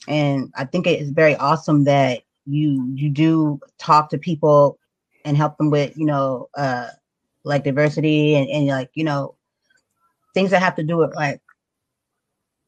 and 0.09 0.53
I 0.57 0.65
think 0.65 0.87
it 0.87 1.01
is 1.01 1.11
very 1.11 1.37
awesome 1.37 1.85
that 1.85 2.23
you 2.47 2.91
you 2.95 3.11
do 3.11 3.61
talk 3.79 4.11
to 4.11 4.19
people 4.19 4.79
and 5.25 5.37
help 5.37 5.57
them 5.57 5.71
with 5.71 5.97
you 5.97 6.05
know 6.05 6.49
uh 6.57 6.89
like 7.45 7.65
diversity 7.65 8.35
and, 8.35 8.49
and 8.49 8.67
like 8.67 8.91
you 8.95 9.05
know 9.05 9.35
things 10.35 10.51
that 10.51 10.62
have 10.62 10.77
to 10.77 10.83
do 10.83 10.97
with 10.97 11.15
like 11.15 11.41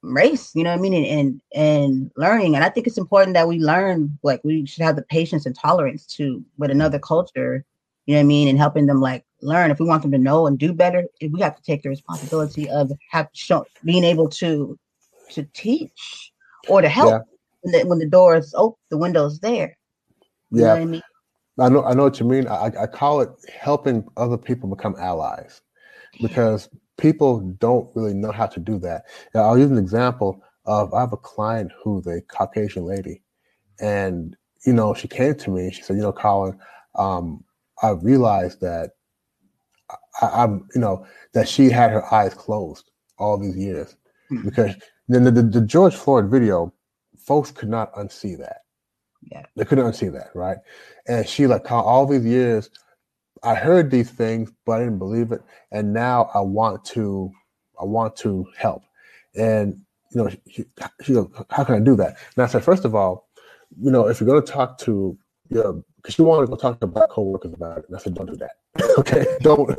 race 0.03 0.53
you 0.55 0.63
know 0.63 0.71
what 0.71 0.79
i 0.79 0.83
mean 0.83 0.95
and, 0.95 1.07
and 1.07 1.41
and 1.55 2.11
learning 2.17 2.55
and 2.55 2.65
i 2.65 2.69
think 2.69 2.87
it's 2.87 2.99
important 2.99 3.35
that 3.35 3.49
we 3.49 3.59
learn 3.59 4.17
like 4.23 4.41
we 4.45 4.65
should 4.67 4.83
have 4.83 4.97
the 4.97 5.03
patience 5.03 5.47
and 5.47 5.57
tolerance 5.57 6.07
to 6.07 6.45
with 6.59 6.71
another 6.71 6.99
culture 6.99 7.65
you 8.07 8.15
know 8.15 8.19
what 8.19 8.25
i 8.25 8.27
mean 8.27 8.49
and 8.49 8.59
helping 8.59 8.87
them 8.87 9.01
like 9.01 9.25
learn 9.43 9.71
if 9.71 9.81
we 9.81 9.87
want 9.87 10.03
them 10.03 10.13
to 10.13 10.19
know 10.19 10.47
and 10.47 10.59
do 10.59 10.73
better 10.73 11.05
eh, 11.21 11.29
we 11.33 11.41
have 11.41 11.57
to 11.57 11.63
take 11.63 11.83
the 11.83 11.89
responsibility 11.89 12.69
of 12.71 12.93
have 13.11 13.29
shown 13.33 13.65
being 13.85 14.05
able 14.05 14.29
to 14.29 14.79
to 15.31 15.43
teach 15.55 16.33
or 16.69 16.81
to 16.81 16.89
help 16.89 17.11
yeah. 17.11 17.19
when, 17.63 17.73
the, 17.73 17.89
when 17.89 17.99
the 17.99 18.09
door 18.09 18.37
is 18.37 18.55
open 18.57 18.79
the 18.91 18.97
window's 18.97 19.41
there 19.41 19.77
you 20.51 20.63
yeah 20.63 20.75
I, 20.75 20.85
mean? 20.85 21.03
I 21.59 21.69
know 21.69 21.85
I 21.85 21.95
know 21.95 22.05
what 22.05 22.21
you 22.21 22.27
mean. 22.27 22.47
I, 22.49 22.71
I 22.83 22.87
call 22.87 23.21
it 23.23 23.31
helping 23.53 24.07
other 24.17 24.37
people 24.37 24.69
become 24.69 24.95
allies 24.99 25.63
because 26.21 26.69
people 26.99 27.41
don't 27.41 27.89
really 27.95 28.15
know 28.15 28.33
how 28.33 28.47
to 28.47 28.61
do 28.61 28.79
that. 28.81 29.05
Now, 29.35 29.43
I'll 29.43 29.59
use 29.59 29.71
an 29.71 29.79
example 29.79 30.43
of 30.65 30.93
I 30.95 31.01
have 31.01 31.13
a 31.13 31.19
client 31.19 31.73
who's 31.83 32.07
a 32.07 32.21
Caucasian 32.23 32.85
lady, 32.85 33.23
and 33.81 34.37
you 34.65 34.73
know 34.73 34.95
she 34.95 35.09
came 35.09 35.35
to 35.37 35.51
me. 35.51 35.71
She 35.71 35.83
said, 35.83 35.97
"You 35.97 36.03
know, 36.03 36.13
Colin, 36.13 36.59
um, 36.97 37.45
I 37.83 37.91
realized 37.91 38.61
that 38.63 38.93
I, 40.21 40.45
am 40.45 40.69
you 40.75 40.81
know, 40.81 41.07
that 41.33 41.49
she 41.49 41.71
had 41.71 41.91
her 41.91 42.13
eyes 42.13 42.35
closed 42.35 42.91
all 43.19 43.39
these 43.39 43.57
years 43.57 43.97
hmm. 44.29 44.43
because 44.43 44.75
then 45.09 45.25
the, 45.25 45.31
the, 45.31 45.43
the 45.43 45.61
George 45.61 45.95
Floyd 45.95 46.31
video, 46.31 46.73
folks 47.19 47.51
could 47.51 47.69
not 47.69 47.93
unsee 47.95 48.39
that. 48.39 48.63
Yeah. 49.31 49.45
They 49.57 49.65
couldn't 49.65 49.85
unsee 49.85 50.13
that, 50.13 50.31
right? 50.35 50.59
And 51.07 51.29
she 51.29 51.47
like 51.47 51.71
all 51.71 52.07
these 52.07 52.25
years, 52.25 52.71
I 53.47 53.55
heard 53.55 53.93
these 53.93 54.11
things, 54.11 54.51
but 54.65 54.73
I 54.73 54.79
didn't 54.81 54.99
believe 54.99 55.31
it. 55.31 55.41
And 55.71 55.93
now 55.93 56.31
I 56.35 56.41
want 56.41 56.85
to, 56.87 57.31
I 57.81 57.85
want 57.85 58.17
to 58.17 58.45
help. 58.57 58.83
And 59.37 59.81
you 60.11 60.23
know, 60.23 60.29
she, 60.49 60.65
she 61.03 61.13
goes, 61.13 61.31
how 61.51 61.63
can 61.63 61.77
I 61.77 61.81
do 61.81 61.95
that? 61.97 62.17
And 62.35 62.43
I 62.43 62.47
said, 62.47 62.65
first 62.65 62.85
of 62.85 62.95
all, 62.95 63.29
you 63.81 63.91
know, 63.91 64.09
if 64.09 64.21
you're 64.21 64.29
going 64.29 64.45
to 64.45 64.53
talk 64.53 64.79
to 64.79 65.17
your, 65.49 65.85
because 65.97 66.15
she 66.15 66.23
wanted 66.23 66.47
to 66.47 66.51
go 66.51 66.57
talk 66.57 66.81
to 66.81 66.87
black 66.89 67.11
coworkers 67.11 67.53
about 67.53 67.79
it, 67.79 67.85
and 67.87 67.97
I 67.97 68.01
said, 68.01 68.15
don't 68.15 68.27
do 68.27 68.37
that. 68.37 68.53
okay, 68.99 69.25
don't 69.41 69.71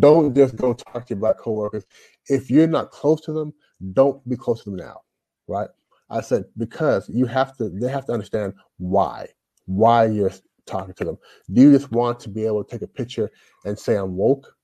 don't 0.00 0.34
just 0.34 0.56
go 0.56 0.72
talk 0.74 1.06
to 1.06 1.14
your 1.14 1.20
black 1.20 1.38
coworkers. 1.38 1.84
If 2.28 2.50
you're 2.50 2.66
not 2.66 2.90
close 2.90 3.20
to 3.22 3.32
them, 3.32 3.52
don't 3.92 4.26
be 4.28 4.36
close 4.36 4.62
to 4.64 4.70
them 4.70 4.76
now, 4.76 5.00
right? 5.48 5.68
I 6.10 6.20
said 6.20 6.44
because 6.56 7.08
you 7.08 7.26
have 7.26 7.56
to. 7.56 7.68
They 7.68 7.90
have 7.90 8.06
to 8.06 8.12
understand 8.12 8.54
why 8.78 9.28
why 9.66 10.06
you're 10.06 10.32
talking 10.66 10.94
to 10.94 11.04
them. 11.04 11.18
Do 11.52 11.62
you 11.62 11.72
just 11.72 11.90
want 11.92 12.20
to 12.20 12.28
be 12.28 12.44
able 12.44 12.64
to 12.64 12.70
take 12.70 12.82
a 12.82 12.86
picture 12.86 13.30
and 13.64 13.78
say 13.78 13.96
I'm 13.96 14.16
woke, 14.16 14.54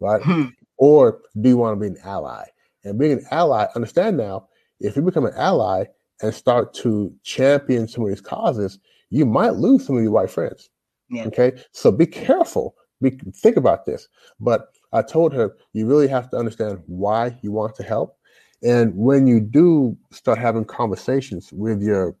right? 0.00 0.22
Hmm. 0.22 0.46
Or 0.76 1.20
do 1.40 1.48
you 1.48 1.56
want 1.56 1.76
to 1.76 1.80
be 1.80 1.94
an 1.94 2.02
ally? 2.04 2.44
And 2.84 2.98
being 2.98 3.12
an 3.12 3.24
ally, 3.30 3.66
understand 3.74 4.16
now, 4.16 4.48
if 4.80 4.96
you 4.96 5.02
become 5.02 5.26
an 5.26 5.34
ally 5.36 5.84
and 6.22 6.32
start 6.34 6.72
to 6.74 7.12
champion 7.22 7.86
some 7.86 8.04
of 8.04 8.10
these 8.10 8.20
causes, 8.20 8.78
you 9.10 9.26
might 9.26 9.54
lose 9.54 9.86
some 9.86 9.96
of 9.96 10.02
your 10.02 10.12
white 10.12 10.30
friends. 10.30 10.70
Yeah. 11.10 11.24
Okay, 11.26 11.52
so 11.72 11.90
be 11.90 12.06
careful. 12.06 12.76
Be, 13.02 13.18
think 13.34 13.56
about 13.56 13.84
this. 13.84 14.08
But 14.38 14.68
I 14.92 15.02
told 15.02 15.34
her 15.34 15.56
you 15.72 15.86
really 15.86 16.08
have 16.08 16.30
to 16.30 16.36
understand 16.36 16.80
why 16.86 17.38
you 17.42 17.52
want 17.52 17.74
to 17.76 17.82
help 17.82 18.16
and 18.62 18.94
when 18.94 19.26
you 19.26 19.40
do 19.40 19.96
start 20.10 20.38
having 20.38 20.64
conversations 20.64 21.52
with 21.52 21.82
your 21.82 22.16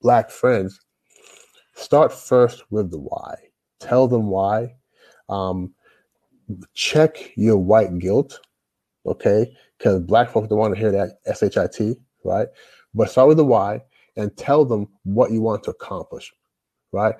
black 0.00 0.30
friends, 0.30 0.80
start 1.78 2.12
first 2.12 2.64
with 2.70 2.90
the 2.90 2.98
why. 2.98 3.36
Tell 3.80 4.08
them 4.08 4.28
why. 4.28 4.74
Um, 5.28 5.74
check 6.74 7.32
your 7.36 7.58
white 7.58 7.98
guilt, 7.98 8.40
okay? 9.06 9.54
Because 9.76 10.00
black 10.00 10.30
folks 10.30 10.48
don't 10.48 10.58
want 10.58 10.74
to 10.74 10.80
hear 10.80 10.90
that 10.92 11.18
shit, 11.76 11.98
right? 12.24 12.48
But 12.94 13.10
start 13.10 13.28
with 13.28 13.36
the 13.36 13.44
why 13.44 13.82
and 14.16 14.36
tell 14.36 14.64
them 14.64 14.88
what 15.04 15.30
you 15.30 15.40
want 15.40 15.62
to 15.64 15.70
accomplish, 15.70 16.32
right? 16.92 17.14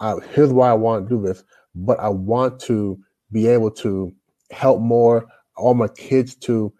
Uh, 0.00 0.18
here's 0.34 0.52
why 0.52 0.70
I 0.70 0.74
want 0.74 1.08
to 1.08 1.16
do 1.16 1.22
this, 1.22 1.44
but 1.74 2.00
I 2.00 2.08
want 2.08 2.58
to 2.62 2.98
be 3.30 3.46
able 3.46 3.70
to 3.70 4.12
help 4.50 4.80
more 4.80 5.26
all 5.56 5.74
my 5.74 5.88
kids 5.88 6.34
to 6.34 6.72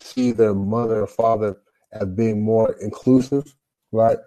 see 0.00 0.32
their 0.32 0.54
mother 0.54 1.02
or 1.02 1.06
father 1.06 1.56
as 1.92 2.06
being 2.08 2.42
more 2.42 2.76
inclusive, 2.80 3.54
right? 3.92 4.18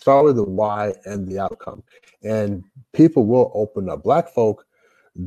Start 0.00 0.24
with 0.24 0.36
the 0.36 0.44
why 0.44 0.94
and 1.04 1.28
the 1.28 1.38
outcome. 1.38 1.82
And 2.22 2.64
people 2.94 3.26
will 3.26 3.52
open 3.54 3.90
up. 3.90 4.02
Black 4.02 4.30
folk 4.30 4.66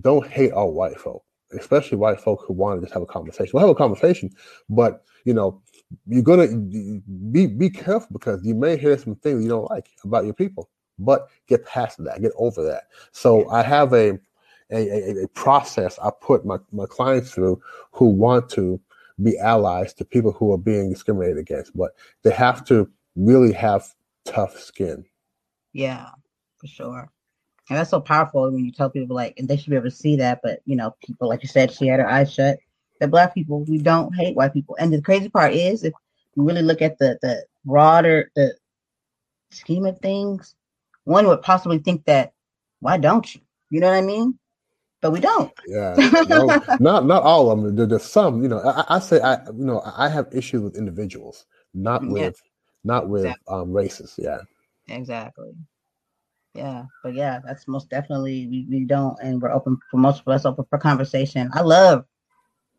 don't 0.02 0.28
hate 0.28 0.52
all 0.52 0.74
white 0.74 1.00
folk, 1.00 1.24
especially 1.52 2.00
white 2.00 2.20
folk 2.20 2.44
who 2.48 2.54
want 2.54 2.80
to 2.80 2.86
just 2.86 2.94
have 2.94 3.04
a 3.04 3.06
conversation. 3.06 3.52
We'll 3.54 3.68
have 3.68 3.70
a 3.70 3.76
conversation, 3.76 4.32
but 4.70 5.04
you 5.26 5.34
know, 5.36 5.62
you're 6.08 6.24
gonna 6.24 6.48
be 7.32 7.46
be 7.46 7.70
careful 7.70 8.08
because 8.12 8.44
you 8.44 8.56
may 8.56 8.76
hear 8.76 8.98
some 8.98 9.16
things 9.18 9.44
you 9.44 9.50
don't 9.50 9.70
like 9.70 9.90
about 10.04 10.26
your 10.26 10.34
people. 10.34 10.70
But 10.98 11.28
get 11.48 11.66
past 11.66 12.04
that, 12.04 12.22
get 12.22 12.32
over 12.36 12.64
that. 12.64 12.86
So 13.12 13.48
I 13.50 13.62
have 13.62 13.94
a 13.94 14.20
a, 14.72 14.90
a, 14.90 15.24
a 15.26 15.28
process 15.30 16.00
I 16.00 16.10
put 16.20 16.46
my, 16.46 16.58
my 16.72 16.88
clients 16.88 17.32
through 17.32 17.62
who 17.92 18.08
want 18.08 18.50
to 18.52 18.82
be 19.22 19.38
allies 19.38 19.94
to 19.94 20.06
people 20.06 20.32
who 20.32 20.52
are 20.52 20.58
being 20.58 20.90
discriminated 20.90 21.38
against, 21.38 21.78
but 21.78 21.92
they 22.24 22.32
have 22.32 22.66
to 22.66 22.90
really 23.16 23.54
have 23.54 23.94
tough 24.26 24.60
skin. 24.60 25.06
Yeah, 25.74 26.10
for 26.58 26.68
sure. 26.68 27.12
And 27.70 27.80
that's 27.80 27.90
so 27.90 28.02
powerful 28.02 28.52
when 28.52 28.66
you 28.66 28.72
tell 28.72 28.90
people 28.90 29.16
like, 29.16 29.36
and 29.38 29.48
they 29.48 29.58
should 29.58 29.70
be 29.70 29.76
able 29.76 29.90
to 29.90 29.96
see 29.96 30.16
that. 30.18 30.42
But 30.44 30.62
you 30.66 30.76
know, 30.76 30.96
people 31.06 31.30
like 31.30 31.44
you 31.44 31.50
said, 31.50 31.72
she 31.72 31.88
had 31.88 32.00
her 32.00 32.10
eyes 32.10 32.34
shut. 32.34 32.60
That 33.00 33.12
black 33.12 33.34
people, 33.34 33.64
we 33.64 33.80
don't 33.80 34.14
hate 34.16 34.36
white 34.36 34.54
people. 34.54 34.76
And 34.80 34.94
the 34.94 35.02
crazy 35.02 35.30
part 35.30 35.54
is, 35.54 35.84
if 35.84 35.94
you 36.36 36.44
really 36.44 36.62
look 36.62 36.82
at 36.82 36.98
the 37.00 37.18
the 37.22 37.46
broader 37.66 38.32
the 38.36 38.56
scheme 39.52 39.86
of 39.86 40.00
things, 40.00 40.56
one 41.06 41.28
would 41.28 41.42
possibly 41.42 41.80
think 41.80 42.06
that 42.06 42.34
why 42.80 42.98
don't 42.98 43.34
you? 43.34 43.42
You 43.70 43.80
know 43.80 43.88
what 43.88 43.98
I 43.98 44.02
mean? 44.02 44.38
but 45.04 45.12
we 45.12 45.20
don't. 45.20 45.52
Yeah, 45.68 45.96
no, 46.30 46.46
not 46.80 47.06
not 47.06 47.24
all 47.24 47.52
of 47.52 47.62
them. 47.62 47.76
There, 47.76 47.86
there's 47.86 48.04
some. 48.04 48.42
You 48.42 48.48
know, 48.48 48.60
I, 48.60 48.96
I, 48.96 49.00
say 49.00 49.20
I 49.20 49.44
you 49.48 49.66
know 49.66 49.84
I 49.86 50.08
have 50.08 50.34
issues 50.34 50.62
with 50.62 50.78
individuals, 50.78 51.46
not 51.76 52.08
with. 52.08 52.42
Not 52.84 53.08
with 53.10 53.26
exactly. 53.26 53.56
um, 53.56 53.74
races. 53.74 54.16
Yeah, 54.18 54.40
exactly. 54.88 55.54
Yeah, 56.54 56.84
but 57.02 57.16
yeah, 57.16 57.40
that's 57.44 57.68
most 57.68 57.90
definitely 57.90 58.48
we, 58.48 58.68
we 58.70 58.86
don't, 58.86 59.18
and 59.22 59.42
we're 59.42 59.52
open 59.52 59.78
for 59.90 59.98
most 59.98 60.22
of 60.22 60.28
us 60.28 60.46
open 60.46 60.66
for 60.70 60.78
conversation. 60.78 61.50
I 61.54 61.62
love 61.62 62.06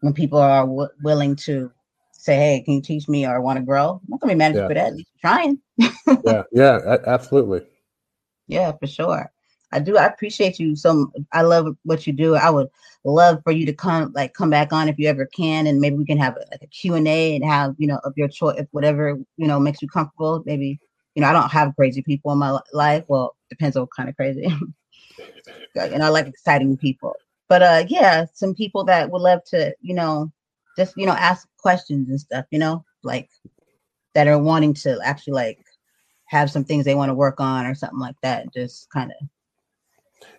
when 0.01 0.13
people 0.13 0.39
are 0.39 0.65
w- 0.65 0.89
willing 1.03 1.35
to 1.37 1.73
say, 2.13 2.37
"Hey, 2.37 2.63
can 2.63 2.75
you 2.75 2.83
teach 2.83 3.09
me?" 3.09 3.27
or 3.27 3.41
want 3.41 3.59
to 3.59 3.65
grow. 3.65 4.01
I'm 4.03 4.09
not 4.09 4.21
gonna 4.21 4.35
be 4.35 4.39
mad 4.39 4.55
yeah. 4.55 4.69
for 4.69 4.75
that. 4.75 4.87
At 4.89 4.97
least 4.97 5.11
trying. 5.21 5.59
yeah, 6.25 6.43
yeah, 6.53 6.97
absolutely. 7.07 7.63
Yeah, 8.47 8.73
for 8.73 8.87
sure. 8.87 9.33
I 9.75 9.81
do. 9.81 9.99
I 9.99 10.07
appreciate 10.07 10.61
you. 10.61 10.77
So 10.77 11.11
I 11.33 11.43
love 11.43 11.77
what 11.83 12.07
you 12.07 12.13
do. 12.13 12.37
I 12.37 12.49
would 12.49 12.69
love 13.03 13.43
for 13.43 13.51
you 13.51 13.67
to 13.67 13.73
come, 13.73 14.13
like, 14.15 14.33
come 14.33 14.49
back 14.49 14.73
on 14.73 14.89
if 14.89 14.99
you 14.99 15.09
ever 15.09 15.27
can, 15.27 15.67
and 15.67 15.81
maybe 15.81 15.97
we 15.97 16.05
can 16.07 16.17
have 16.17 16.37
a, 16.37 16.45
like 16.53 16.63
a 16.63 16.69
Q 16.69 16.95
and 16.95 17.09
A 17.09 17.35
and 17.35 17.45
have 17.45 17.75
you 17.77 17.89
know 17.89 17.99
of 18.05 18.13
your 18.17 18.29
choice, 18.29 18.57
if 18.59 18.69
whatever 18.71 19.19
you 19.37 19.47
know 19.49 19.59
makes 19.59 19.83
you 19.83 19.89
comfortable. 19.89 20.45
Maybe 20.47 20.79
you 21.17 21.23
know 21.23 21.29
I 21.29 21.33
don't 21.33 21.51
have 21.51 21.75
crazy 21.75 22.03
people 22.03 22.31
in 22.31 22.39
my 22.39 22.57
life. 22.73 23.05
Well, 23.09 23.35
depends 23.51 23.77
on 23.77 23.83
what 23.83 23.91
kind 23.97 24.09
of 24.09 24.15
crazy. 24.17 24.47
and 25.75 26.05
I 26.05 26.09
like 26.09 26.29
exciting 26.29 26.77
people. 26.77 27.17
But 27.49 27.63
uh, 27.63 27.85
yeah, 27.89 28.27
some 28.33 28.55
people 28.55 28.85
that 28.85 29.11
would 29.11 29.23
love 29.23 29.43
to, 29.47 29.75
you 29.81 29.95
know, 29.95 30.33
just 30.79 30.97
you 30.97 31.05
know 31.05 31.13
ask 31.15 31.49
questions 31.59 32.09
and 32.09 32.21
stuff. 32.21 32.45
You 32.53 32.61
know, 32.61 32.85
like 33.03 33.29
that 34.15 34.29
are 34.29 34.39
wanting 34.39 34.75
to 34.75 35.01
actually 35.03 35.33
like 35.33 35.59
have 36.27 36.49
some 36.49 36.65
things 36.65 36.85
they 36.85 36.95
want 36.95 37.11
to 37.11 37.15
work 37.15 37.41
on 37.41 37.67
or 37.67 37.75
something 37.75 37.99
like 37.99 38.17
that. 38.23 38.53
Just 38.55 38.89
kind 38.91 39.11
of 39.11 39.29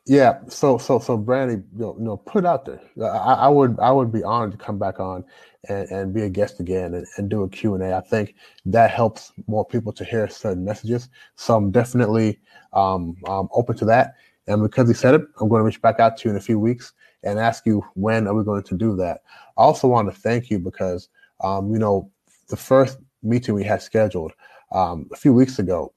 Yeah, 0.05 0.39
so 0.47 0.77
so 0.77 0.99
so 0.99 1.17
Brandy, 1.17 1.55
you 1.55 1.79
know, 1.79 1.95
you 1.97 2.03
know 2.05 2.17
put 2.17 2.45
out 2.45 2.65
there. 2.65 2.79
I, 3.01 3.33
I, 3.33 3.47
would 3.47 3.79
I 3.79 3.91
would 3.91 4.11
be 4.11 4.23
honored 4.23 4.51
to 4.51 4.57
come 4.57 4.77
back 4.77 4.99
on 4.99 5.23
and, 5.67 5.89
and 5.89 6.13
be 6.13 6.21
a 6.21 6.29
guest 6.29 6.59
again 6.59 6.93
and, 6.93 7.07
and 7.17 7.29
do 7.29 7.43
a 7.43 7.49
Q 7.49 7.73
and 7.73 7.83
A. 7.83 7.95
I 7.95 8.01
think 8.01 8.35
that 8.65 8.91
helps 8.91 9.31
more 9.47 9.65
people 9.65 9.91
to 9.93 10.05
hear 10.05 10.27
certain 10.27 10.63
messages. 10.63 11.09
So 11.35 11.55
I'm 11.55 11.71
definitely 11.71 12.39
um, 12.73 13.15
um, 13.27 13.49
open 13.51 13.75
to 13.77 13.85
that. 13.85 14.15
And 14.47 14.61
because 14.61 14.87
he 14.87 14.93
said 14.93 15.15
it, 15.15 15.21
I'm 15.39 15.49
going 15.49 15.59
to 15.59 15.65
reach 15.65 15.81
back 15.81 15.99
out 15.99 16.17
to 16.17 16.29
you 16.29 16.31
in 16.31 16.37
a 16.37 16.41
few 16.41 16.59
weeks 16.59 16.93
and 17.23 17.39
ask 17.39 17.65
you 17.65 17.83
when 17.95 18.27
are 18.27 18.35
we 18.35 18.43
going 18.43 18.63
to 18.63 18.77
do 18.77 18.95
that. 18.97 19.21
I 19.57 19.63
also 19.63 19.87
want 19.87 20.13
to 20.13 20.19
thank 20.19 20.51
you 20.51 20.59
because 20.59 21.09
um, 21.43 21.71
you 21.73 21.79
know 21.79 22.11
the 22.49 22.57
first 22.57 22.99
meeting 23.23 23.55
we 23.55 23.63
had 23.63 23.81
scheduled 23.81 24.33
um, 24.71 25.09
a 25.11 25.15
few 25.15 25.33
weeks 25.33 25.57
ago, 25.57 25.93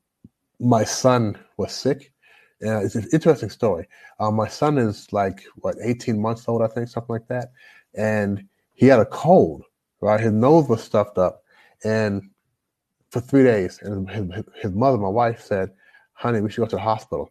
my 0.61 0.85
son 0.85 1.37
was 1.57 1.73
sick 1.73 2.13
yeah, 2.61 2.81
it's 2.81 2.97
an 2.97 3.09
interesting 3.13 3.51
story. 3.51 3.87
Um, 4.19 4.35
my 4.35 4.49
son 4.49 4.79
is 4.79 5.13
like 5.13 5.45
what 5.57 5.77
18 5.83 6.21
months 6.21 6.49
old, 6.49 6.63
I 6.63 6.67
think, 6.67 6.89
something 6.89 7.13
like 7.13 7.29
that, 7.29 7.53
and 7.95 8.45
he 8.75 8.87
had 8.87 9.01
a 9.01 9.07
cold. 9.07 9.65
Right, 10.01 10.21
his 10.21 10.33
nose 10.33 10.69
was 10.69 10.83
stuffed 10.83 11.19
up, 11.19 11.43
and 11.85 12.23
for 13.11 13.21
three 13.21 13.45
days. 13.45 13.79
And 13.83 14.09
his, 14.09 14.45
his 14.61 14.73
mother, 14.73 14.99
my 14.99 15.09
wife, 15.09 15.41
said, 15.41 15.71
"Honey, 16.13 16.41
we 16.41 16.51
should 16.51 16.61
go 16.61 16.67
to 16.67 16.77
the 16.77 16.83
hospital." 16.83 17.31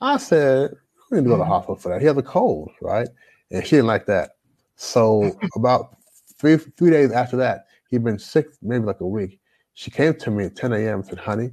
I 0.00 0.16
said, 0.16 0.74
"We 1.10 1.18
need 1.18 1.24
to 1.24 1.28
go 1.30 1.34
to 1.34 1.38
the 1.38 1.44
mm-hmm. 1.44 1.52
hospital 1.52 1.76
for 1.76 1.88
that. 1.90 2.00
He 2.00 2.06
has 2.06 2.16
a 2.16 2.22
cold, 2.22 2.70
right?" 2.80 3.08
And 3.50 3.64
she 3.64 3.76
didn't 3.76 3.86
like 3.86 4.06
that. 4.06 4.32
So 4.76 5.32
about 5.56 5.96
three 6.38 6.56
three 6.56 6.90
days 6.90 7.12
after 7.12 7.36
that, 7.38 7.66
he'd 7.90 8.04
been 8.04 8.18
sick, 8.18 8.48
maybe 8.62 8.84
like 8.84 9.00
a 9.00 9.06
week. 9.06 9.38
She 9.74 9.90
came 9.90 10.14
to 10.14 10.30
me 10.30 10.44
at 10.44 10.56
10 10.56 10.72
a.m. 10.72 11.00
and 11.00 11.06
said, 11.06 11.18
"Honey, 11.18 11.50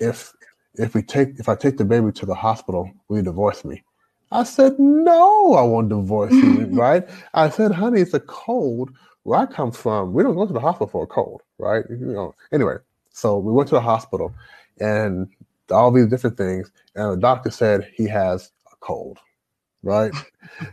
if 0.00 0.32
if 0.74 0.94
we 0.94 1.02
take 1.02 1.38
if 1.38 1.48
I 1.48 1.54
take 1.54 1.76
the 1.76 1.84
baby 1.84 2.12
to 2.12 2.26
the 2.26 2.34
hospital, 2.34 2.90
will 3.08 3.18
you 3.18 3.22
divorce 3.22 3.64
me? 3.64 3.82
I 4.30 4.44
said, 4.44 4.78
No, 4.78 5.54
I 5.54 5.62
won't 5.62 5.90
divorce 5.90 6.32
you, 6.32 6.66
right? 6.70 7.08
I 7.34 7.50
said, 7.50 7.72
honey, 7.72 8.00
it's 8.00 8.14
a 8.14 8.20
cold. 8.20 8.90
Where 9.24 9.38
I 9.38 9.46
come 9.46 9.70
from, 9.70 10.14
we 10.14 10.24
don't 10.24 10.34
go 10.34 10.46
to 10.46 10.52
the 10.52 10.58
hospital 10.58 10.88
for 10.88 11.04
a 11.04 11.06
cold, 11.06 11.42
right? 11.58 11.84
You 11.88 11.96
know, 11.96 12.34
anyway, 12.52 12.76
so 13.10 13.38
we 13.38 13.52
went 13.52 13.68
to 13.68 13.76
the 13.76 13.80
hospital 13.80 14.34
and 14.80 15.28
all 15.70 15.92
these 15.92 16.08
different 16.08 16.36
things, 16.36 16.72
and 16.96 17.12
the 17.12 17.16
doctor 17.16 17.50
said 17.50 17.88
he 17.94 18.08
has 18.08 18.50
a 18.72 18.76
cold, 18.80 19.18
right? 19.84 20.12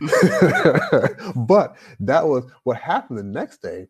but 1.36 1.76
that 2.00 2.26
was 2.26 2.44
what 2.64 2.76
happened 2.76 3.18
the 3.18 3.22
next 3.22 3.62
day 3.62 3.86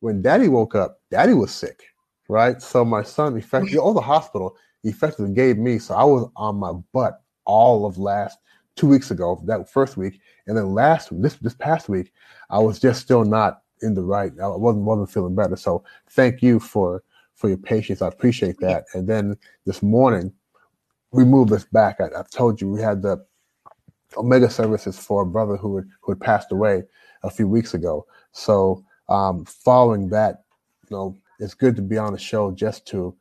when 0.00 0.20
daddy 0.20 0.48
woke 0.48 0.74
up, 0.74 1.00
daddy 1.10 1.32
was 1.32 1.50
sick, 1.50 1.84
right? 2.28 2.60
So 2.60 2.84
my 2.84 3.02
son, 3.02 3.38
effectively, 3.38 3.78
all 3.78 3.94
the 3.94 4.02
hospital, 4.02 4.54
effectively 4.84 5.32
gave 5.32 5.58
me. 5.58 5.78
So 5.78 5.94
I 5.94 6.04
was 6.04 6.28
on 6.36 6.56
my 6.56 6.72
butt 6.92 7.22
all 7.44 7.86
of 7.86 7.98
last 7.98 8.38
two 8.76 8.86
weeks 8.86 9.10
ago, 9.10 9.40
that 9.46 9.68
first 9.68 9.96
week, 9.96 10.20
and 10.46 10.56
then 10.56 10.74
last 10.74 11.08
this 11.22 11.34
this 11.36 11.54
past 11.54 11.88
week, 11.88 12.12
I 12.50 12.58
was 12.58 12.78
just 12.78 13.00
still 13.00 13.24
not 13.24 13.62
in 13.82 13.94
the 13.94 14.02
right. 14.02 14.32
I 14.40 14.48
wasn't 14.48 14.84
wasn't 14.84 15.10
feeling 15.10 15.34
better. 15.34 15.56
So 15.56 15.84
thank 16.10 16.42
you 16.42 16.60
for 16.60 17.02
for 17.34 17.48
your 17.48 17.58
patience. 17.58 18.02
I 18.02 18.08
appreciate 18.08 18.58
that. 18.60 18.84
And 18.94 19.08
then 19.08 19.36
this 19.66 19.82
morning, 19.82 20.32
we 21.10 21.24
moved 21.24 21.50
this 21.50 21.64
back. 21.64 22.00
I, 22.00 22.16
have 22.16 22.30
told 22.30 22.60
you 22.60 22.70
we 22.70 22.80
had 22.80 23.02
the 23.02 23.24
Omega 24.16 24.48
services 24.48 24.98
for 24.98 25.22
a 25.22 25.26
brother 25.26 25.56
who 25.56 25.76
had, 25.76 25.86
who 26.00 26.12
had 26.12 26.20
passed 26.20 26.52
away 26.52 26.84
a 27.22 27.30
few 27.30 27.48
weeks 27.48 27.74
ago. 27.74 28.06
So 28.32 28.84
um, 29.08 29.44
following 29.44 30.08
that, 30.10 30.44
you 30.88 30.96
know, 30.96 31.16
it's 31.40 31.54
good 31.54 31.74
to 31.76 31.82
be 31.82 31.98
on 31.98 32.12
the 32.12 32.18
show 32.18 32.52
just 32.52 32.86
to 32.88 33.16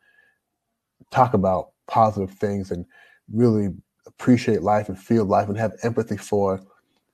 talk 1.14 1.34
about 1.34 1.72
positive 1.88 2.32
things 2.32 2.72
and 2.72 2.86
really 3.32 3.70
appreciate 4.06 4.62
life 4.62 4.90
and 4.90 5.00
feel 5.00 5.26
life 5.26 5.48
and 5.48 5.58
have 5.58 5.74
empathy 5.84 6.18
for 6.18 6.60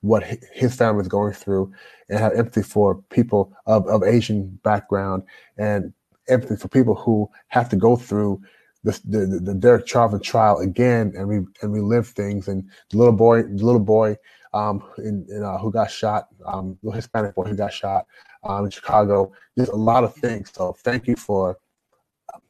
what 0.00 0.24
his 0.52 0.74
family 0.74 1.02
is 1.02 1.08
going 1.08 1.34
through 1.34 1.70
and 2.08 2.18
have 2.18 2.32
empathy 2.32 2.62
for 2.62 2.96
people 3.10 3.52
of, 3.66 3.86
of 3.86 4.02
Asian 4.02 4.58
background 4.62 5.22
and 5.58 5.92
empathy 6.28 6.56
for 6.56 6.68
people 6.68 6.94
who 6.94 7.28
have 7.48 7.68
to 7.68 7.76
go 7.76 7.96
through 7.96 8.40
the, 8.82 8.98
the, 9.04 9.40
the 9.42 9.54
Derek 9.54 9.86
Chauvin 9.86 10.20
trial 10.20 10.58
again 10.58 11.12
and 11.14 11.48
and 11.60 11.72
relive 11.72 12.08
things. 12.08 12.48
And 12.48 12.64
the 12.88 12.96
little 12.96 13.12
boy 13.12 13.42
the 13.42 13.64
little 13.64 13.78
boy 13.80 14.16
um, 14.54 14.82
in, 14.98 15.26
in 15.28 15.42
uh, 15.44 15.58
who 15.58 15.70
got 15.70 15.90
shot 15.90 16.28
um, 16.46 16.78
the 16.82 16.90
Hispanic 16.90 17.34
boy 17.34 17.44
who 17.44 17.54
got 17.54 17.74
shot 17.74 18.06
um, 18.42 18.64
in 18.64 18.70
Chicago 18.70 19.32
just 19.58 19.70
a 19.70 19.76
lot 19.76 20.02
of 20.02 20.14
things. 20.14 20.50
So 20.54 20.74
thank 20.82 21.06
you 21.06 21.16
for 21.16 21.58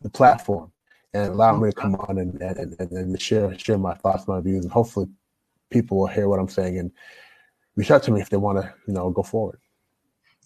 the 0.03 0.11
platform 0.11 0.71
and 1.15 1.33
allow 1.33 1.57
me 1.57 1.71
to 1.71 1.75
come 1.75 1.95
on 1.97 2.19
and, 2.19 2.41
and, 2.41 2.77
and, 2.79 2.93
and 2.93 3.21
share 3.21 3.57
share 3.59 3.79
my 3.79 3.95
thoughts, 3.95 4.29
my 4.29 4.41
views, 4.41 4.65
and 4.65 4.73
hopefully 4.73 5.09
people 5.71 5.99
will 5.99 6.07
hear 6.07 6.29
what 6.29 6.39
I'm 6.39 6.49
saying 6.49 6.79
and 6.79 6.91
reach 7.77 7.91
out 7.91 8.03
to 8.05 8.13
me 8.13 8.21
if 8.21 8.31
they 8.31 8.37
want 8.37 8.59
to, 8.59 8.73
you 8.87 8.95
know, 8.95 9.11
go 9.11 9.23
forward. 9.23 9.59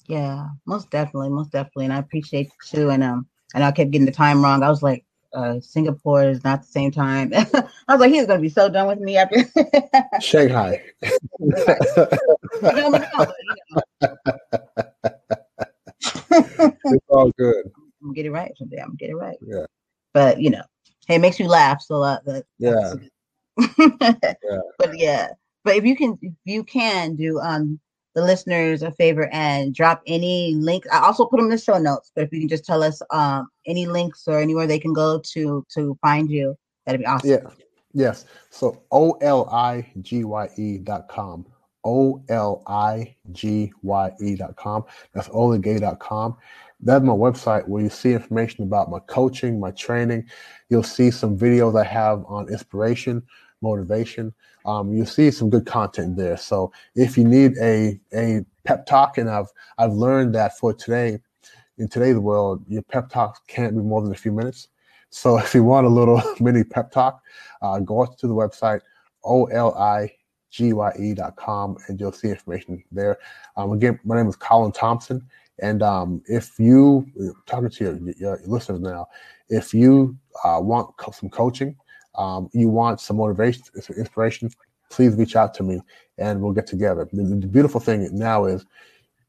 Yeah, 0.06 0.48
most 0.66 0.90
definitely, 0.90 1.30
most 1.30 1.50
definitely, 1.50 1.86
and 1.86 1.94
I 1.94 1.98
appreciate 1.98 2.46
you 2.46 2.52
too. 2.78 2.90
And 2.90 3.02
um, 3.02 3.26
and 3.54 3.64
I 3.64 3.72
kept 3.72 3.90
getting 3.90 4.06
the 4.06 4.12
time 4.12 4.42
wrong. 4.42 4.62
I 4.62 4.68
was 4.68 4.82
like, 4.82 5.04
uh, 5.32 5.60
Singapore 5.60 6.24
is 6.24 6.44
not 6.44 6.62
the 6.62 6.68
same 6.68 6.90
time. 6.90 7.32
I 7.34 7.68
was 7.88 8.00
like, 8.00 8.12
he's 8.12 8.26
gonna 8.26 8.40
be 8.40 8.48
so 8.48 8.68
done 8.68 8.86
with 8.86 9.00
me 9.00 9.16
after 9.16 9.44
Shanghai. 10.20 10.82
it's 11.02 11.30
all 17.08 17.30
good. 17.38 17.64
I'm 17.66 18.08
gonna 18.08 18.14
get 18.14 18.26
it 18.26 18.30
right 18.30 18.52
someday. 18.58 18.78
I'm 18.78 18.88
gonna 18.88 18.96
get 18.96 19.10
it 19.10 19.16
right. 19.16 19.38
Yeah 19.46 19.66
but 20.14 20.40
you 20.40 20.50
know, 20.50 20.62
hey, 21.06 21.16
it 21.16 21.20
makes 21.20 21.38
you 21.38 21.46
laugh. 21.46 21.82
So 21.82 22.02
uh, 22.02 22.18
that, 22.24 22.44
yeah. 22.58 22.94
yeah. 23.58 24.58
But 24.78 24.98
yeah, 24.98 25.28
but 25.64 25.76
if 25.76 25.84
you 25.84 25.96
can, 25.96 26.18
if 26.22 26.32
you 26.44 26.64
can 26.64 27.16
do 27.16 27.38
um 27.40 27.78
the 28.14 28.22
listeners 28.22 28.82
a 28.82 28.92
favor 28.92 29.28
and 29.32 29.74
drop 29.74 30.00
any 30.06 30.54
link. 30.54 30.84
I 30.92 31.00
also 31.00 31.26
put 31.26 31.38
them 31.38 31.46
in 31.46 31.50
the 31.50 31.58
show 31.58 31.78
notes, 31.78 32.12
but 32.14 32.24
if 32.24 32.32
you 32.32 32.38
can 32.38 32.48
just 32.48 32.64
tell 32.64 32.82
us 32.82 33.02
um 33.10 33.48
any 33.66 33.86
links 33.86 34.24
or 34.26 34.40
anywhere 34.40 34.66
they 34.66 34.78
can 34.78 34.92
go 34.92 35.20
to 35.32 35.66
to 35.74 35.98
find 36.00 36.30
you, 36.30 36.56
that'd 36.86 37.00
be 37.00 37.06
awesome. 37.06 37.30
Yeah. 37.30 37.50
Yes. 37.92 38.24
So 38.50 38.82
O 38.90 39.12
L 39.20 39.48
I 39.50 39.86
G 40.00 40.24
Y 40.24 40.48
E 40.56 40.78
dot 40.78 41.08
com. 41.08 41.46
O 41.84 42.22
L 42.28 42.62
I 42.66 43.14
G 43.32 43.72
Y 43.82 44.12
E 44.20 44.36
dot 44.36 44.56
com. 44.56 44.84
That's 45.12 45.28
dot 45.28 45.98
com. 46.00 46.36
That's 46.84 47.02
my 47.02 47.14
website 47.14 47.66
where 47.66 47.82
you 47.82 47.88
see 47.88 48.12
information 48.12 48.62
about 48.62 48.90
my 48.90 48.98
coaching, 49.00 49.58
my 49.58 49.70
training. 49.70 50.28
You'll 50.68 50.82
see 50.82 51.10
some 51.10 51.36
videos 51.38 51.80
I 51.80 51.84
have 51.84 52.24
on 52.26 52.50
inspiration, 52.50 53.22
motivation. 53.62 54.34
Um, 54.66 54.92
you'll 54.92 55.06
see 55.06 55.30
some 55.30 55.48
good 55.48 55.64
content 55.64 56.16
there. 56.16 56.36
So 56.36 56.72
if 56.94 57.16
you 57.16 57.24
need 57.24 57.56
a 57.58 57.98
a 58.14 58.44
pep 58.64 58.84
talk, 58.84 59.16
and 59.16 59.30
I've 59.30 59.48
I've 59.78 59.94
learned 59.94 60.34
that 60.34 60.58
for 60.58 60.74
today, 60.74 61.18
in 61.78 61.88
today's 61.88 62.18
world, 62.18 62.62
your 62.68 62.82
pep 62.82 63.08
talk 63.08 63.46
can't 63.48 63.74
be 63.74 63.80
more 63.80 64.02
than 64.02 64.12
a 64.12 64.16
few 64.16 64.32
minutes. 64.32 64.68
So 65.08 65.38
if 65.46 65.54
you 65.54 65.64
want 65.64 65.86
a 65.86 65.90
little 65.90 66.22
mini 66.40 66.64
pep 66.64 66.92
talk, 66.92 67.22
uh, 67.62 67.78
go 67.80 68.04
to 68.04 68.26
the 68.26 68.34
website 68.34 68.80
com, 71.36 71.76
and 71.88 71.98
you'll 71.98 72.12
see 72.12 72.28
information 72.28 72.84
there. 72.92 73.18
Um, 73.56 73.72
again, 73.72 73.98
my 74.04 74.16
name 74.16 74.28
is 74.28 74.36
Colin 74.36 74.72
Thompson 74.72 75.26
and 75.60 75.82
um, 75.82 76.22
if 76.26 76.58
you 76.58 77.06
talking 77.46 77.70
to 77.70 77.84
your, 77.84 78.14
your, 78.18 78.40
listeners 78.46 78.80
now, 78.80 79.06
if 79.48 79.72
you 79.72 80.16
uh, 80.44 80.58
want 80.60 80.96
co- 80.96 81.12
some 81.12 81.30
coaching, 81.30 81.76
um, 82.16 82.48
you 82.52 82.68
want 82.68 83.00
some 83.00 83.16
motivation, 83.16 83.62
some 83.80 83.96
inspiration, 83.96 84.50
please 84.90 85.14
reach 85.14 85.36
out 85.36 85.54
to 85.54 85.62
me 85.62 85.80
and 86.18 86.40
we'll 86.40 86.52
get 86.52 86.66
together. 86.66 87.08
The, 87.12 87.22
the, 87.22 87.46
beautiful 87.46 87.80
thing 87.80 88.08
now 88.12 88.46
is 88.46 88.64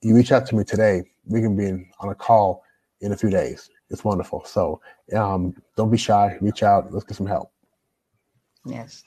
you 0.02 0.16
reach 0.16 0.32
out 0.32 0.46
to 0.48 0.56
me 0.56 0.64
today, 0.64 1.04
we 1.28 1.42
can 1.42 1.56
be 1.56 1.66
in, 1.66 1.90
on 2.00 2.10
a 2.10 2.16
call 2.16 2.64
in 3.02 3.12
a 3.12 3.18
few 3.18 3.30
days. 3.30 3.70
It's 3.90 4.04
wonderful. 4.04 4.44
So 4.46 4.82
um, 5.16 5.56
don't 5.76 5.92
be 5.92 5.98
shy. 5.98 6.38
Reach 6.42 6.64
out. 6.64 6.92
Let's 6.92 7.06
get 7.06 7.18
some 7.18 7.28
help. 7.28 7.52
Yes. 8.66 9.04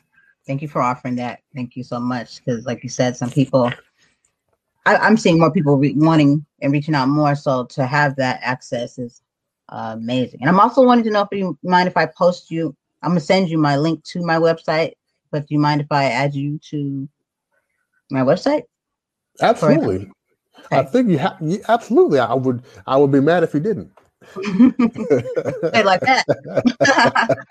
Thank 0.46 0.62
you 0.62 0.68
for 0.68 0.80
offering 0.80 1.16
that. 1.16 1.40
Thank 1.54 1.76
you 1.76 1.82
so 1.82 1.98
much. 1.98 2.38
Because, 2.38 2.64
like 2.64 2.82
you 2.82 2.88
said, 2.88 3.16
some 3.16 3.30
people 3.30 3.72
I, 4.86 5.06
am 5.06 5.16
seeing 5.16 5.38
more 5.38 5.52
people 5.52 5.76
re- 5.76 5.94
wanting 5.96 6.44
and 6.62 6.72
reaching 6.72 6.94
out 6.94 7.08
more. 7.08 7.34
So 7.34 7.64
to 7.66 7.86
have 7.86 8.16
that 8.16 8.40
access 8.42 8.98
is 8.98 9.22
uh, 9.68 9.94
amazing. 9.96 10.40
And 10.40 10.48
I'm 10.48 10.60
also 10.60 10.82
wanting 10.82 11.04
to 11.04 11.10
know 11.10 11.22
if 11.22 11.38
you 11.38 11.58
mind 11.62 11.88
if 11.88 11.96
I 11.96 12.06
post 12.06 12.50
you. 12.50 12.74
I'm 13.02 13.10
gonna 13.10 13.20
send 13.20 13.48
you 13.48 13.58
my 13.58 13.76
link 13.76 14.02
to 14.06 14.22
my 14.24 14.36
website, 14.36 14.94
but 15.30 15.46
do 15.46 15.54
you 15.54 15.60
mind 15.60 15.80
if 15.80 15.86
I 15.92 16.06
add 16.06 16.34
you 16.34 16.58
to 16.70 17.08
my 18.10 18.22
website? 18.22 18.62
Absolutely. 19.40 20.10
Okay. 20.72 20.78
I 20.78 20.82
think 20.82 21.08
you 21.08 21.18
have. 21.18 21.40
Absolutely, 21.68 22.18
I 22.18 22.34
would. 22.34 22.62
I 22.86 22.96
would 22.96 23.12
be 23.12 23.20
mad 23.20 23.44
if 23.44 23.54
you 23.54 23.60
didn't. 23.60 23.92
like 25.84 26.00
that. 26.00 26.24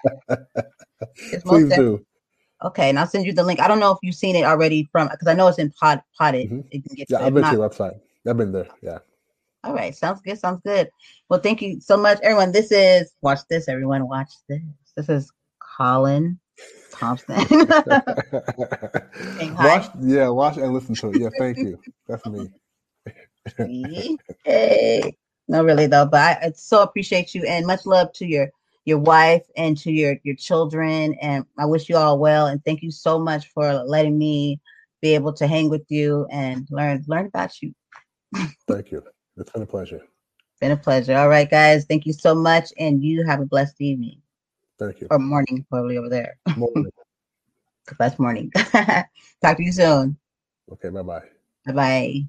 Please 1.46 1.74
do. 1.74 2.06
Okay, 2.64 2.90
and 2.90 2.98
I'll 2.98 3.08
send 3.08 3.26
you 3.26 3.34
the 3.34 3.44
link. 3.44 3.60
I 3.60 3.68
don't 3.68 3.80
know 3.80 3.92
if 3.92 4.00
you've 4.02 4.16
seen 4.16 4.36
it 4.36 4.44
already 4.44 4.90
from 4.92 5.10
because 5.10 5.28
I 5.28 5.34
know 5.34 5.48
it's 5.48 5.60
in 5.60 5.72
pod 5.72 6.02
potted. 6.18 6.50
Mm-hmm. 6.50 6.94
yeah, 7.10 7.20
I've 7.20 7.34
been 7.34 7.42
not. 7.42 7.52
to 7.52 7.58
your 7.58 7.70
website. 7.70 8.00
I've 8.28 8.38
been 8.38 8.52
there. 8.52 8.68
Yeah. 8.82 9.00
All 9.64 9.74
right, 9.74 9.96
sounds 9.96 10.22
good. 10.22 10.40
Sounds 10.40 10.62
good. 10.66 10.90
Well, 11.30 11.40
thank 11.40 11.62
you 11.62 11.80
so 11.80 11.98
much, 11.98 12.20
everyone. 12.24 12.52
This 12.52 12.72
is 12.72 13.12
watch 13.22 13.40
this, 13.50 13.68
everyone. 13.68 14.08
Watch 14.08 14.32
this. 14.48 14.62
This 14.96 15.10
is 15.10 15.32
Colin 15.60 16.40
Thompson. 16.92 17.36
Watch, 19.58 19.90
yeah, 20.02 20.30
watch 20.30 20.58
and 20.58 20.74
listen 20.74 20.96
to 20.96 21.10
it. 21.12 21.22
Yeah, 21.22 21.30
thank 21.38 21.58
you. 21.58 21.80
That's 22.08 22.26
me. 22.26 22.50
Hey. 24.44 25.16
No, 25.48 25.64
really 25.64 25.88
though, 25.88 26.06
but 26.06 26.20
I, 26.20 26.48
I 26.48 26.52
so 26.52 26.82
appreciate 26.82 27.34
you 27.34 27.44
and 27.46 27.66
much 27.66 27.86
love 27.86 28.12
to 28.14 28.26
your 28.26 28.50
your 28.88 28.98
wife 28.98 29.44
and 29.58 29.78
to 29.78 29.92
your 29.92 30.16
your 30.24 30.36
children. 30.36 31.14
And 31.22 31.46
I 31.60 31.66
wish 31.66 31.90
you 31.90 31.98
all 31.98 32.18
well. 32.18 32.48
And 32.48 32.64
thank 32.64 32.82
you 32.82 32.90
so 32.90 33.20
much 33.20 33.48
for 33.50 33.74
letting 33.84 34.18
me 34.18 34.62
be 35.02 35.14
able 35.14 35.34
to 35.34 35.46
hang 35.46 35.70
with 35.70 35.86
you 35.90 36.26
and 36.32 36.66
learn 36.72 37.04
learn 37.08 37.26
about 37.28 37.62
you. 37.62 37.76
Thank 38.68 38.92
you. 38.92 39.04
It's 39.38 39.52
been 39.52 39.62
a 39.62 39.68
pleasure. 39.68 40.02
Been 40.60 40.72
a 40.72 40.78
pleasure. 40.78 41.16
All 41.16 41.30
right, 41.30 41.50
guys. 41.50 41.86
Thank 41.86 42.06
you 42.06 42.14
so 42.14 42.34
much, 42.34 42.74
and 42.80 43.04
you 43.04 43.26
have 43.26 43.40
a 43.42 43.46
blessed 43.46 43.80
evening 43.80 44.22
Thank 44.80 45.02
you. 45.02 45.08
or 45.12 45.20
morning, 45.20 45.66
probably 45.70 45.98
over 45.98 46.10
there. 46.10 46.40
Morning. 46.58 46.92
That's 48.00 48.20
morning. 48.20 48.52
Talk 48.56 49.58
to 49.58 49.64
you 49.64 49.72
soon. 49.72 50.18
Okay, 50.72 50.90
bye 50.90 51.04
bye. 51.04 51.24
Bye 51.66 51.74
bye. 51.74 52.28